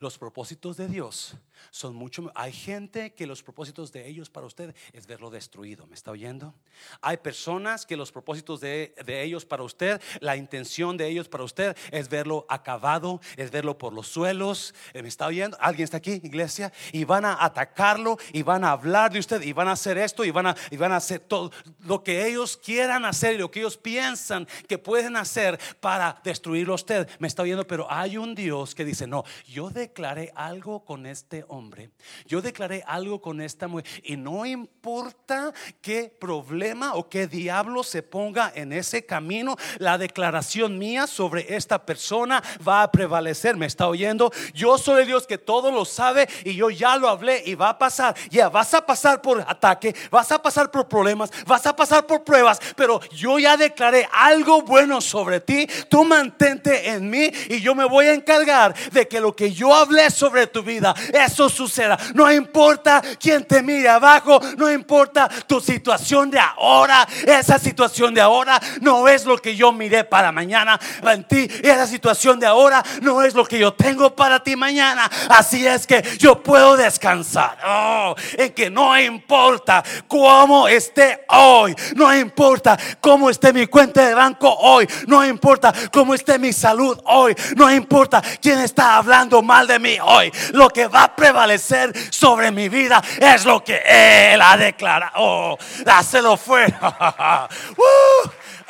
Los 0.00 0.16
propósitos 0.16 0.78
de 0.78 0.88
Dios 0.88 1.34
son 1.70 1.94
mucho. 1.94 2.32
Hay 2.34 2.54
gente 2.54 3.12
que 3.12 3.26
los 3.26 3.42
propósitos 3.42 3.92
de 3.92 4.08
ellos 4.08 4.30
para 4.30 4.46
usted 4.46 4.74
es 4.94 5.06
verlo 5.06 5.28
destruido. 5.28 5.86
¿Me 5.86 5.94
está 5.94 6.10
oyendo? 6.10 6.54
Hay 7.02 7.18
personas 7.18 7.84
que 7.84 7.98
los 7.98 8.10
propósitos 8.10 8.60
de, 8.60 8.94
de, 9.04 9.22
ellos 9.22 9.44
para 9.44 9.62
usted, 9.62 10.00
la 10.20 10.36
intención 10.36 10.96
de 10.96 11.06
ellos 11.06 11.28
para 11.28 11.44
usted 11.44 11.76
es 11.92 12.08
verlo 12.08 12.46
acabado, 12.48 13.20
es 13.36 13.50
verlo 13.50 13.76
por 13.76 13.92
los 13.92 14.08
suelos. 14.08 14.74
¿Me 14.94 15.06
está 15.06 15.26
oyendo? 15.26 15.58
¿Alguien 15.60 15.84
está 15.84 15.98
aquí, 15.98 16.12
iglesia? 16.12 16.72
Y 16.92 17.04
van 17.04 17.26
a 17.26 17.44
atacarlo 17.44 18.16
y 18.32 18.42
van 18.42 18.64
a 18.64 18.70
hablar 18.70 19.12
de 19.12 19.18
usted 19.18 19.42
y 19.42 19.52
van 19.52 19.68
a 19.68 19.72
hacer 19.72 19.98
esto 19.98 20.24
y 20.24 20.30
van 20.30 20.46
a, 20.46 20.56
y 20.70 20.78
van 20.78 20.92
a 20.92 20.96
hacer 20.96 21.20
todo 21.20 21.50
lo 21.80 22.02
que 22.02 22.26
ellos 22.26 22.56
quieran 22.56 23.04
hacer 23.04 23.34
y 23.34 23.38
lo 23.38 23.50
que 23.50 23.60
ellos 23.60 23.76
piensan 23.76 24.48
que 24.66 24.78
pueden 24.78 25.16
hacer 25.16 25.60
para 25.78 26.18
destruirlo 26.24 26.72
a 26.72 26.76
usted. 26.76 27.06
¿Me 27.18 27.28
está 27.28 27.42
oyendo? 27.42 27.66
Pero 27.66 27.86
hay 27.90 28.16
un 28.16 28.34
Dios 28.34 28.74
que 28.74 28.86
dice, 28.86 29.06
no, 29.06 29.24
yo 29.46 29.68
de 29.68 29.89
declaré 29.90 30.32
algo 30.36 30.84
con 30.84 31.04
este 31.04 31.44
hombre, 31.48 31.90
yo 32.24 32.40
declaré 32.40 32.84
algo 32.86 33.20
con 33.20 33.40
esta 33.40 33.66
mujer, 33.66 33.90
y 34.04 34.16
no 34.16 34.46
importa 34.46 35.52
qué 35.82 36.14
problema 36.20 36.94
o 36.94 37.08
qué 37.08 37.26
diablo 37.26 37.82
se 37.82 38.02
ponga 38.02 38.52
en 38.54 38.72
ese 38.72 39.04
camino, 39.04 39.56
la 39.78 39.98
declaración 39.98 40.78
mía 40.78 41.08
sobre 41.08 41.56
esta 41.56 41.84
persona 41.84 42.40
va 42.66 42.82
a 42.82 42.92
prevalecer. 42.92 43.56
¿Me 43.56 43.66
está 43.66 43.88
oyendo? 43.88 44.30
Yo 44.54 44.78
soy 44.78 45.02
el 45.02 45.08
Dios 45.08 45.26
que 45.26 45.38
todo 45.38 45.72
lo 45.72 45.84
sabe 45.84 46.28
y 46.44 46.54
yo 46.54 46.70
ya 46.70 46.96
lo 46.96 47.08
hablé 47.08 47.42
y 47.44 47.56
va 47.56 47.70
a 47.70 47.78
pasar. 47.78 48.14
Ya 48.30 48.48
vas 48.48 48.72
a 48.74 48.86
pasar 48.86 49.20
por 49.20 49.40
ataque, 49.40 49.94
vas 50.10 50.30
a 50.30 50.40
pasar 50.40 50.70
por 50.70 50.86
problemas, 50.86 51.30
vas 51.46 51.66
a 51.66 51.74
pasar 51.74 52.06
por 52.06 52.22
pruebas, 52.22 52.60
pero 52.76 53.00
yo 53.10 53.40
ya 53.40 53.56
declaré 53.56 54.08
algo 54.12 54.62
bueno 54.62 55.00
sobre 55.00 55.40
ti. 55.40 55.66
Tú 55.88 56.04
mantente 56.04 56.90
en 56.90 57.10
mí 57.10 57.30
y 57.48 57.60
yo 57.60 57.74
me 57.74 57.84
voy 57.84 58.06
a 58.06 58.14
encargar 58.14 58.74
de 58.92 59.08
que 59.08 59.20
lo 59.20 59.34
que 59.34 59.52
yo 59.52 59.79
hablé 59.80 60.10
sobre 60.10 60.46
tu 60.46 60.62
vida, 60.62 60.94
eso 61.12 61.48
suceda. 61.48 61.98
No 62.14 62.30
importa 62.30 63.02
quién 63.18 63.44
te 63.44 63.62
mire 63.62 63.88
abajo, 63.88 64.40
no 64.56 64.70
importa 64.70 65.28
tu 65.46 65.60
situación 65.60 66.30
de 66.30 66.38
ahora. 66.38 67.06
Esa 67.26 67.58
situación 67.58 68.14
de 68.14 68.20
ahora 68.20 68.60
no 68.80 69.08
es 69.08 69.24
lo 69.24 69.38
que 69.38 69.56
yo 69.56 69.72
miré 69.72 70.04
para 70.04 70.32
mañana 70.32 70.78
en 71.02 71.24
ti. 71.24 71.48
Esa 71.62 71.86
situación 71.86 72.38
de 72.38 72.46
ahora 72.46 72.82
no 73.02 73.22
es 73.22 73.34
lo 73.34 73.44
que 73.44 73.58
yo 73.58 73.72
tengo 73.74 74.14
para 74.14 74.42
ti 74.42 74.56
mañana. 74.56 75.10
Así 75.28 75.66
es 75.66 75.86
que 75.86 76.02
yo 76.18 76.42
puedo 76.42 76.76
descansar. 76.76 77.58
Oh, 77.66 78.14
en 78.36 78.52
que 78.52 78.70
no 78.70 78.98
importa 78.98 79.82
cómo 80.06 80.68
esté 80.68 81.24
hoy, 81.28 81.74
no 81.94 82.14
importa 82.14 82.76
cómo 83.00 83.30
esté 83.30 83.52
mi 83.52 83.66
cuenta 83.66 84.06
de 84.06 84.14
banco 84.14 84.48
hoy, 84.48 84.88
no 85.06 85.24
importa 85.24 85.72
cómo 85.92 86.14
esté 86.14 86.38
mi 86.38 86.52
salud 86.52 86.98
hoy, 87.04 87.34
no 87.56 87.70
importa 87.72 88.22
quién 88.40 88.58
está 88.60 88.96
hablando 88.96 89.42
mal 89.42 89.66
de 89.70 89.78
mí 89.78 89.98
hoy. 90.02 90.32
Lo 90.52 90.68
que 90.68 90.86
va 90.86 91.04
a 91.04 91.16
prevalecer 91.16 91.92
sobre 92.12 92.50
mi 92.50 92.68
vida 92.68 93.02
es 93.20 93.44
lo 93.44 93.62
que 93.62 93.80
Él 93.84 94.40
ha 94.42 94.56
declarado. 94.56 95.12
Oh, 95.16 95.58
dáselo 95.84 96.36
fuera. 96.36 97.48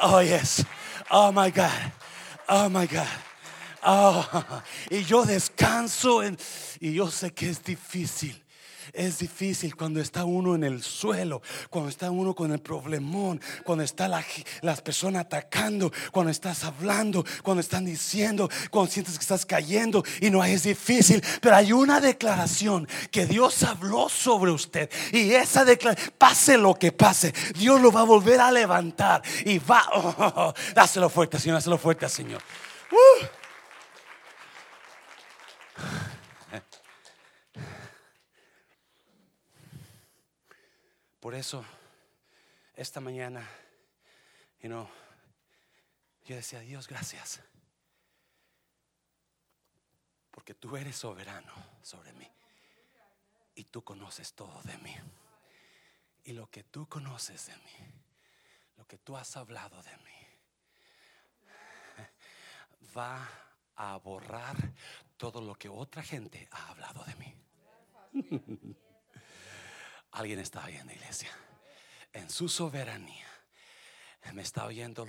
oh, 0.01 0.23
yes. 0.23 0.65
Oh, 1.11 1.33
my 1.33 1.51
God. 1.51 1.93
Oh, 2.49 2.69
my 2.69 2.87
God. 2.87 3.07
Oh, 3.83 4.25
y 4.91 5.05
yo 5.05 5.25
descanso 5.25 6.23
y 6.81 6.93
yo 6.93 7.11
sé 7.11 7.33
que 7.33 7.51
es 7.51 7.63
difícil. 7.63 8.41
Es 8.93 9.19
difícil 9.19 9.77
cuando 9.77 10.01
está 10.01 10.25
uno 10.25 10.55
en 10.55 10.65
el 10.65 10.83
suelo, 10.83 11.43
cuando 11.69 11.91
está 11.91 12.11
uno 12.11 12.35
con 12.35 12.53
el 12.53 12.61
problemón, 12.61 13.41
cuando 13.65 13.85
está 13.85 14.09
la, 14.09 14.25
las 14.63 14.81
personas 14.81 15.23
atacando, 15.23 15.93
cuando 16.13 16.31
estás 16.31 16.65
hablando, 16.65 17.25
cuando 17.43 17.61
están 17.61 17.85
diciendo, 17.85 18.49
cuando 18.71 18.91
sientes 18.91 19.17
que 19.17 19.23
estás 19.23 19.47
cayendo 19.47 20.05
y 20.21 20.31
no 20.31 20.45
es 20.45 20.65
difícil. 20.65 21.23
Pero 21.41 21.57
hay 21.57 21.73
una 21.73 22.01
declaración 22.01 22.89
que 23.11 23.27
Dios 23.27 23.63
habló 23.63 24.09
sobre 24.09 24.51
usted 24.51 24.91
y 25.13 25.33
esa 25.33 25.65
declaración, 25.65 26.13
pase 26.19 26.59
lo 26.59 26.75
que 26.75 26.93
pase, 26.93 27.33
Dios 27.57 27.81
lo 27.81 27.93
va 27.93 28.01
a 28.01 28.05
volver 28.05 28.41
a 28.41 28.51
levantar 28.51 29.23
y 29.45 29.59
va, 29.59 29.85
oh, 29.95 30.55
dáselo 30.75 31.09
fuerte, 31.09 31.39
Señor, 31.39 31.57
dáselo 31.57 31.79
fuerte, 31.79 32.09
Señor. 32.09 32.43
Uh. 32.91 33.27
Por 41.21 41.35
eso, 41.35 41.63
esta 42.75 42.99
mañana, 42.99 43.47
yo 44.63 44.89
decía, 46.25 46.61
Dios, 46.61 46.89
gracias. 46.89 47.41
Porque 50.31 50.55
tú 50.55 50.79
eres 50.79 50.97
soberano 50.97 51.53
sobre 51.83 52.15
mí. 52.15 52.27
Y 53.55 53.65
tú 53.65 53.85
conoces 53.85 54.33
todo 54.33 54.63
de 54.63 54.79
mí. 54.79 54.97
Y 56.25 56.33
lo 56.33 56.51
que 56.51 56.65
tú 56.65 56.89
conoces 56.89 57.47
de 57.47 57.57
mí, 57.57 58.03
lo 58.79 58.87
que 58.87 58.97
tú 58.97 59.15
has 59.15 59.37
hablado 59.37 59.83
de 59.83 59.97
mí, 59.99 60.11
va 62.97 63.29
a 63.77 63.97
borrar 63.99 64.57
todo 65.19 65.43
lo 65.43 65.55
que 65.55 65.69
otra 65.69 66.03
gente 66.03 66.49
ha 66.51 66.71
hablado 66.71 67.05
de 67.05 67.15
mí. 67.17 68.77
Alguien 70.13 70.39
está 70.39 70.65
oyendo, 70.65 70.93
iglesia. 70.93 71.31
En 72.13 72.29
su 72.31 72.49
soberanía. 72.49 73.27
Me 74.33 74.43
está 74.43 74.67
oyendo 74.67 75.09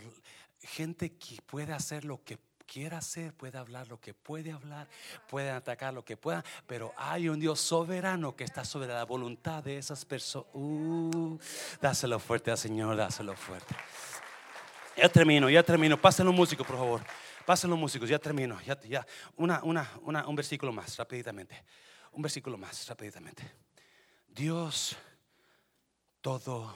gente 0.61 1.17
que 1.17 1.41
puede 1.41 1.73
hacer 1.73 2.05
lo 2.05 2.23
que 2.23 2.39
quiera 2.71 2.99
hacer, 2.99 3.33
puede 3.33 3.57
hablar 3.57 3.89
lo 3.89 3.99
que 3.99 4.13
puede 4.13 4.51
hablar, 4.51 4.87
puede 5.27 5.51
atacar 5.51 5.93
lo 5.93 6.05
que 6.05 6.15
pueda, 6.15 6.43
pero 6.65 6.93
hay 6.95 7.27
un 7.27 7.37
Dios 7.37 7.59
soberano 7.59 8.33
que 8.33 8.45
está 8.45 8.63
sobre 8.63 8.87
la 8.87 9.03
voluntad 9.03 9.61
de 9.61 9.77
esas 9.77 10.05
personas. 10.05 10.47
Uh, 10.53 11.37
dáselo 11.81 12.17
fuerte 12.19 12.49
al 12.49 12.57
Señor, 12.57 12.95
dáselo 12.95 13.35
fuerte. 13.35 13.75
Ya 14.95 15.09
termino, 15.09 15.49
ya 15.49 15.63
termino. 15.63 15.99
Pásenlo 15.99 16.31
un 16.31 16.37
músico, 16.37 16.63
por 16.63 16.77
favor. 16.77 17.01
Pásenlo 17.45 17.75
músicos, 17.75 18.07
ya 18.07 18.19
termino. 18.19 18.59
Ya, 18.61 18.79
ya. 18.81 19.05
Una, 19.35 19.61
una, 19.63 19.89
una, 20.03 20.27
un 20.27 20.35
versículo 20.35 20.71
más, 20.71 20.95
rápidamente. 20.97 21.63
Un 22.11 22.21
versículo 22.21 22.57
más, 22.57 22.87
rápidamente. 22.87 23.51
Dios 24.33 24.95
todo 26.21 26.75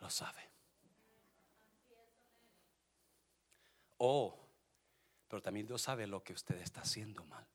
lo 0.00 0.10
sabe. 0.10 0.40
Oh, 3.98 4.34
pero 5.28 5.42
también 5.42 5.66
Dios 5.66 5.82
sabe 5.82 6.06
lo 6.06 6.22
que 6.22 6.32
usted 6.32 6.56
está 6.56 6.80
haciendo 6.80 7.24
mal. 7.24 7.46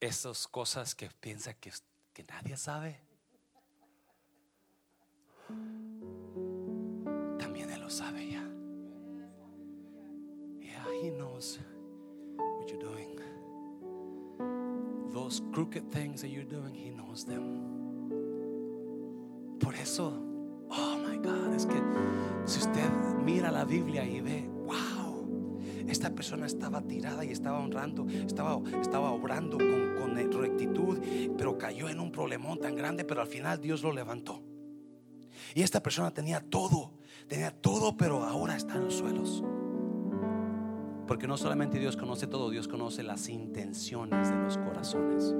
Esas 0.00 0.46
cosas 0.46 0.94
que 0.94 1.08
piensa 1.08 1.54
que, 1.54 1.72
que 2.12 2.24
nadie 2.24 2.56
sabe. 2.56 3.00
También 7.38 7.70
Él 7.70 7.80
lo 7.80 7.90
sabe 7.90 8.30
ya. 8.30 8.54
Those 15.14 15.40
crooked 15.52 15.92
things 15.92 16.22
that 16.22 16.28
you're 16.28 16.42
doing, 16.42 16.74
He 16.74 16.90
knows 16.90 17.24
them. 17.24 17.70
Por 19.60 19.76
eso, 19.76 20.12
oh 20.70 20.98
my 20.98 21.16
God, 21.18 21.54
es 21.54 21.66
que 21.66 21.80
si 22.44 22.58
usted 22.58 22.90
mira 23.24 23.52
la 23.52 23.64
Biblia 23.64 24.04
y 24.04 24.20
ve, 24.20 24.48
wow, 24.66 25.60
esta 25.86 26.10
persona 26.10 26.46
estaba 26.46 26.82
tirada 26.82 27.24
y 27.24 27.30
estaba 27.30 27.60
honrando, 27.60 28.06
estaba, 28.08 28.60
estaba 28.80 29.12
obrando 29.12 29.56
con, 29.56 29.94
con 29.94 30.16
rectitud, 30.32 30.98
pero 31.38 31.56
cayó 31.58 31.88
en 31.88 32.00
un 32.00 32.10
problemón 32.10 32.58
tan 32.58 32.74
grande, 32.74 33.04
pero 33.04 33.20
al 33.20 33.28
final 33.28 33.60
Dios 33.60 33.82
lo 33.82 33.92
levantó. 33.92 34.42
Y 35.54 35.62
esta 35.62 35.80
persona 35.80 36.10
tenía 36.10 36.40
todo, 36.40 36.92
tenía 37.28 37.52
todo, 37.52 37.96
pero 37.96 38.24
ahora 38.24 38.56
está 38.56 38.74
en 38.74 38.84
los 38.86 38.94
suelos. 38.94 39.44
Porque 41.06 41.26
no 41.26 41.36
solamente 41.36 41.78
Dios 41.78 41.96
conoce 41.96 42.26
todo, 42.26 42.50
Dios 42.50 42.68
conoce 42.68 43.02
las 43.02 43.28
intenciones 43.28 44.30
de 44.30 44.36
los 44.36 44.58
corazones. 44.58 45.34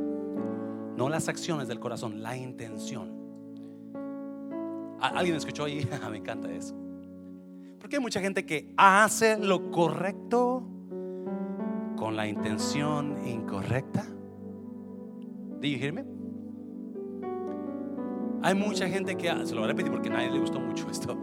No 0.97 1.09
las 1.09 1.29
acciones 1.29 1.69
del 1.69 1.81
corazón, 1.81 2.23
la 2.23 2.37
intención. 2.37 3.13
¿Alguien 5.01 5.37
escuchó 5.37 5.65
ahí? 5.65 5.87
Me 6.11 6.19
encanta 6.19 6.51
eso. 6.53 6.75
Porque 7.79 7.97
hay 7.97 8.03
mucha 8.03 8.21
gente 8.21 8.47
que 8.47 8.73
hace 8.77 9.39
lo 9.39 9.71
correcto 9.71 10.63
con 11.97 12.17
la 12.17 12.27
intención 12.27 13.27
incorrecta. 13.27 14.07
¿Do 15.61 15.67
you 15.67 15.79
hear 15.79 15.93
me? 15.93 16.05
Hay 18.43 18.55
mucha 18.55 18.89
gente 18.89 19.17
que 19.17 19.29
se 19.47 19.55
lo 19.55 19.63
voy 19.63 19.65
a 19.65 19.73
repetir 19.73 19.91
porque 19.91 20.09
a 20.09 20.13
nadie 20.13 20.31
le 20.31 20.39
gustó 20.39 20.61
mucho 20.61 20.89
esto. 20.91 21.17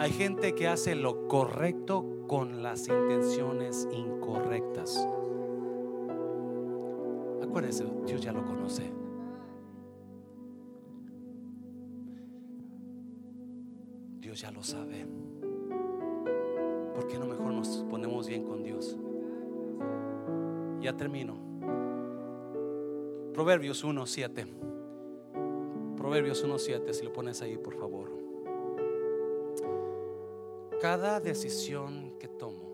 Hay 0.00 0.12
gente 0.12 0.54
que 0.54 0.66
hace 0.66 0.94
lo 0.94 1.28
correcto 1.28 2.24
con 2.26 2.62
las 2.62 2.88
intenciones 2.88 3.86
incorrectas. 3.92 5.06
Acuérdese, 7.42 7.84
Dios 8.06 8.22
ya 8.22 8.32
lo 8.32 8.42
conoce. 8.42 8.90
Dios 14.20 14.40
ya 14.40 14.50
lo 14.50 14.62
sabe. 14.62 15.06
¿Por 16.94 17.06
qué 17.06 17.18
no 17.18 17.26
mejor 17.26 17.52
nos 17.52 17.84
ponemos 17.90 18.26
bien 18.26 18.44
con 18.44 18.62
Dios? 18.62 18.96
Ya 20.80 20.96
termino. 20.96 21.36
Proverbios 23.34 23.84
1.7. 23.84 24.46
Proverbios 25.94 26.42
1.7, 26.42 26.90
si 26.94 27.04
lo 27.04 27.12
pones 27.12 27.42
ahí, 27.42 27.58
por 27.58 27.74
favor. 27.74 28.19
Cada 30.80 31.20
decisión 31.20 32.18
que 32.18 32.26
tomo, 32.26 32.70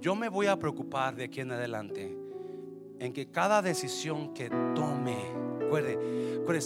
yo 0.00 0.14
me 0.14 0.28
voy 0.28 0.46
a 0.46 0.56
preocupar 0.58 1.16
de 1.16 1.24
aquí 1.24 1.40
en 1.40 1.50
adelante 1.50 2.16
en 3.00 3.12
que 3.12 3.26
cada 3.26 3.62
decisión 3.62 4.32
que 4.32 4.48
tome, 4.76 5.16
recuerde, 5.58 5.98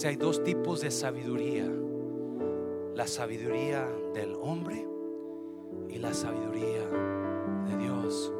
hay 0.05 0.17
dos 0.17 0.45
tipos 0.45 0.83
de 0.83 0.91
sabiduría. 0.91 1.67
La 2.95 3.07
sabiduría 3.07 3.89
del 4.13 4.35
hombre 4.35 4.87
y 5.89 5.97
la 5.99 6.13
sabiduría 6.13 6.87
de 7.69 7.77
Dios. 7.79 8.33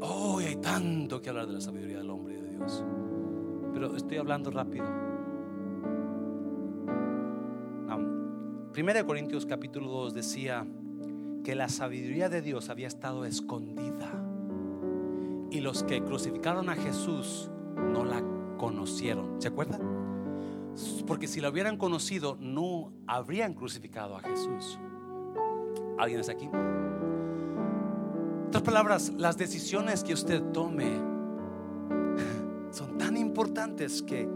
Oh, 0.00 0.38
hay 0.38 0.56
tanto 0.56 1.20
que 1.20 1.28
hablar 1.28 1.48
de 1.48 1.52
la 1.52 1.60
sabiduría 1.60 1.98
del 1.98 2.08
hombre 2.08 2.38
y 2.38 2.40
de 2.40 2.48
Dios. 2.48 2.82
Pero 3.74 3.94
estoy 3.94 4.16
hablando 4.16 4.50
rápido. 4.50 5.11
Primera 8.72 9.00
de 9.00 9.06
Corintios 9.06 9.44
capítulo 9.44 9.90
2 9.90 10.14
decía 10.14 10.66
que 11.44 11.54
la 11.54 11.68
sabiduría 11.68 12.30
de 12.30 12.40
Dios 12.40 12.70
había 12.70 12.88
estado 12.88 13.26
escondida 13.26 14.10
y 15.50 15.60
los 15.60 15.82
que 15.82 16.02
crucificaron 16.02 16.70
a 16.70 16.74
Jesús 16.74 17.50
no 17.76 18.06
la 18.06 18.24
conocieron. 18.56 19.42
¿Se 19.42 19.48
acuerdan? 19.48 19.82
Porque 21.06 21.28
si 21.28 21.42
la 21.42 21.50
hubieran 21.50 21.76
conocido, 21.76 22.38
no 22.40 22.94
habrían 23.06 23.52
crucificado 23.52 24.16
a 24.16 24.20
Jesús. 24.20 24.78
¿Alguien 25.98 26.20
está 26.20 26.32
aquí? 26.32 26.46
En 26.46 28.46
otras 28.46 28.62
palabras, 28.62 29.12
las 29.18 29.36
decisiones 29.36 30.02
que 30.02 30.14
usted 30.14 30.42
tome 30.44 30.96
son 32.70 32.96
tan 32.96 33.18
importantes 33.18 34.02
que 34.02 34.26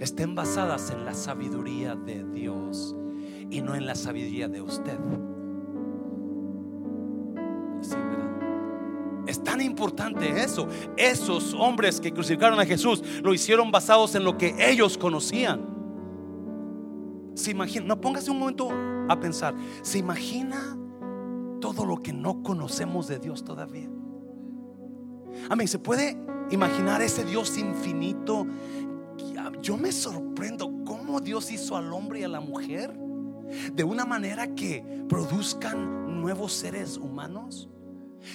estén 0.00 0.34
basadas 0.34 0.90
en 0.90 1.06
la 1.06 1.14
sabiduría 1.14 1.94
de 1.94 2.24
Dios 2.24 2.94
y 3.50 3.60
no 3.60 3.74
en 3.74 3.86
la 3.86 3.94
sabiduría 3.94 4.48
de 4.48 4.60
usted. 4.60 4.98
Es 9.26 9.42
tan 9.42 9.60
importante 9.60 10.42
eso. 10.42 10.68
Esos 10.96 11.52
hombres 11.54 12.00
que 12.00 12.12
crucificaron 12.12 12.60
a 12.60 12.64
Jesús 12.64 13.02
lo 13.22 13.34
hicieron 13.34 13.72
basados 13.72 14.14
en 14.14 14.24
lo 14.24 14.38
que 14.38 14.54
ellos 14.58 14.96
conocían. 14.96 15.74
Se 17.34 17.50
imagina, 17.50 17.86
no 17.86 18.00
póngase 18.00 18.30
un 18.30 18.38
momento 18.38 18.70
a 19.08 19.18
pensar. 19.18 19.54
¿Se 19.82 19.98
imagina 19.98 20.78
todo 21.60 21.84
lo 21.84 22.02
que 22.02 22.12
no 22.12 22.42
conocemos 22.42 23.08
de 23.08 23.18
Dios 23.18 23.44
todavía? 23.44 23.90
Amén. 25.50 25.68
¿Se 25.68 25.78
puede 25.78 26.16
imaginar 26.50 27.02
ese 27.02 27.24
Dios 27.24 27.58
infinito? 27.58 28.46
Yo 29.60 29.76
me 29.76 29.90
sorprendo 29.90 30.72
cómo 30.84 31.20
Dios 31.20 31.50
hizo 31.50 31.76
al 31.76 31.92
hombre 31.92 32.20
y 32.20 32.22
a 32.22 32.28
la 32.28 32.40
mujer 32.40 32.96
de 33.72 33.84
una 33.84 34.04
manera 34.04 34.54
que 34.54 34.84
produzcan 35.08 36.20
nuevos 36.20 36.52
seres 36.52 36.96
humanos. 36.96 37.68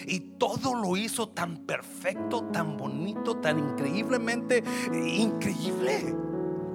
Y 0.07 0.19
todo 0.37 0.73
lo 0.73 0.95
hizo 0.95 1.29
tan 1.29 1.57
perfecto, 1.65 2.45
tan 2.45 2.77
bonito, 2.77 3.37
tan 3.37 3.59
increíblemente 3.59 4.63
increíble. 4.93 6.15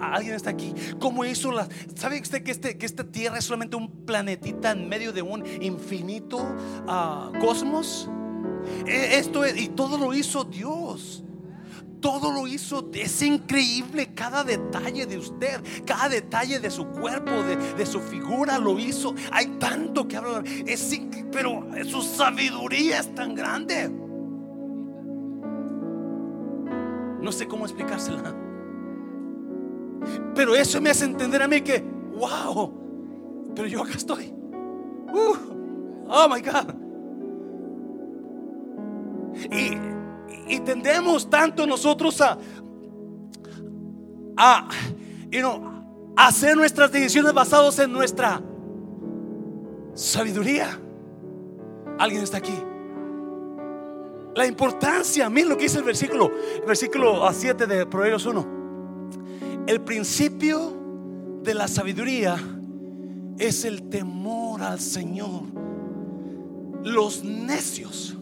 ¿Alguien 0.00 0.34
está 0.34 0.50
aquí? 0.50 0.74
¿Cómo 0.98 1.24
hizo 1.24 1.50
la... 1.52 1.66
¿Sabe 1.94 2.20
usted 2.20 2.42
que, 2.42 2.50
este, 2.50 2.76
que 2.76 2.84
esta 2.84 3.04
tierra 3.04 3.38
es 3.38 3.44
solamente 3.44 3.76
un 3.76 4.04
planetita 4.04 4.72
en 4.72 4.88
medio 4.88 5.12
de 5.12 5.22
un 5.22 5.44
infinito 5.62 6.38
ah, 6.86 7.32
cosmos? 7.40 8.10
E, 8.86 9.18
esto 9.18 9.44
es, 9.44 9.56
y 9.58 9.68
todo 9.68 9.96
lo 9.96 10.12
hizo 10.12 10.44
Dios 10.44 11.24
todo 12.00 12.32
lo 12.32 12.46
hizo. 12.46 12.88
Es 12.92 13.22
increíble 13.22 14.14
cada 14.14 14.44
detalle 14.44 15.06
de 15.06 15.18
usted, 15.18 15.60
cada 15.84 16.08
detalle 16.08 16.60
de 16.60 16.70
su 16.70 16.86
cuerpo, 16.86 17.30
de, 17.76 17.86
su 17.86 18.00
figura 18.00 18.58
lo 18.58 18.78
hizo. 18.78 19.14
Hay 19.32 19.46
tanto 19.58 20.06
que 20.06 20.16
hablar. 20.16 20.44
Es, 20.66 20.98
pero 21.32 21.66
su 21.84 22.02
sabiduría 22.02 23.00
es 23.00 23.14
tan 23.14 23.34
grande. 23.34 23.88
No 27.20 27.32
sé 27.32 27.46
cómo 27.46 27.64
explicársela. 27.64 28.34
Pero 30.34 30.54
eso 30.54 30.80
me 30.80 30.90
hace 30.90 31.04
entender 31.04 31.42
a 31.42 31.48
mí 31.48 31.60
que, 31.60 31.82
wow, 32.16 33.52
pero 33.54 33.66
yo 33.66 33.82
acá 33.82 33.94
estoy. 33.94 34.32
Uh, 35.12 35.36
oh 36.08 36.28
my 36.28 36.40
God. 36.40 36.74
Y 39.50 39.95
y 40.46 40.60
tendemos 40.60 41.28
tanto 41.28 41.66
nosotros 41.66 42.20
a, 42.20 42.38
a, 44.36 44.68
hacer 46.16 46.56
nuestras 46.56 46.90
decisiones 46.92 47.32
basadas 47.32 47.78
en 47.78 47.92
nuestra 47.92 48.40
sabiduría. 49.94 50.80
¿Alguien 51.98 52.22
está 52.22 52.38
aquí? 52.38 52.54
La 54.34 54.46
importancia, 54.46 55.28
miren 55.30 55.50
lo 55.50 55.56
que 55.56 55.64
dice 55.64 55.78
el 55.78 55.84
versículo, 55.84 56.30
el 56.60 56.66
versículo 56.66 57.26
7 57.32 57.66
de 57.66 57.86
Proverbios 57.86 58.26
1. 58.26 58.56
El 59.66 59.80
principio 59.80 61.40
de 61.42 61.54
la 61.54 61.66
sabiduría 61.66 62.36
es 63.38 63.64
el 63.64 63.88
temor 63.88 64.62
al 64.62 64.78
Señor. 64.78 65.42
Los 66.84 67.24
necios 67.24 68.16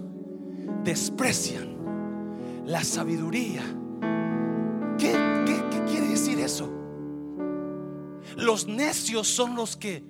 desprecian 0.84 1.73
la 2.66 2.82
sabiduría. 2.82 3.62
¿Qué, 4.98 5.12
quiere 5.86 6.08
decir 6.08 6.38
eso? 6.40 6.70
Los 8.36 8.66
necios 8.66 9.28
son 9.28 9.54
los 9.54 9.76
que 9.76 10.02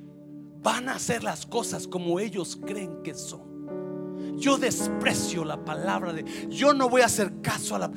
van 0.62 0.88
a 0.88 0.94
hacer 0.94 1.22
las 1.24 1.46
cosas 1.46 1.86
como 1.86 2.20
ellos 2.20 2.58
creen 2.64 3.02
que 3.02 3.14
son. 3.14 4.38
Yo 4.38 4.56
desprecio 4.56 5.44
la 5.44 5.64
palabra 5.64 6.12
de... 6.12 6.24
Yo 6.48 6.72
no 6.72 6.88
voy 6.88 7.02
a 7.02 7.06
hacer 7.06 7.40
caso 7.42 7.76
a 7.76 7.80
la... 7.80 7.90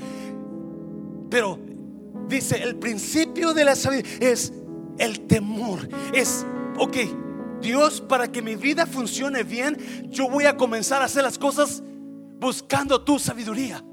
Pero 1.30 1.60
dice, 2.28 2.62
el 2.62 2.76
principio 2.78 3.54
de 3.54 3.66
la 3.66 3.76
sabiduría 3.76 4.18
es 4.20 4.54
el 4.98 5.22
temor. 5.28 5.88
Es, 6.14 6.46
ok, 6.78 6.98
Dios, 7.62 8.02
para 8.02 8.32
que 8.32 8.42
mi 8.42 8.56
vida 8.56 8.86
funcione 8.86 9.44
bien, 9.44 9.78
yo 10.10 10.30
voy 10.30 10.46
a 10.46 10.58
comenzar 10.58 11.02
a 11.02 11.06
hacer 11.06 11.24
las 11.24 11.38
cosas 11.38 11.84
buscando 12.40 13.04
tu 13.04 13.18
sabiduría 13.18 13.84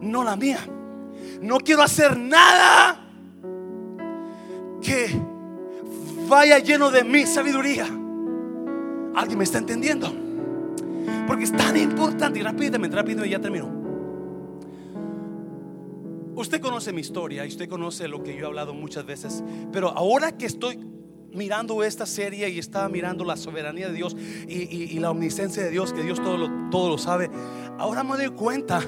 no 0.00 0.24
la 0.24 0.36
mía. 0.36 0.58
No 1.40 1.58
quiero 1.58 1.82
hacer 1.82 2.18
nada 2.18 3.00
que 4.80 5.10
vaya 6.28 6.58
lleno 6.58 6.90
de 6.90 7.04
mi 7.04 7.26
sabiduría. 7.26 7.84
¿Alguien 9.14 9.38
me 9.38 9.44
está 9.44 9.58
entendiendo? 9.58 10.12
Porque 11.26 11.44
es 11.44 11.52
tan 11.52 11.76
importante. 11.76 12.38
Y 12.38 12.42
rápidamente, 12.42 12.96
rápido 12.96 13.24
y 13.24 13.30
ya 13.30 13.40
termino. 13.40 13.80
Usted 16.34 16.60
conoce 16.60 16.92
mi 16.92 17.00
historia 17.00 17.44
y 17.44 17.48
usted 17.48 17.68
conoce 17.68 18.08
lo 18.08 18.22
que 18.22 18.34
yo 18.34 18.44
he 18.44 18.46
hablado 18.46 18.72
muchas 18.72 19.04
veces. 19.04 19.42
Pero 19.72 19.88
ahora 19.90 20.36
que 20.38 20.46
estoy 20.46 20.78
mirando 21.32 21.82
esta 21.82 22.06
serie 22.06 22.48
y 22.48 22.58
estaba 22.58 22.88
mirando 22.88 23.24
la 23.24 23.36
soberanía 23.36 23.88
de 23.88 23.94
Dios 23.94 24.16
y, 24.48 24.98
la 24.98 25.10
omnisciencia 25.10 25.62
de 25.62 25.70
Dios, 25.70 25.92
que 25.92 26.02
Dios 26.02 26.20
todo 26.22 26.36
lo, 26.36 26.70
todo 26.70 26.88
lo 26.88 26.98
sabe, 26.98 27.30
ahora 27.78 28.02
me 28.02 28.16
doy 28.16 28.30
cuenta 28.30 28.80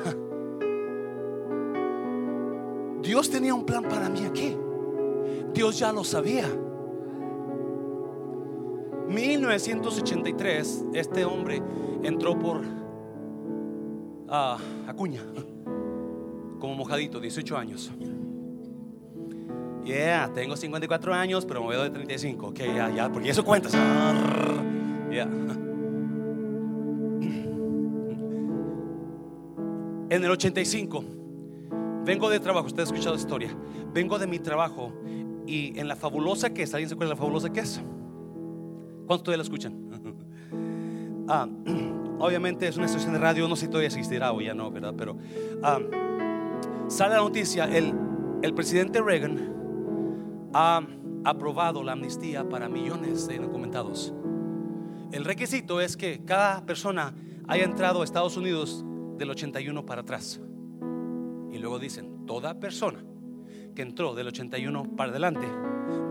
Dios 3.02 3.28
tenía 3.30 3.54
un 3.54 3.64
plan 3.64 3.82
para 3.84 4.08
mí 4.08 4.24
aquí. 4.24 4.56
Dios 5.52 5.78
ya 5.78 5.92
lo 5.92 6.04
sabía. 6.04 6.46
1983, 9.08 10.84
este 10.94 11.24
hombre 11.24 11.62
entró 12.02 12.38
por 12.38 12.62
ah, 14.28 14.56
Acuña, 14.86 15.22
como 16.58 16.74
mojadito, 16.74 17.20
18 17.20 17.56
años. 17.56 17.90
Yeah, 19.84 20.30
tengo 20.32 20.56
54 20.56 21.12
años, 21.12 21.44
pero 21.44 21.62
me 21.62 21.70
veo 21.70 21.82
de 21.82 21.90
35. 21.90 22.46
Ok, 22.46 22.58
ya, 22.60 22.88
ya, 22.90 23.10
porque 23.10 23.30
eso 23.30 23.44
cuenta. 23.44 23.68
Yeah. 25.10 25.28
En 30.08 30.24
el 30.24 30.30
85 30.30 31.21
Vengo 32.04 32.28
de 32.28 32.40
trabajo, 32.40 32.66
usted 32.66 32.80
ha 32.80 32.84
escuchado 32.84 33.14
la 33.14 33.20
historia. 33.20 33.56
Vengo 33.92 34.18
de 34.18 34.26
mi 34.26 34.38
trabajo 34.40 34.92
y 35.46 35.78
en 35.78 35.86
la 35.86 35.94
fabulosa 35.94 36.50
que 36.50 36.62
es, 36.62 36.74
¿alguien 36.74 36.88
se 36.88 36.94
acuerda 36.94 37.10
de 37.10 37.14
la 37.14 37.20
fabulosa 37.20 37.52
que 37.52 37.60
es? 37.60 37.80
¿Cuántos 39.06 39.22
todavía 39.22 39.36
la 39.36 39.42
escuchan? 39.42 39.74
ah, 41.28 41.48
obviamente 42.18 42.66
es 42.66 42.76
una 42.76 42.86
estación 42.86 43.12
de 43.12 43.18
radio, 43.20 43.46
no 43.46 43.54
sé 43.54 43.66
si 43.66 43.68
todavía 43.68 43.88
existirá 43.88 44.32
o 44.32 44.40
ya 44.40 44.54
no, 44.54 44.70
¿verdad? 44.70 44.94
Pero 44.96 45.16
ah, 45.62 45.78
sale 46.88 47.14
la 47.14 47.20
noticia, 47.20 47.64
el, 47.64 47.94
el 48.42 48.54
presidente 48.54 49.00
Reagan, 49.00 50.50
ah, 50.54 50.82
aprobado 51.24 51.84
la 51.84 51.92
amnistía 51.92 52.48
para 52.48 52.68
millones 52.68 53.28
de 53.28 53.36
indocumentados. 53.36 54.12
El 55.12 55.24
requisito 55.24 55.80
es 55.80 55.96
que 55.96 56.24
cada 56.24 56.64
persona 56.66 57.14
haya 57.46 57.64
entrado 57.64 58.00
a 58.00 58.04
Estados 58.04 58.36
Unidos 58.36 58.84
del 59.18 59.30
81 59.30 59.86
para 59.86 60.00
atrás. 60.00 60.40
Luego 61.62 61.78
dicen, 61.78 62.26
toda 62.26 62.58
persona 62.58 62.98
que 63.72 63.82
entró 63.82 64.16
del 64.16 64.26
81 64.26 64.96
para 64.96 65.10
adelante 65.10 65.46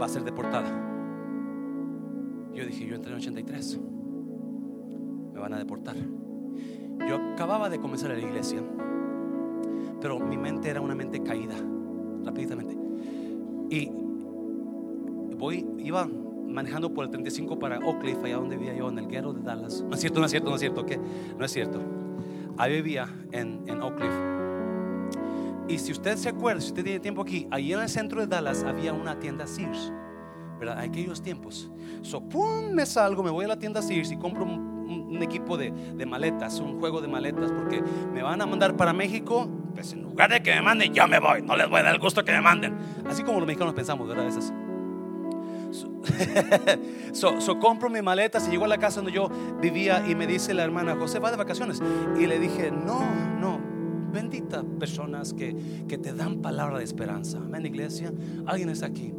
va 0.02 0.06
a 0.06 0.10
ser 0.10 0.24
deportada. 0.24 0.70
Yo 2.54 2.66
dije, 2.66 2.88
yo 2.88 2.96
entré 2.96 3.12
en 3.12 3.18
el 3.18 3.22
83. 3.22 3.80
Me 5.34 5.40
van 5.42 5.54
a 5.54 5.58
deportar. 5.58 5.98
Yo 7.06 7.16
acababa 7.34 7.70
de 7.70 7.80
comenzar 7.80 8.12
a 8.12 8.14
la 8.14 8.22
iglesia, 8.22 8.64
pero 10.00 10.20
mi 10.20 10.38
mente 10.38 10.70
era 10.70 10.80
una 10.80 10.96
mente 10.96 11.22
caída, 11.22 11.56
rápidamente. 12.24 12.78
Y 13.70 13.92
voy, 15.36 15.66
iba 15.80 16.08
manejando 16.48 16.94
por 16.94 17.04
el 17.04 17.12
35 17.12 17.60
para 17.60 17.80
Oak 17.80 18.00
Cliff, 18.00 18.24
allá 18.24 18.38
donde 18.38 18.56
vivía 18.56 18.74
yo, 18.74 18.88
en 18.88 19.00
el 19.00 19.08
guero 19.08 19.34
de 19.34 19.42
Dallas. 19.42 19.84
No 19.84 19.96
es 19.96 20.00
cierto, 20.00 20.22
no 20.22 20.28
es 20.28 20.32
cierto, 20.32 20.50
no 20.50 20.56
es 20.56 20.62
cierto, 20.62 20.86
¿qué? 20.86 20.98
No 21.38 21.44
es 21.44 21.52
cierto. 21.52 21.82
Ahí 22.58 22.74
vivía 22.76 23.10
en, 23.34 23.64
en 23.68 23.82
Oak 23.82 23.98
Cliff. 23.98 24.41
Y 25.72 25.80
si 25.80 25.94
usted 25.94 26.18
se 26.18 26.28
acuerda, 26.28 26.60
si 26.60 26.68
usted 26.68 26.84
tiene 26.84 27.00
tiempo 27.00 27.22
aquí, 27.22 27.48
ahí 27.50 27.72
en 27.72 27.80
el 27.80 27.88
centro 27.88 28.20
de 28.20 28.28
Dallas 28.28 28.64
había 28.64 28.92
una 28.92 29.18
tienda 29.20 29.48
Sears, 29.48 29.94
¿verdad? 30.60 30.80
Aquellos 30.80 31.22
tiempos. 31.22 31.72
So, 32.02 32.20
pum, 32.20 32.72
me 32.72 32.86
salgo, 32.86 33.24
me 33.24 33.30
voy 33.30 33.46
a 33.46 33.48
la 33.48 33.58
tienda 33.58 33.82
Sears 33.82 34.12
y 34.12 34.18
compro 34.18 34.44
un, 34.44 35.16
un 35.16 35.24
equipo 35.24 35.58
de, 35.58 35.72
de, 35.72 36.06
maletas, 36.06 36.60
un 36.60 36.78
juego 36.78 37.00
de 37.00 37.08
maletas, 37.08 37.54
porque 37.54 37.82
me 38.14 38.22
van 38.22 38.42
a 38.42 38.46
mandar 38.46 38.76
para 38.76 38.92
México. 38.92 39.50
Pues 39.74 39.94
en 39.94 40.04
lugar 40.04 40.30
de 40.30 40.44
que 40.44 40.54
me 40.54 40.62
manden, 40.62 40.94
yo 40.94 41.08
me 41.08 41.20
voy, 41.20 41.42
no 41.42 41.56
les 41.56 41.70
voy 41.70 41.80
a 41.80 41.84
dar 41.84 41.94
el 41.94 42.02
gusto 42.02 42.26
que 42.26 42.34
me 42.34 42.42
manden. 42.42 42.76
Así 43.08 43.24
como 43.24 43.40
los 43.40 43.48
mexicanos 43.48 43.74
pensamos, 43.74 44.10
¿verdad? 44.10 44.28
Esas. 44.28 44.54
So, 47.14 47.40
so, 47.40 47.60
compro 47.60 47.90
mis 47.90 48.04
maletas 48.04 48.48
y 48.48 48.52
llego 48.52 48.66
a 48.66 48.68
la 48.68 48.78
casa 48.78 48.98
donde 48.98 49.12
yo 49.12 49.30
vivía 49.62 50.04
y 50.08 50.16
me 50.16 50.28
dice 50.28 50.54
la 50.54 50.64
hermana, 50.64 50.96
José, 50.96 51.20
va 51.20 51.32
de 51.32 51.38
vacaciones. 51.38 51.82
Y 52.18 52.26
le 52.26 52.40
dije, 52.40 52.72
no, 52.72 53.02
no, 53.40 53.60
bendita 54.12 54.64
personas 54.80 55.34
que, 55.34 55.56
que 55.88 55.98
te 55.98 56.14
dan 56.14 56.42
palabra 56.42 56.78
de 56.78 56.84
esperanza. 56.84 57.38
Amén, 57.38 57.66
iglesia. 57.66 58.14
Alguien 58.46 58.70
está 58.70 58.88
aquí. 58.88 59.14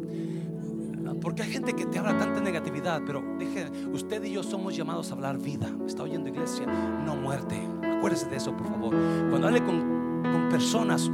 Porque 1.22 1.42
hay 1.42 1.52
gente 1.52 1.72
que 1.74 1.86
te 1.86 1.98
habla 1.98 2.18
tanta 2.18 2.40
negatividad, 2.40 3.00
pero 3.06 3.22
dije, 3.38 3.70
usted 3.92 4.24
y 4.24 4.32
yo 4.32 4.42
somos 4.42 4.76
llamados 4.76 5.10
a 5.10 5.14
hablar 5.14 5.38
vida. 5.38 5.68
¿Me 5.70 5.86
está 5.86 6.02
oyendo, 6.02 6.28
iglesia? 6.28 6.66
No 6.66 7.14
muerte. 7.14 7.60
Acuérdese 7.96 8.26
de 8.26 8.36
eso, 8.36 8.56
por 8.56 8.66
favor. 8.66 8.92
Cuando 9.30 9.46
hable 9.46 9.62
con, 9.62 10.48
personas, 10.50 11.10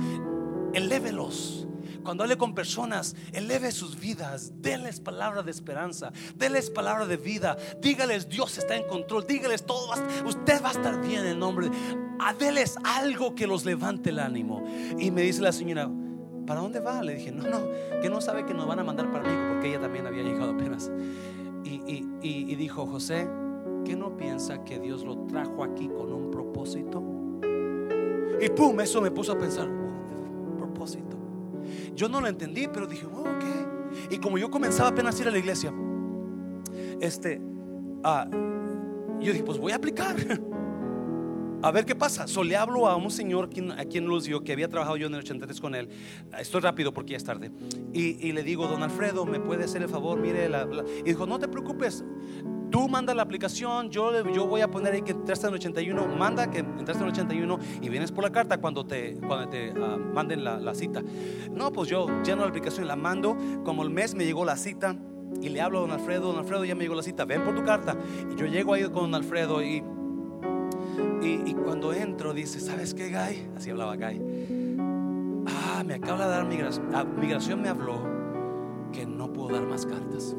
elévelos. 0.72 1.66
Cuando 2.02 2.24
hable 2.24 2.38
con 2.38 2.54
personas, 2.54 3.14
eleve 3.32 3.70
sus 3.70 4.00
vidas, 4.00 4.52
denles 4.62 4.98
palabra 4.98 5.42
de 5.42 5.50
esperanza, 5.50 6.10
denles 6.36 6.70
palabra 6.70 7.06
de 7.06 7.18
vida, 7.18 7.58
dígales 7.82 8.30
Dios 8.30 8.56
está 8.56 8.76
en 8.76 8.88
control, 8.88 9.26
dígales 9.26 9.66
todo, 9.66 9.92
usted 10.24 10.62
va 10.64 10.70
a 10.70 10.72
estar 10.72 11.00
bien 11.02 11.26
en 11.26 11.38
nombre, 11.38 11.70
déles 12.38 12.76
algo 12.84 13.34
que 13.34 13.46
los 13.46 13.64
levante 13.64 14.10
el 14.10 14.18
ánimo. 14.18 14.64
Y 14.98 15.10
me 15.10 15.22
dice 15.22 15.42
la 15.42 15.52
señora, 15.52 15.90
¿para 16.46 16.60
dónde 16.60 16.80
va? 16.80 17.02
Le 17.02 17.14
dije, 17.14 17.32
no, 17.32 17.44
no, 17.44 17.60
que 18.00 18.08
no 18.08 18.20
sabe 18.20 18.44
que 18.44 18.54
nos 18.54 18.66
van 18.66 18.78
a 18.78 18.84
mandar 18.84 19.10
para 19.10 19.24
México 19.24 19.42
porque 19.50 19.68
ella 19.68 19.80
también 19.80 20.06
había 20.06 20.22
llegado 20.22 20.52
apenas. 20.52 20.90
Y, 21.64 21.74
y, 21.86 22.06
y, 22.22 22.54
dijo, 22.54 22.86
José, 22.86 23.28
¿qué 23.84 23.94
no 23.94 24.16
piensa 24.16 24.64
que 24.64 24.78
Dios 24.78 25.04
lo 25.04 25.26
trajo 25.26 25.62
aquí 25.62 25.88
con 25.88 26.12
un 26.12 26.30
propósito? 26.30 27.02
Y 28.40 28.48
pum, 28.50 28.80
eso 28.80 29.02
me 29.02 29.10
puso 29.10 29.32
a 29.32 29.38
pensar, 29.38 29.68
propósito. 30.56 31.16
Yo 31.94 32.08
no 32.08 32.20
lo 32.20 32.28
entendí, 32.28 32.68
pero 32.72 32.86
dije, 32.86 33.06
oh, 33.06 33.20
ok. 33.20 34.10
Y 34.10 34.18
como 34.18 34.38
yo 34.38 34.50
comenzaba 34.50 34.90
apenas 34.90 35.18
a 35.18 35.22
ir 35.22 35.28
a 35.28 35.30
la 35.30 35.38
iglesia, 35.38 35.72
este, 37.00 37.40
uh, 37.40 38.30
yo 39.20 39.32
dije, 39.32 39.44
pues 39.44 39.58
voy 39.58 39.72
a 39.72 39.76
aplicar. 39.76 40.16
A 41.60 41.72
ver 41.72 41.84
qué 41.84 41.96
pasa. 41.96 42.28
So 42.28 42.44
le 42.44 42.56
hablo 42.56 42.86
a 42.86 42.96
un 42.96 43.10
señor 43.10 43.50
a 43.76 43.84
quien 43.84 44.08
los 44.08 44.24
dio, 44.24 44.42
que 44.44 44.52
había 44.52 44.68
trabajado 44.68 44.96
yo 44.96 45.08
en 45.08 45.14
el 45.14 45.20
83 45.20 45.60
con 45.60 45.74
él. 45.74 45.88
Estoy 46.38 46.60
rápido 46.60 46.92
porque 46.92 47.12
ya 47.12 47.16
es 47.16 47.24
tarde. 47.24 47.50
Y, 47.92 48.26
y 48.26 48.32
le 48.32 48.42
digo, 48.42 48.68
don 48.68 48.82
Alfredo, 48.82 49.26
¿me 49.26 49.40
puede 49.40 49.64
hacer 49.64 49.82
el 49.82 49.88
favor? 49.88 50.20
Mire, 50.20 50.48
la, 50.48 50.64
la. 50.64 50.84
y 51.00 51.02
dijo, 51.02 51.26
no 51.26 51.38
te 51.38 51.48
preocupes. 51.48 52.04
Tú 52.70 52.86
manda 52.86 53.14
la 53.14 53.22
aplicación, 53.22 53.90
yo, 53.90 54.28
yo 54.30 54.46
voy 54.46 54.60
a 54.60 54.70
poner 54.70 54.92
ahí 54.92 55.02
que 55.02 55.12
entraste 55.12 55.46
en 55.46 55.54
el 55.54 55.58
81, 55.58 56.06
manda 56.18 56.50
que 56.50 56.58
entraste 56.58 57.02
en 57.02 57.08
el 57.08 57.12
81 57.12 57.58
y 57.80 57.88
vienes 57.88 58.12
por 58.12 58.24
la 58.24 58.30
carta 58.30 58.58
cuando 58.58 58.84
te, 58.84 59.14
cuando 59.26 59.48
te 59.48 59.72
uh, 59.72 59.98
manden 60.12 60.44
la, 60.44 60.58
la, 60.58 60.74
cita. 60.74 61.02
No, 61.50 61.72
pues 61.72 61.88
yo 61.88 62.06
lleno 62.22 62.42
la 62.42 62.48
aplicación, 62.48 62.86
la 62.86 62.94
mando, 62.94 63.38
como 63.64 63.82
el 63.82 63.90
mes 63.90 64.14
me 64.14 64.26
llegó 64.26 64.44
la 64.44 64.58
cita 64.58 64.96
y 65.40 65.48
le 65.48 65.62
hablo 65.62 65.78
a 65.78 65.80
don 65.82 65.92
Alfredo, 65.92 66.32
don 66.32 66.38
Alfredo 66.38 66.64
ya 66.66 66.74
me 66.74 66.82
llegó 66.82 66.94
la 66.94 67.02
cita, 67.02 67.24
ven 67.24 67.42
por 67.42 67.54
tu 67.54 67.64
carta. 67.64 67.96
Y 68.30 68.38
yo 68.38 68.46
llego 68.46 68.74
ahí 68.74 68.82
con 68.84 69.10
don 69.10 69.14
Alfredo 69.14 69.62
y, 69.62 69.82
y, 71.22 71.50
y 71.50 71.54
cuando 71.54 71.92
entro 71.92 72.34
dice, 72.34 72.60
¿sabes 72.60 72.94
qué, 72.94 73.08
Guy? 73.08 73.48
Así 73.56 73.70
hablaba 73.70 73.96
Guy. 73.96 75.46
Ah, 75.46 75.82
me 75.84 75.94
acaba 75.94 76.24
de 76.24 76.30
dar 76.30 76.46
migración, 76.46 76.94
ah, 76.94 77.04
migración 77.04 77.62
me 77.62 77.68
habló 77.68 78.02
que 78.92 79.06
no 79.06 79.32
puedo 79.32 79.50
dar 79.50 79.66
más 79.66 79.86
cartas. 79.86 80.36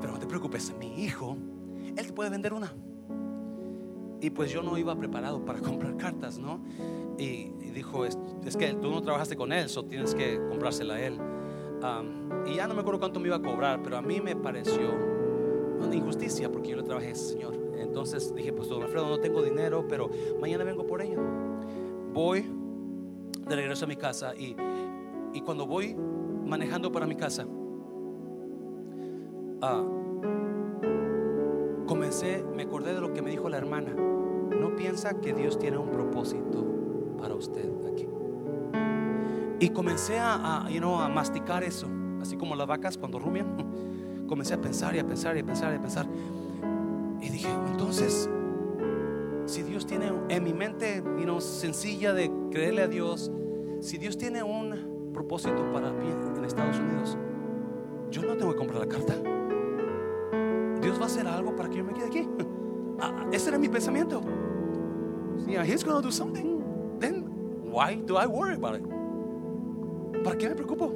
Pero 0.00 0.12
no 0.12 0.18
te 0.18 0.26
preocupes, 0.26 0.72
mi 0.78 1.04
hijo 1.04 1.36
él 1.96 2.06
te 2.06 2.12
puede 2.12 2.30
vender 2.30 2.52
una. 2.52 2.72
Y 4.20 4.30
pues 4.30 4.50
yo 4.50 4.62
no 4.62 4.76
iba 4.78 4.94
preparado 4.96 5.44
para 5.44 5.58
comprar 5.60 5.96
cartas, 5.96 6.38
¿no? 6.38 6.60
Y, 7.18 7.52
dijo, 7.74 8.06
es, 8.06 8.16
que 8.58 8.72
tú 8.74 8.90
no 8.90 9.02
trabajaste 9.02 9.36
con 9.36 9.52
él, 9.52 9.68
so 9.68 9.84
tienes 9.84 10.14
que 10.14 10.40
comprársela 10.48 10.94
a 10.94 11.00
él. 11.00 11.18
Y 12.46 12.56
ya 12.56 12.66
no 12.66 12.74
me 12.74 12.80
acuerdo 12.80 13.00
cuánto 13.00 13.20
me 13.20 13.28
iba 13.28 13.36
a 13.36 13.42
cobrar, 13.42 13.82
pero 13.82 13.96
a 13.98 14.02
mí 14.02 14.20
me 14.20 14.34
pareció 14.34 15.15
una 15.80 15.94
injusticia 15.94 16.50
porque 16.50 16.70
yo 16.70 16.76
le 16.76 16.82
trabajé 16.82 17.08
a 17.08 17.12
ese 17.12 17.32
señor. 17.32 17.54
Entonces 17.78 18.34
dije, 18.34 18.52
pues 18.52 18.68
don 18.68 18.82
Alfredo, 18.82 19.08
no 19.08 19.18
tengo 19.20 19.42
dinero, 19.42 19.86
pero 19.88 20.10
mañana 20.40 20.64
vengo 20.64 20.86
por 20.86 21.02
ella. 21.02 21.18
Voy 22.12 22.44
de 23.48 23.56
regreso 23.56 23.84
a 23.84 23.88
mi 23.88 23.96
casa 23.96 24.34
y, 24.34 24.56
y 25.32 25.40
cuando 25.42 25.66
voy 25.66 25.94
manejando 25.94 26.90
para 26.92 27.06
mi 27.06 27.16
casa, 27.16 27.46
uh, 29.62 29.86
comencé, 31.86 32.44
me 32.54 32.64
acordé 32.64 32.94
de 32.94 33.00
lo 33.00 33.12
que 33.12 33.22
me 33.22 33.30
dijo 33.30 33.48
la 33.48 33.58
hermana. 33.58 33.92
No 33.94 34.74
piensa 34.76 35.20
que 35.20 35.32
Dios 35.32 35.58
tiene 35.58 35.78
un 35.78 35.90
propósito 35.90 36.64
para 37.18 37.34
usted 37.34 37.70
aquí. 37.92 38.06
Y 39.58 39.70
comencé 39.70 40.18
a, 40.18 40.34
a, 40.34 40.66
a 40.66 41.08
masticar 41.08 41.64
eso, 41.64 41.88
así 42.20 42.36
como 42.36 42.54
las 42.56 42.66
vacas 42.66 42.98
cuando 42.98 43.18
rumian. 43.18 43.56
Comencé 44.26 44.54
a 44.54 44.60
pensar 44.60 44.94
y 44.94 44.98
a 44.98 45.06
pensar 45.06 45.36
y 45.36 45.40
a 45.40 45.44
pensar 45.44 45.72
y 45.72 45.76
a 45.76 45.80
pensar. 45.80 46.06
Y 47.20 47.28
dije, 47.28 47.48
entonces, 47.70 48.28
si 49.46 49.62
Dios 49.62 49.86
tiene 49.86 50.12
en 50.28 50.44
mi 50.44 50.52
mente 50.52 51.02
you 51.18 51.24
know, 51.24 51.40
sencilla 51.40 52.12
de 52.12 52.30
creerle 52.50 52.82
a 52.82 52.88
Dios, 52.88 53.30
si 53.80 53.98
Dios 53.98 54.18
tiene 54.18 54.42
un 54.42 55.10
propósito 55.12 55.70
para 55.72 55.90
mí 55.92 56.08
en 56.36 56.44
Estados 56.44 56.78
Unidos, 56.78 57.16
yo 58.10 58.22
no 58.22 58.36
tengo 58.36 58.52
que 58.52 58.58
comprar 58.58 58.80
la 58.80 58.88
carta. 58.88 59.14
Dios 60.80 60.98
va 60.98 61.04
a 61.04 61.06
hacer 61.06 61.26
algo 61.26 61.54
para 61.56 61.68
que 61.68 61.78
yo 61.78 61.84
me 61.84 61.92
quede 61.92 62.06
aquí. 62.06 62.28
Ese 63.32 63.48
era 63.50 63.58
mi 63.58 63.68
pensamiento. 63.68 64.22
Yeah, 65.46 65.64
he's 65.64 65.84
going 65.84 65.96
to 65.96 66.02
do 66.02 66.10
something. 66.10 66.62
Then 66.98 67.24
why 67.70 67.94
do 67.94 68.16
I 68.16 68.26
worry 68.26 68.54
about 68.54 68.76
it? 68.76 68.82
¿Para 70.24 70.36
qué 70.36 70.48
me 70.48 70.54
preocupo? 70.54 70.92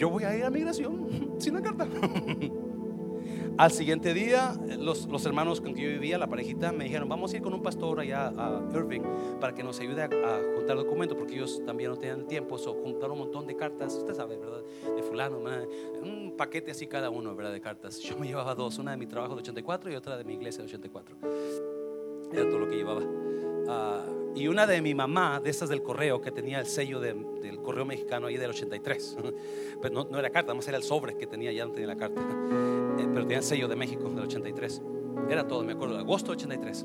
Yo 0.00 0.08
voy 0.08 0.24
a 0.24 0.34
ir 0.34 0.44
a 0.44 0.50
migración 0.50 1.34
sin 1.36 1.52
la 1.52 1.60
carta. 1.60 1.86
Al 3.58 3.70
siguiente 3.70 4.14
día, 4.14 4.58
los, 4.78 5.06
los, 5.06 5.26
hermanos 5.26 5.60
con 5.60 5.74
que 5.74 5.82
yo 5.82 5.90
vivía, 5.90 6.16
la 6.16 6.26
parejita, 6.26 6.72
me 6.72 6.84
dijeron, 6.84 7.06
vamos 7.06 7.34
a 7.34 7.36
ir 7.36 7.42
con 7.42 7.52
un 7.52 7.60
pastor 7.60 8.00
allá 8.00 8.28
a 8.28 8.62
Irving 8.74 9.02
para 9.38 9.54
que 9.54 9.62
nos 9.62 9.78
ayude 9.78 10.04
a, 10.04 10.08
juntar 10.56 10.78
documentos, 10.78 11.18
porque 11.18 11.34
ellos 11.34 11.62
también 11.66 11.90
no 11.90 11.98
tenían 11.98 12.26
tiempo, 12.26 12.56
so, 12.56 12.72
juntaron 12.72 13.12
un 13.12 13.24
montón 13.24 13.46
de 13.46 13.56
cartas, 13.56 13.94
usted 13.94 14.14
sabe, 14.14 14.38
¿verdad? 14.38 14.62
De 14.96 15.02
fulano, 15.02 15.36
un 15.36 16.32
paquete 16.34 16.70
así 16.70 16.86
cada 16.86 17.10
uno, 17.10 17.36
¿verdad? 17.36 17.52
De 17.52 17.60
cartas. 17.60 17.98
Yo 17.98 18.16
me 18.16 18.26
llevaba 18.26 18.54
dos, 18.54 18.78
una 18.78 18.92
de 18.92 18.96
mi 18.96 19.06
trabajo 19.06 19.34
de 19.34 19.42
84 19.42 19.92
y 19.92 19.96
otra 19.96 20.16
de 20.16 20.24
mi 20.24 20.32
iglesia 20.32 20.62
de 20.62 20.68
84. 20.68 21.16
Era 22.32 22.48
todo 22.48 22.58
lo 22.58 22.70
que 22.70 22.76
llevaba. 22.76 23.02
Uh, 23.70 24.20
y 24.34 24.48
una 24.48 24.66
de 24.66 24.80
mi 24.80 24.94
mamá, 24.94 25.40
de 25.40 25.50
esas 25.50 25.68
del 25.68 25.82
correo, 25.82 26.20
que 26.20 26.30
tenía 26.30 26.58
el 26.58 26.66
sello 26.66 27.00
de, 27.00 27.14
del 27.14 27.60
correo 27.60 27.84
mexicano 27.84 28.26
ahí 28.26 28.36
del 28.36 28.50
83. 28.50 29.16
Pero 29.82 29.94
no, 29.94 30.04
no 30.10 30.18
era 30.18 30.30
carta, 30.30 30.54
más 30.54 30.66
era 30.66 30.76
el 30.76 30.82
sobre 30.82 31.16
que 31.16 31.26
tenía, 31.26 31.52
ya 31.52 31.64
no 31.64 31.72
tenía 31.72 31.88
la 31.88 31.96
carta. 31.96 32.20
Eh, 33.00 33.06
pero 33.14 33.22
tenía 33.22 33.38
el 33.38 33.44
sello 33.44 33.66
de 33.66 33.76
México 33.76 34.10
del 34.10 34.24
83. 34.24 34.82
Era 35.30 35.48
todo, 35.48 35.64
me 35.64 35.72
acuerdo, 35.72 35.96
agosto 35.96 36.32
83. 36.32 36.84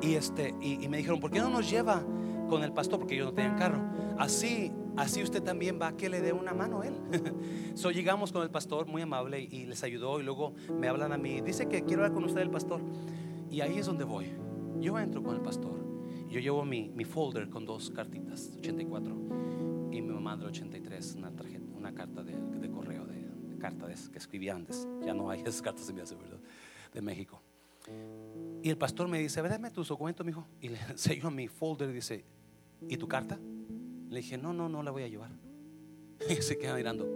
Y, 0.00 0.14
este, 0.16 0.56
y, 0.60 0.88
me 0.88 0.96
dijeron, 0.96 1.20
¿por 1.20 1.30
qué 1.30 1.38
no 1.38 1.50
nos 1.50 1.70
lleva 1.70 2.02
con 2.48 2.64
el 2.64 2.72
pastor? 2.72 2.98
Porque 2.98 3.14
yo 3.14 3.26
no 3.26 3.32
tenía 3.32 3.54
carro. 3.54 3.80
Así, 4.18 4.72
así 4.96 5.22
usted 5.22 5.40
también 5.40 5.78
va 5.80 5.96
que 5.96 6.08
le 6.08 6.20
dé 6.20 6.32
una 6.32 6.52
mano 6.52 6.80
a 6.80 6.88
él. 6.88 6.94
so 7.74 7.92
llegamos 7.92 8.32
con 8.32 8.42
el 8.42 8.50
pastor, 8.50 8.88
muy 8.88 9.02
amable, 9.02 9.40
y 9.40 9.66
les 9.66 9.84
ayudó. 9.84 10.18
Y 10.18 10.24
luego 10.24 10.52
me 10.80 10.88
hablan 10.88 11.12
a 11.12 11.16
mí, 11.16 11.42
dice 11.42 11.68
que 11.68 11.84
quiero 11.84 12.02
hablar 12.02 12.14
con 12.14 12.24
usted 12.24 12.40
el 12.40 12.50
pastor. 12.50 12.80
Y 13.52 13.60
ahí 13.60 13.78
es 13.78 13.86
donde 13.86 14.02
voy. 14.02 14.32
Yo 14.82 14.98
entro 14.98 15.22
con 15.22 15.36
el 15.36 15.42
pastor. 15.42 15.80
Yo 16.28 16.40
llevo 16.40 16.64
mi, 16.64 16.90
mi 16.90 17.04
folder 17.04 17.48
con 17.48 17.64
dos 17.64 17.90
cartitas, 17.90 18.50
84, 18.58 19.14
y 19.92 20.02
mi 20.02 20.12
mamá 20.12 20.36
del 20.36 20.46
83, 20.48 21.14
una 21.18 21.30
tarjeta, 21.30 21.64
una 21.76 21.94
carta 21.94 22.24
de, 22.24 22.68
correo, 22.68 23.06
de, 23.06 23.58
carta 23.58 23.86
que 23.86 24.18
escribía 24.18 24.56
antes. 24.56 24.88
Ya 25.06 25.14
no 25.14 25.30
hay 25.30 25.42
esas 25.42 25.62
cartas 25.62 25.88
hace, 25.88 26.16
¿verdad? 26.16 26.40
De 26.92 27.00
México. 27.00 27.40
Y 28.60 28.70
el 28.70 28.76
pastor 28.76 29.06
me 29.06 29.20
dice, 29.20 29.40
dame 29.40 29.70
tus 29.70 29.86
documentos, 29.86 30.26
mijo. 30.26 30.48
Y 30.60 30.70
le 30.70 30.80
enseño 30.90 31.30
mi 31.30 31.46
folder 31.46 31.90
y 31.90 31.92
dice, 31.92 32.24
¿y 32.88 32.96
tu 32.96 33.06
carta? 33.06 33.38
Le 34.08 34.16
dije, 34.16 34.36
no, 34.36 34.52
no, 34.52 34.68
no 34.68 34.82
la 34.82 34.90
voy 34.90 35.04
a 35.04 35.08
llevar. 35.08 35.30
Y 36.28 36.42
se 36.42 36.58
queda 36.58 36.74
mirando. 36.74 37.06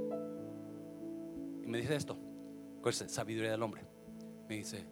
Y 1.64 1.66
me 1.66 1.78
dice 1.78 1.96
esto, 1.96 2.16
sabiduría 3.08 3.50
del 3.50 3.62
hombre. 3.62 3.82
Me 4.48 4.56
dice, 4.56 4.86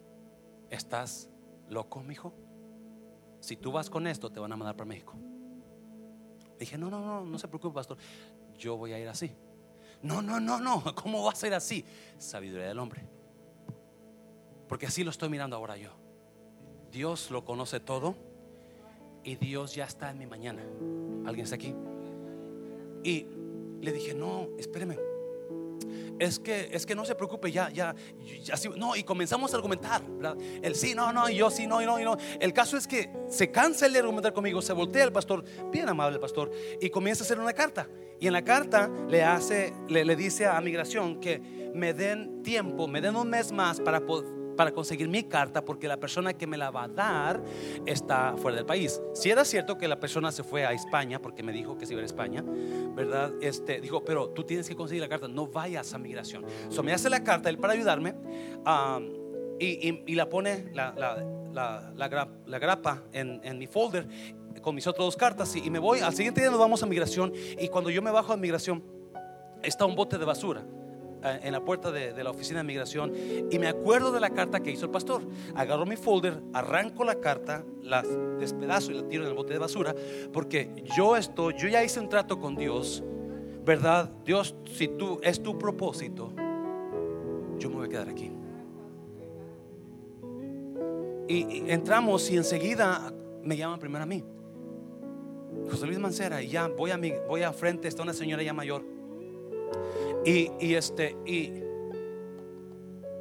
¿estás 0.70 1.31
loco, 1.68 2.03
mijo? 2.03 2.43
Si 3.45 3.57
tú 3.57 3.70
vas 3.70 3.90
con 3.90 4.07
esto, 4.07 4.30
te 4.30 4.40
van 4.40 4.51
a 4.53 4.57
mandar 4.57 4.74
para 4.74 4.88
México. 4.88 5.12
Dije, 6.59 6.78
no, 6.78 6.88
no, 6.88 6.99
no, 7.05 7.26
no 7.26 7.38
se 7.38 7.47
preocupe, 7.47 7.74
pastor. 7.74 7.99
Yo 8.57 8.78
voy 8.78 8.95
a 8.95 8.99
ir 8.99 9.07
así. 9.07 9.30
No, 10.01 10.22
no, 10.22 10.40
no, 10.40 10.59
no. 10.59 10.82
¿Cómo 10.95 11.22
vas 11.22 11.45
a 11.45 11.49
ir 11.49 11.53
así? 11.53 11.84
Sabiduría 12.16 12.68
del 12.68 12.78
hombre. 12.78 13.07
Porque 14.66 14.86
así 14.86 15.05
lo 15.05 15.11
estoy 15.11 15.28
mirando 15.28 15.57
ahora 15.57 15.76
yo. 15.76 15.90
Dios 16.90 17.30
lo 17.30 17.45
conoce 17.45 17.80
todo 17.80 18.14
y 19.24 19.36
Dios 19.36 19.74
ya 19.74 19.84
está 19.84 20.11
en 20.11 20.16
mi 20.16 20.26
mañana. 20.26 20.62
¿Alguien 21.26 21.45
está 21.45 21.57
aquí? 21.57 21.74
Y 23.03 23.26
le 23.82 23.92
dije, 23.92 24.14
no, 24.14 24.49
espéreme. 24.59 24.97
Es 26.18 26.38
que, 26.38 26.70
es 26.72 26.86
que 26.86 26.94
no 26.94 27.04
se 27.04 27.14
preocupe, 27.14 27.50
ya, 27.50 27.70
ya, 27.70 27.94
ya 28.42 28.54
no, 28.76 28.94
y 28.96 29.02
comenzamos 29.02 29.52
a 29.52 29.56
argumentar, 29.56 30.02
¿verdad? 30.06 30.36
El 30.62 30.74
sí, 30.74 30.94
no, 30.94 31.12
no, 31.12 31.28
y 31.28 31.36
yo 31.36 31.50
sí, 31.50 31.66
no, 31.66 31.82
y 31.82 31.86
no, 31.86 31.98
y 31.98 32.04
no. 32.04 32.16
El 32.40 32.52
caso 32.52 32.76
es 32.76 32.86
que 32.86 33.10
se 33.28 33.50
cansa 33.50 33.86
el 33.86 33.92
de 33.92 33.98
argumentar 33.98 34.32
conmigo, 34.32 34.62
se 34.62 34.72
voltea 34.72 35.04
el 35.04 35.12
pastor, 35.12 35.44
bien 35.70 35.88
amable 35.88 36.14
el 36.14 36.20
pastor, 36.20 36.50
y 36.80 36.90
comienza 36.90 37.22
a 37.22 37.24
hacer 37.24 37.40
una 37.40 37.52
carta. 37.52 37.88
Y 38.20 38.26
en 38.26 38.32
la 38.32 38.44
carta 38.44 38.88
le 39.08 39.24
hace, 39.24 39.74
le, 39.88 40.04
le 40.04 40.16
dice 40.16 40.46
a 40.46 40.60
migración 40.60 41.20
que 41.20 41.40
me 41.74 41.92
den 41.92 42.42
tiempo, 42.42 42.86
me 42.86 43.00
den 43.00 43.16
un 43.16 43.28
mes 43.28 43.50
más 43.50 43.80
para 43.80 44.00
poder 44.00 44.43
para 44.57 44.72
conseguir 44.72 45.09
mi 45.09 45.24
carta 45.24 45.64
porque 45.64 45.88
la 45.88 45.98
persona 45.98 46.32
que 46.34 46.46
me 46.46 46.57
la 46.57 46.70
va 46.70 46.84
a 46.84 46.88
dar 46.88 47.42
está 47.86 48.34
fuera 48.36 48.57
del 48.57 48.66
país. 48.66 49.00
Si 49.14 49.30
era 49.30 49.44
cierto 49.44 49.76
que 49.78 49.88
la 49.88 49.98
persona 50.00 50.30
se 50.32 50.42
fue 50.42 50.64
a 50.64 50.72
España 50.72 51.20
porque 51.20 51.42
me 51.42 51.52
dijo 51.52 51.76
que 51.78 51.86
se 51.86 51.92
iba 51.92 52.02
a 52.02 52.05
España, 52.05 52.44
¿verdad? 52.94 53.32
Este 53.40 53.80
dijo, 53.80 54.05
pero 54.05 54.28
tú 54.30 54.44
tienes 54.44 54.68
que 54.68 54.76
conseguir 54.76 55.02
la 55.02 55.09
carta, 55.09 55.28
no 55.28 55.46
vayas 55.46 55.92
a 55.94 55.98
migración. 55.98 56.44
So 56.68 56.82
me 56.82 56.92
hace 56.92 57.11
la 57.11 57.22
carta 57.24 57.48
él 57.50 57.59
para 57.59 57.72
ayudarme 57.72 58.14
y, 59.59 60.14
la 60.14 60.28
pone 60.28 60.70
la, 60.72 60.94
la, 60.96 61.24
la, 61.52 61.92
la 61.94 62.11
gra- 62.11 62.28
la 62.46 62.59
grapa 62.59 63.02
en, 63.12 63.59
mi 63.59 63.66
folder 63.66 64.07
con 64.62 64.74
mis 64.74 64.86
otras 64.86 65.05
dos 65.05 65.16
cartas 65.16 65.55
y, 65.57 65.61
y 65.66 65.70
me 65.70 65.78
voy. 65.78 66.00
Al 66.00 66.14
siguiente 66.14 66.40
día 66.40 66.50
nos 66.50 66.59
vamos 66.59 66.82
a 66.82 66.86
migración 66.86 67.32
y 67.59 67.68
cuando 67.68 67.90
yo 67.90 68.00
me 68.02 68.11
bajo 68.11 68.32
a 68.32 68.36
migración 68.36 68.82
está 69.62 69.84
un 69.84 69.94
bote 69.94 70.18
de 70.18 70.24
basura 70.24 70.64
en 71.25 71.53
la 71.53 71.64
puerta 71.64 71.91
de, 71.91 72.22
la 72.22 72.31
oficina 72.31 72.59
de 72.59 72.64
migración 72.64 73.12
y 73.51 73.59
me 73.59 73.68
acuerdo 73.68 74.12
de 74.12 74.20
la 74.20 74.31
carta 74.31 74.61
que 74.61 74.70
hizo 74.70 74.87
el 74.87 74.91
pastor. 74.91 75.22
Agarro 75.55 75.87
mi 75.87 75.97
folder, 75.97 76.43
arranco 76.53 77.05
la 77.05 77.16
carta, 77.16 77.64
la 77.83 78.03
despedazo 78.03 78.93
y 78.93 78.95
la 78.95 79.09
tiro 79.09 79.25
en 79.25 79.31
el 79.31 79.35
bote 79.35 79.53
de 79.53 79.59
basura 79.59 79.95
porque 80.33 80.70
yo 80.97 81.16
estoy, 81.16 81.55
yo 81.57 81.68
ya 81.68 81.83
hice 81.83 82.01
un 82.01 82.09
trato 82.09 82.39
con 82.39 82.55
Dios, 82.55 83.03
¿verdad? 83.64 84.11
Dios, 84.25 84.55
si 84.72 84.89
tú 84.89 85.18
es 85.22 85.43
tu 85.43 85.59
propósito, 85.59 86.33
yo 87.59 87.70
me 87.70 87.77
voy 87.77 87.87
a 87.87 87.89
quedar 87.89 88.09
aquí. 88.09 88.31
Y, 91.27 91.37
y 91.37 91.70
entramos 91.70 92.31
y 92.31 92.37
enseguida 92.37 93.12
me 93.43 93.57
llaman 93.57 93.79
primero 93.79 94.03
a 94.03 94.07
mí. 94.07 94.22
José 95.70 95.87
Luis 95.87 95.99
Mancera 95.99 96.43
y 96.43 96.49
ya 96.49 96.68
voy 96.68 96.91
a 96.91 96.99
mi, 96.99 97.12
voy 97.29 97.43
a 97.43 97.53
frente, 97.53 97.89
está 97.89 98.03
una 98.03 98.12
señora 98.12 98.43
ya 98.43 98.53
mayor. 98.53 98.83
Y, 100.25 100.75
este, 100.75 101.16
y, 101.27 101.53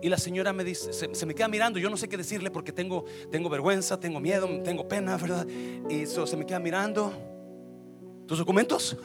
la 0.08 0.18
señora 0.18 0.54
me 0.54 0.64
dice, 0.64 0.94
se, 0.94 1.26
me 1.26 1.34
queda 1.34 1.48
mirando, 1.48 1.80
yo 1.80 1.90
no 1.90 1.98
sé 1.98 2.08
qué 2.08 2.18
decirle 2.18 2.52
porque 2.52 2.72
tengo, 2.72 3.06
tengo 3.32 3.50
vergüenza, 3.50 4.00
tengo 4.00 4.20
miedo, 4.20 4.48
tengo 4.64 4.88
pena, 4.88 5.18
¿verdad? 5.18 5.48
Y 5.90 6.06
so, 6.06 6.28
se 6.28 6.38
me 6.38 6.46
queda 6.46 6.60
mirando, 6.60 7.12
¿tus 8.28 8.38
documentos? 8.38 8.98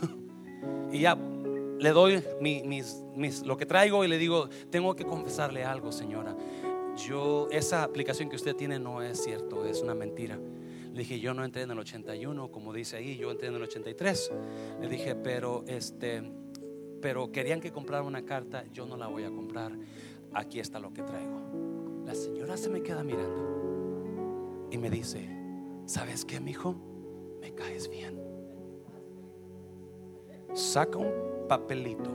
y 0.92 1.00
ya 1.00 1.16
le 1.16 1.90
doy 1.90 2.22
mi- 2.40 2.62
mis, 2.64 3.02
mis- 3.14 3.42
lo 3.44 3.56
que 3.56 3.66
traigo 3.66 4.04
y 4.04 4.08
le 4.08 4.18
digo, 4.18 4.48
tengo 4.70 4.94
que 4.96 5.04
confesarle 5.04 5.64
algo, 5.64 5.92
señora. 5.92 6.36
Yo, 7.06 7.46
esa 7.52 7.84
aplicación 7.84 8.28
que 8.28 8.34
usted 8.36 8.56
tiene 8.56 8.78
no 8.80 9.00
es 9.02 9.22
cierto, 9.22 9.64
es 9.64 9.82
una 9.82 9.94
mentira. 9.94 10.36
Le 10.92 10.98
dije, 11.00 11.20
yo 11.20 11.32
no 11.32 11.44
entré 11.44 11.62
en 11.62 11.70
el 11.70 11.78
81, 11.78 12.50
como 12.50 12.72
dice 12.72 12.96
ahí, 12.96 13.16
yo 13.16 13.30
entré 13.30 13.46
en 13.48 13.54
el 13.54 13.62
83. 13.62 14.32
Le 14.80 14.88
dije, 14.88 15.14
pero 15.14 15.62
este, 15.68 16.24
pero 17.00 17.30
querían 17.32 17.60
que 17.60 17.72
comprara 17.72 18.02
una 18.02 18.24
carta, 18.24 18.64
yo 18.72 18.86
no 18.86 18.96
la 18.96 19.06
voy 19.06 19.24
a 19.24 19.30
comprar. 19.30 19.72
Aquí 20.32 20.60
está 20.60 20.78
lo 20.78 20.92
que 20.92 21.02
traigo. 21.02 21.40
La 22.04 22.14
señora 22.14 22.56
se 22.56 22.68
me 22.68 22.82
queda 22.82 23.02
mirando 23.02 24.68
y 24.70 24.78
me 24.78 24.90
dice, 24.90 25.28
¿sabes 25.86 26.24
qué, 26.24 26.40
mijo? 26.40 26.74
Me 27.40 27.54
caes 27.54 27.88
bien. 27.88 28.20
Saca 30.54 30.98
un 30.98 31.12
papelito. 31.48 32.10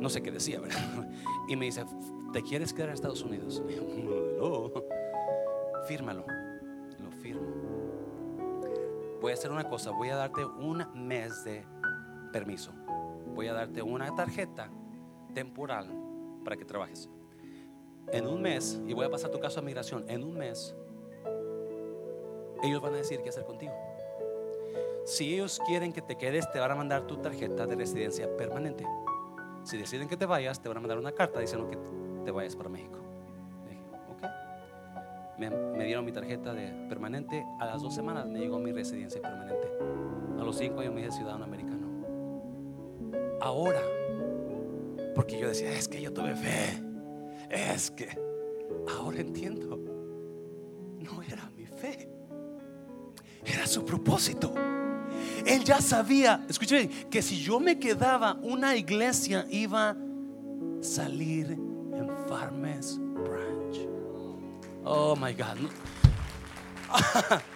No 0.00 0.08
sé 0.08 0.22
qué 0.22 0.30
decía, 0.30 0.60
¿verdad? 0.60 1.10
Y 1.48 1.54
me 1.54 1.66
dice, 1.66 1.84
¿te 2.32 2.42
quieres 2.42 2.72
quedar 2.72 2.88
en 2.88 2.94
Estados 2.94 3.22
Unidos? 3.22 3.62
No. 4.36 4.70
Fírmalo. 5.88 6.24
Lo 7.02 7.10
firmo. 7.10 7.46
Voy 9.20 9.30
a 9.30 9.34
hacer 9.34 9.50
una 9.50 9.68
cosa, 9.68 9.90
voy 9.90 10.10
a 10.10 10.16
darte 10.16 10.44
un 10.44 10.84
mes 10.94 11.42
de 11.44 11.64
permiso. 12.32 12.72
Voy 13.36 13.48
a 13.48 13.52
darte 13.52 13.82
una 13.82 14.14
tarjeta 14.14 14.70
temporal 15.34 15.88
para 16.42 16.56
que 16.56 16.64
trabajes. 16.64 17.10
En 18.10 18.26
un 18.26 18.40
mes, 18.40 18.80
y 18.86 18.94
voy 18.94 19.04
a 19.04 19.10
pasar 19.10 19.30
tu 19.30 19.38
caso 19.38 19.60
a 19.60 19.62
migración, 19.62 20.06
en 20.08 20.24
un 20.24 20.38
mes, 20.38 20.74
ellos 22.62 22.80
van 22.80 22.94
a 22.94 22.96
decir 22.96 23.20
qué 23.20 23.28
hacer 23.28 23.44
contigo. 23.44 23.74
Si 25.04 25.34
ellos 25.34 25.60
quieren 25.66 25.92
que 25.92 26.00
te 26.00 26.16
quedes, 26.16 26.50
te 26.50 26.58
van 26.58 26.70
a 26.70 26.74
mandar 26.76 27.06
tu 27.06 27.18
tarjeta 27.18 27.66
de 27.66 27.76
residencia 27.76 28.34
permanente. 28.38 28.86
Si 29.64 29.76
deciden 29.76 30.08
que 30.08 30.16
te 30.16 30.24
vayas, 30.24 30.62
te 30.62 30.68
van 30.68 30.78
a 30.78 30.80
mandar 30.80 30.98
una 30.98 31.12
carta 31.12 31.38
diciendo 31.38 31.68
que 31.68 31.76
te 32.24 32.30
vayas 32.30 32.56
para 32.56 32.70
México. 32.70 32.98
Dije, 33.68 33.82
ok. 34.12 35.38
Me, 35.38 35.50
me 35.50 35.84
dieron 35.84 36.06
mi 36.06 36.12
tarjeta 36.12 36.54
de 36.54 36.88
permanente. 36.88 37.44
A 37.60 37.66
las 37.66 37.82
dos 37.82 37.94
semanas 37.94 38.26
me 38.26 38.38
llegó 38.38 38.58
mi 38.58 38.72
residencia 38.72 39.20
permanente. 39.20 39.68
A 40.40 40.42
los 40.42 40.56
cinco 40.56 40.80
años 40.80 40.94
me 40.94 41.02
hice 41.02 41.12
ciudadano 41.12 41.44
americano. 41.44 41.75
Ahora, 43.46 43.80
porque 45.14 45.38
yo 45.38 45.46
decía, 45.46 45.70
es 45.70 45.86
que 45.86 46.02
yo 46.02 46.12
tuve 46.12 46.34
fe. 46.34 46.82
Es 47.48 47.92
que 47.92 48.08
ahora 48.88 49.20
entiendo. 49.20 49.76
No 50.98 51.22
era 51.22 51.48
mi 51.56 51.64
fe. 51.64 52.08
Era 53.44 53.68
su 53.68 53.84
propósito. 53.84 54.52
Él 55.46 55.62
ya 55.62 55.80
sabía, 55.80 56.44
escuchen, 56.48 56.90
que 57.08 57.22
si 57.22 57.40
yo 57.40 57.60
me 57.60 57.78
quedaba, 57.78 58.34
una 58.42 58.74
iglesia 58.74 59.46
iba 59.48 59.90
a 59.90 59.96
salir 60.80 61.52
en 61.52 62.10
Farmers 62.26 62.98
Branch. 62.98 63.88
Oh 64.82 65.14
my 65.14 65.32
God. 65.32 65.70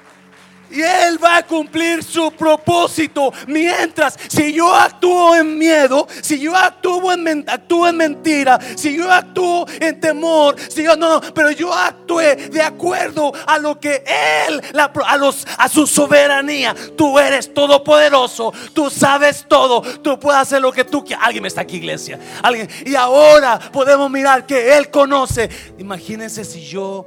Y 0.70 0.82
Él 0.82 1.22
va 1.22 1.38
a 1.38 1.42
cumplir 1.46 2.04
su 2.04 2.30
propósito. 2.32 3.32
Mientras, 3.46 4.16
si 4.28 4.52
yo 4.52 4.72
actúo 4.74 5.34
en 5.34 5.58
miedo, 5.58 6.06
si 6.22 6.38
yo 6.38 6.56
actúo 6.56 7.12
en, 7.12 7.44
actúo 7.48 7.88
en 7.88 7.96
mentira, 7.96 8.58
si 8.76 8.96
yo 8.96 9.10
actúo 9.10 9.66
en 9.80 10.00
temor, 10.00 10.56
si 10.68 10.84
yo 10.84 10.96
no, 10.96 11.20
no, 11.20 11.34
pero 11.34 11.50
yo 11.50 11.72
actué 11.72 12.36
de 12.36 12.62
acuerdo 12.62 13.32
a 13.46 13.58
lo 13.58 13.80
que 13.80 14.04
Él, 14.46 14.62
a, 14.74 15.16
los, 15.16 15.46
a 15.58 15.68
su 15.68 15.86
soberanía. 15.86 16.74
Tú 16.96 17.18
eres 17.18 17.52
todopoderoso, 17.52 18.52
tú 18.72 18.90
sabes 18.90 19.44
todo, 19.48 19.82
tú 19.82 20.18
puedes 20.18 20.40
hacer 20.40 20.62
lo 20.62 20.72
que 20.72 20.84
tú 20.84 21.04
quieras. 21.04 21.26
Alguien 21.26 21.46
está 21.46 21.62
aquí, 21.62 21.76
iglesia. 21.76 22.18
Alguien. 22.42 22.68
Y 22.86 22.94
ahora 22.94 23.58
podemos 23.58 24.10
mirar 24.10 24.46
que 24.46 24.76
Él 24.76 24.90
conoce. 24.90 25.48
Imagínense 25.78 26.44
si 26.44 26.64
yo 26.64 27.06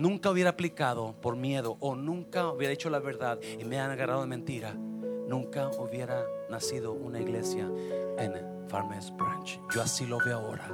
nunca 0.00 0.30
hubiera 0.30 0.50
aplicado 0.50 1.14
por 1.20 1.36
miedo 1.36 1.76
o 1.78 1.94
nunca 1.94 2.48
hubiera 2.48 2.72
hecho 2.72 2.88
la 2.88 3.00
verdad 3.00 3.38
y 3.42 3.64
me 3.64 3.78
han 3.78 3.90
agarrado 3.90 4.22
de 4.22 4.28
mentira, 4.28 4.72
nunca 4.72 5.70
hubiera 5.78 6.24
nacido 6.48 6.92
una 6.92 7.20
iglesia 7.20 7.70
en 8.18 8.32
Farmers 8.68 9.14
Branch. 9.14 9.60
Yo 9.74 9.82
así 9.82 10.06
lo 10.06 10.18
veo 10.24 10.38
ahora. 10.38 10.70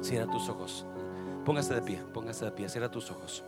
Cierra 0.00 0.30
tus 0.30 0.48
ojos. 0.48 0.86
Póngase 1.44 1.74
de 1.74 1.82
pie, 1.82 2.02
póngase 2.12 2.46
de 2.46 2.50
pie, 2.50 2.68
cierra 2.68 2.90
tus 2.90 3.10
ojos. 3.12 3.44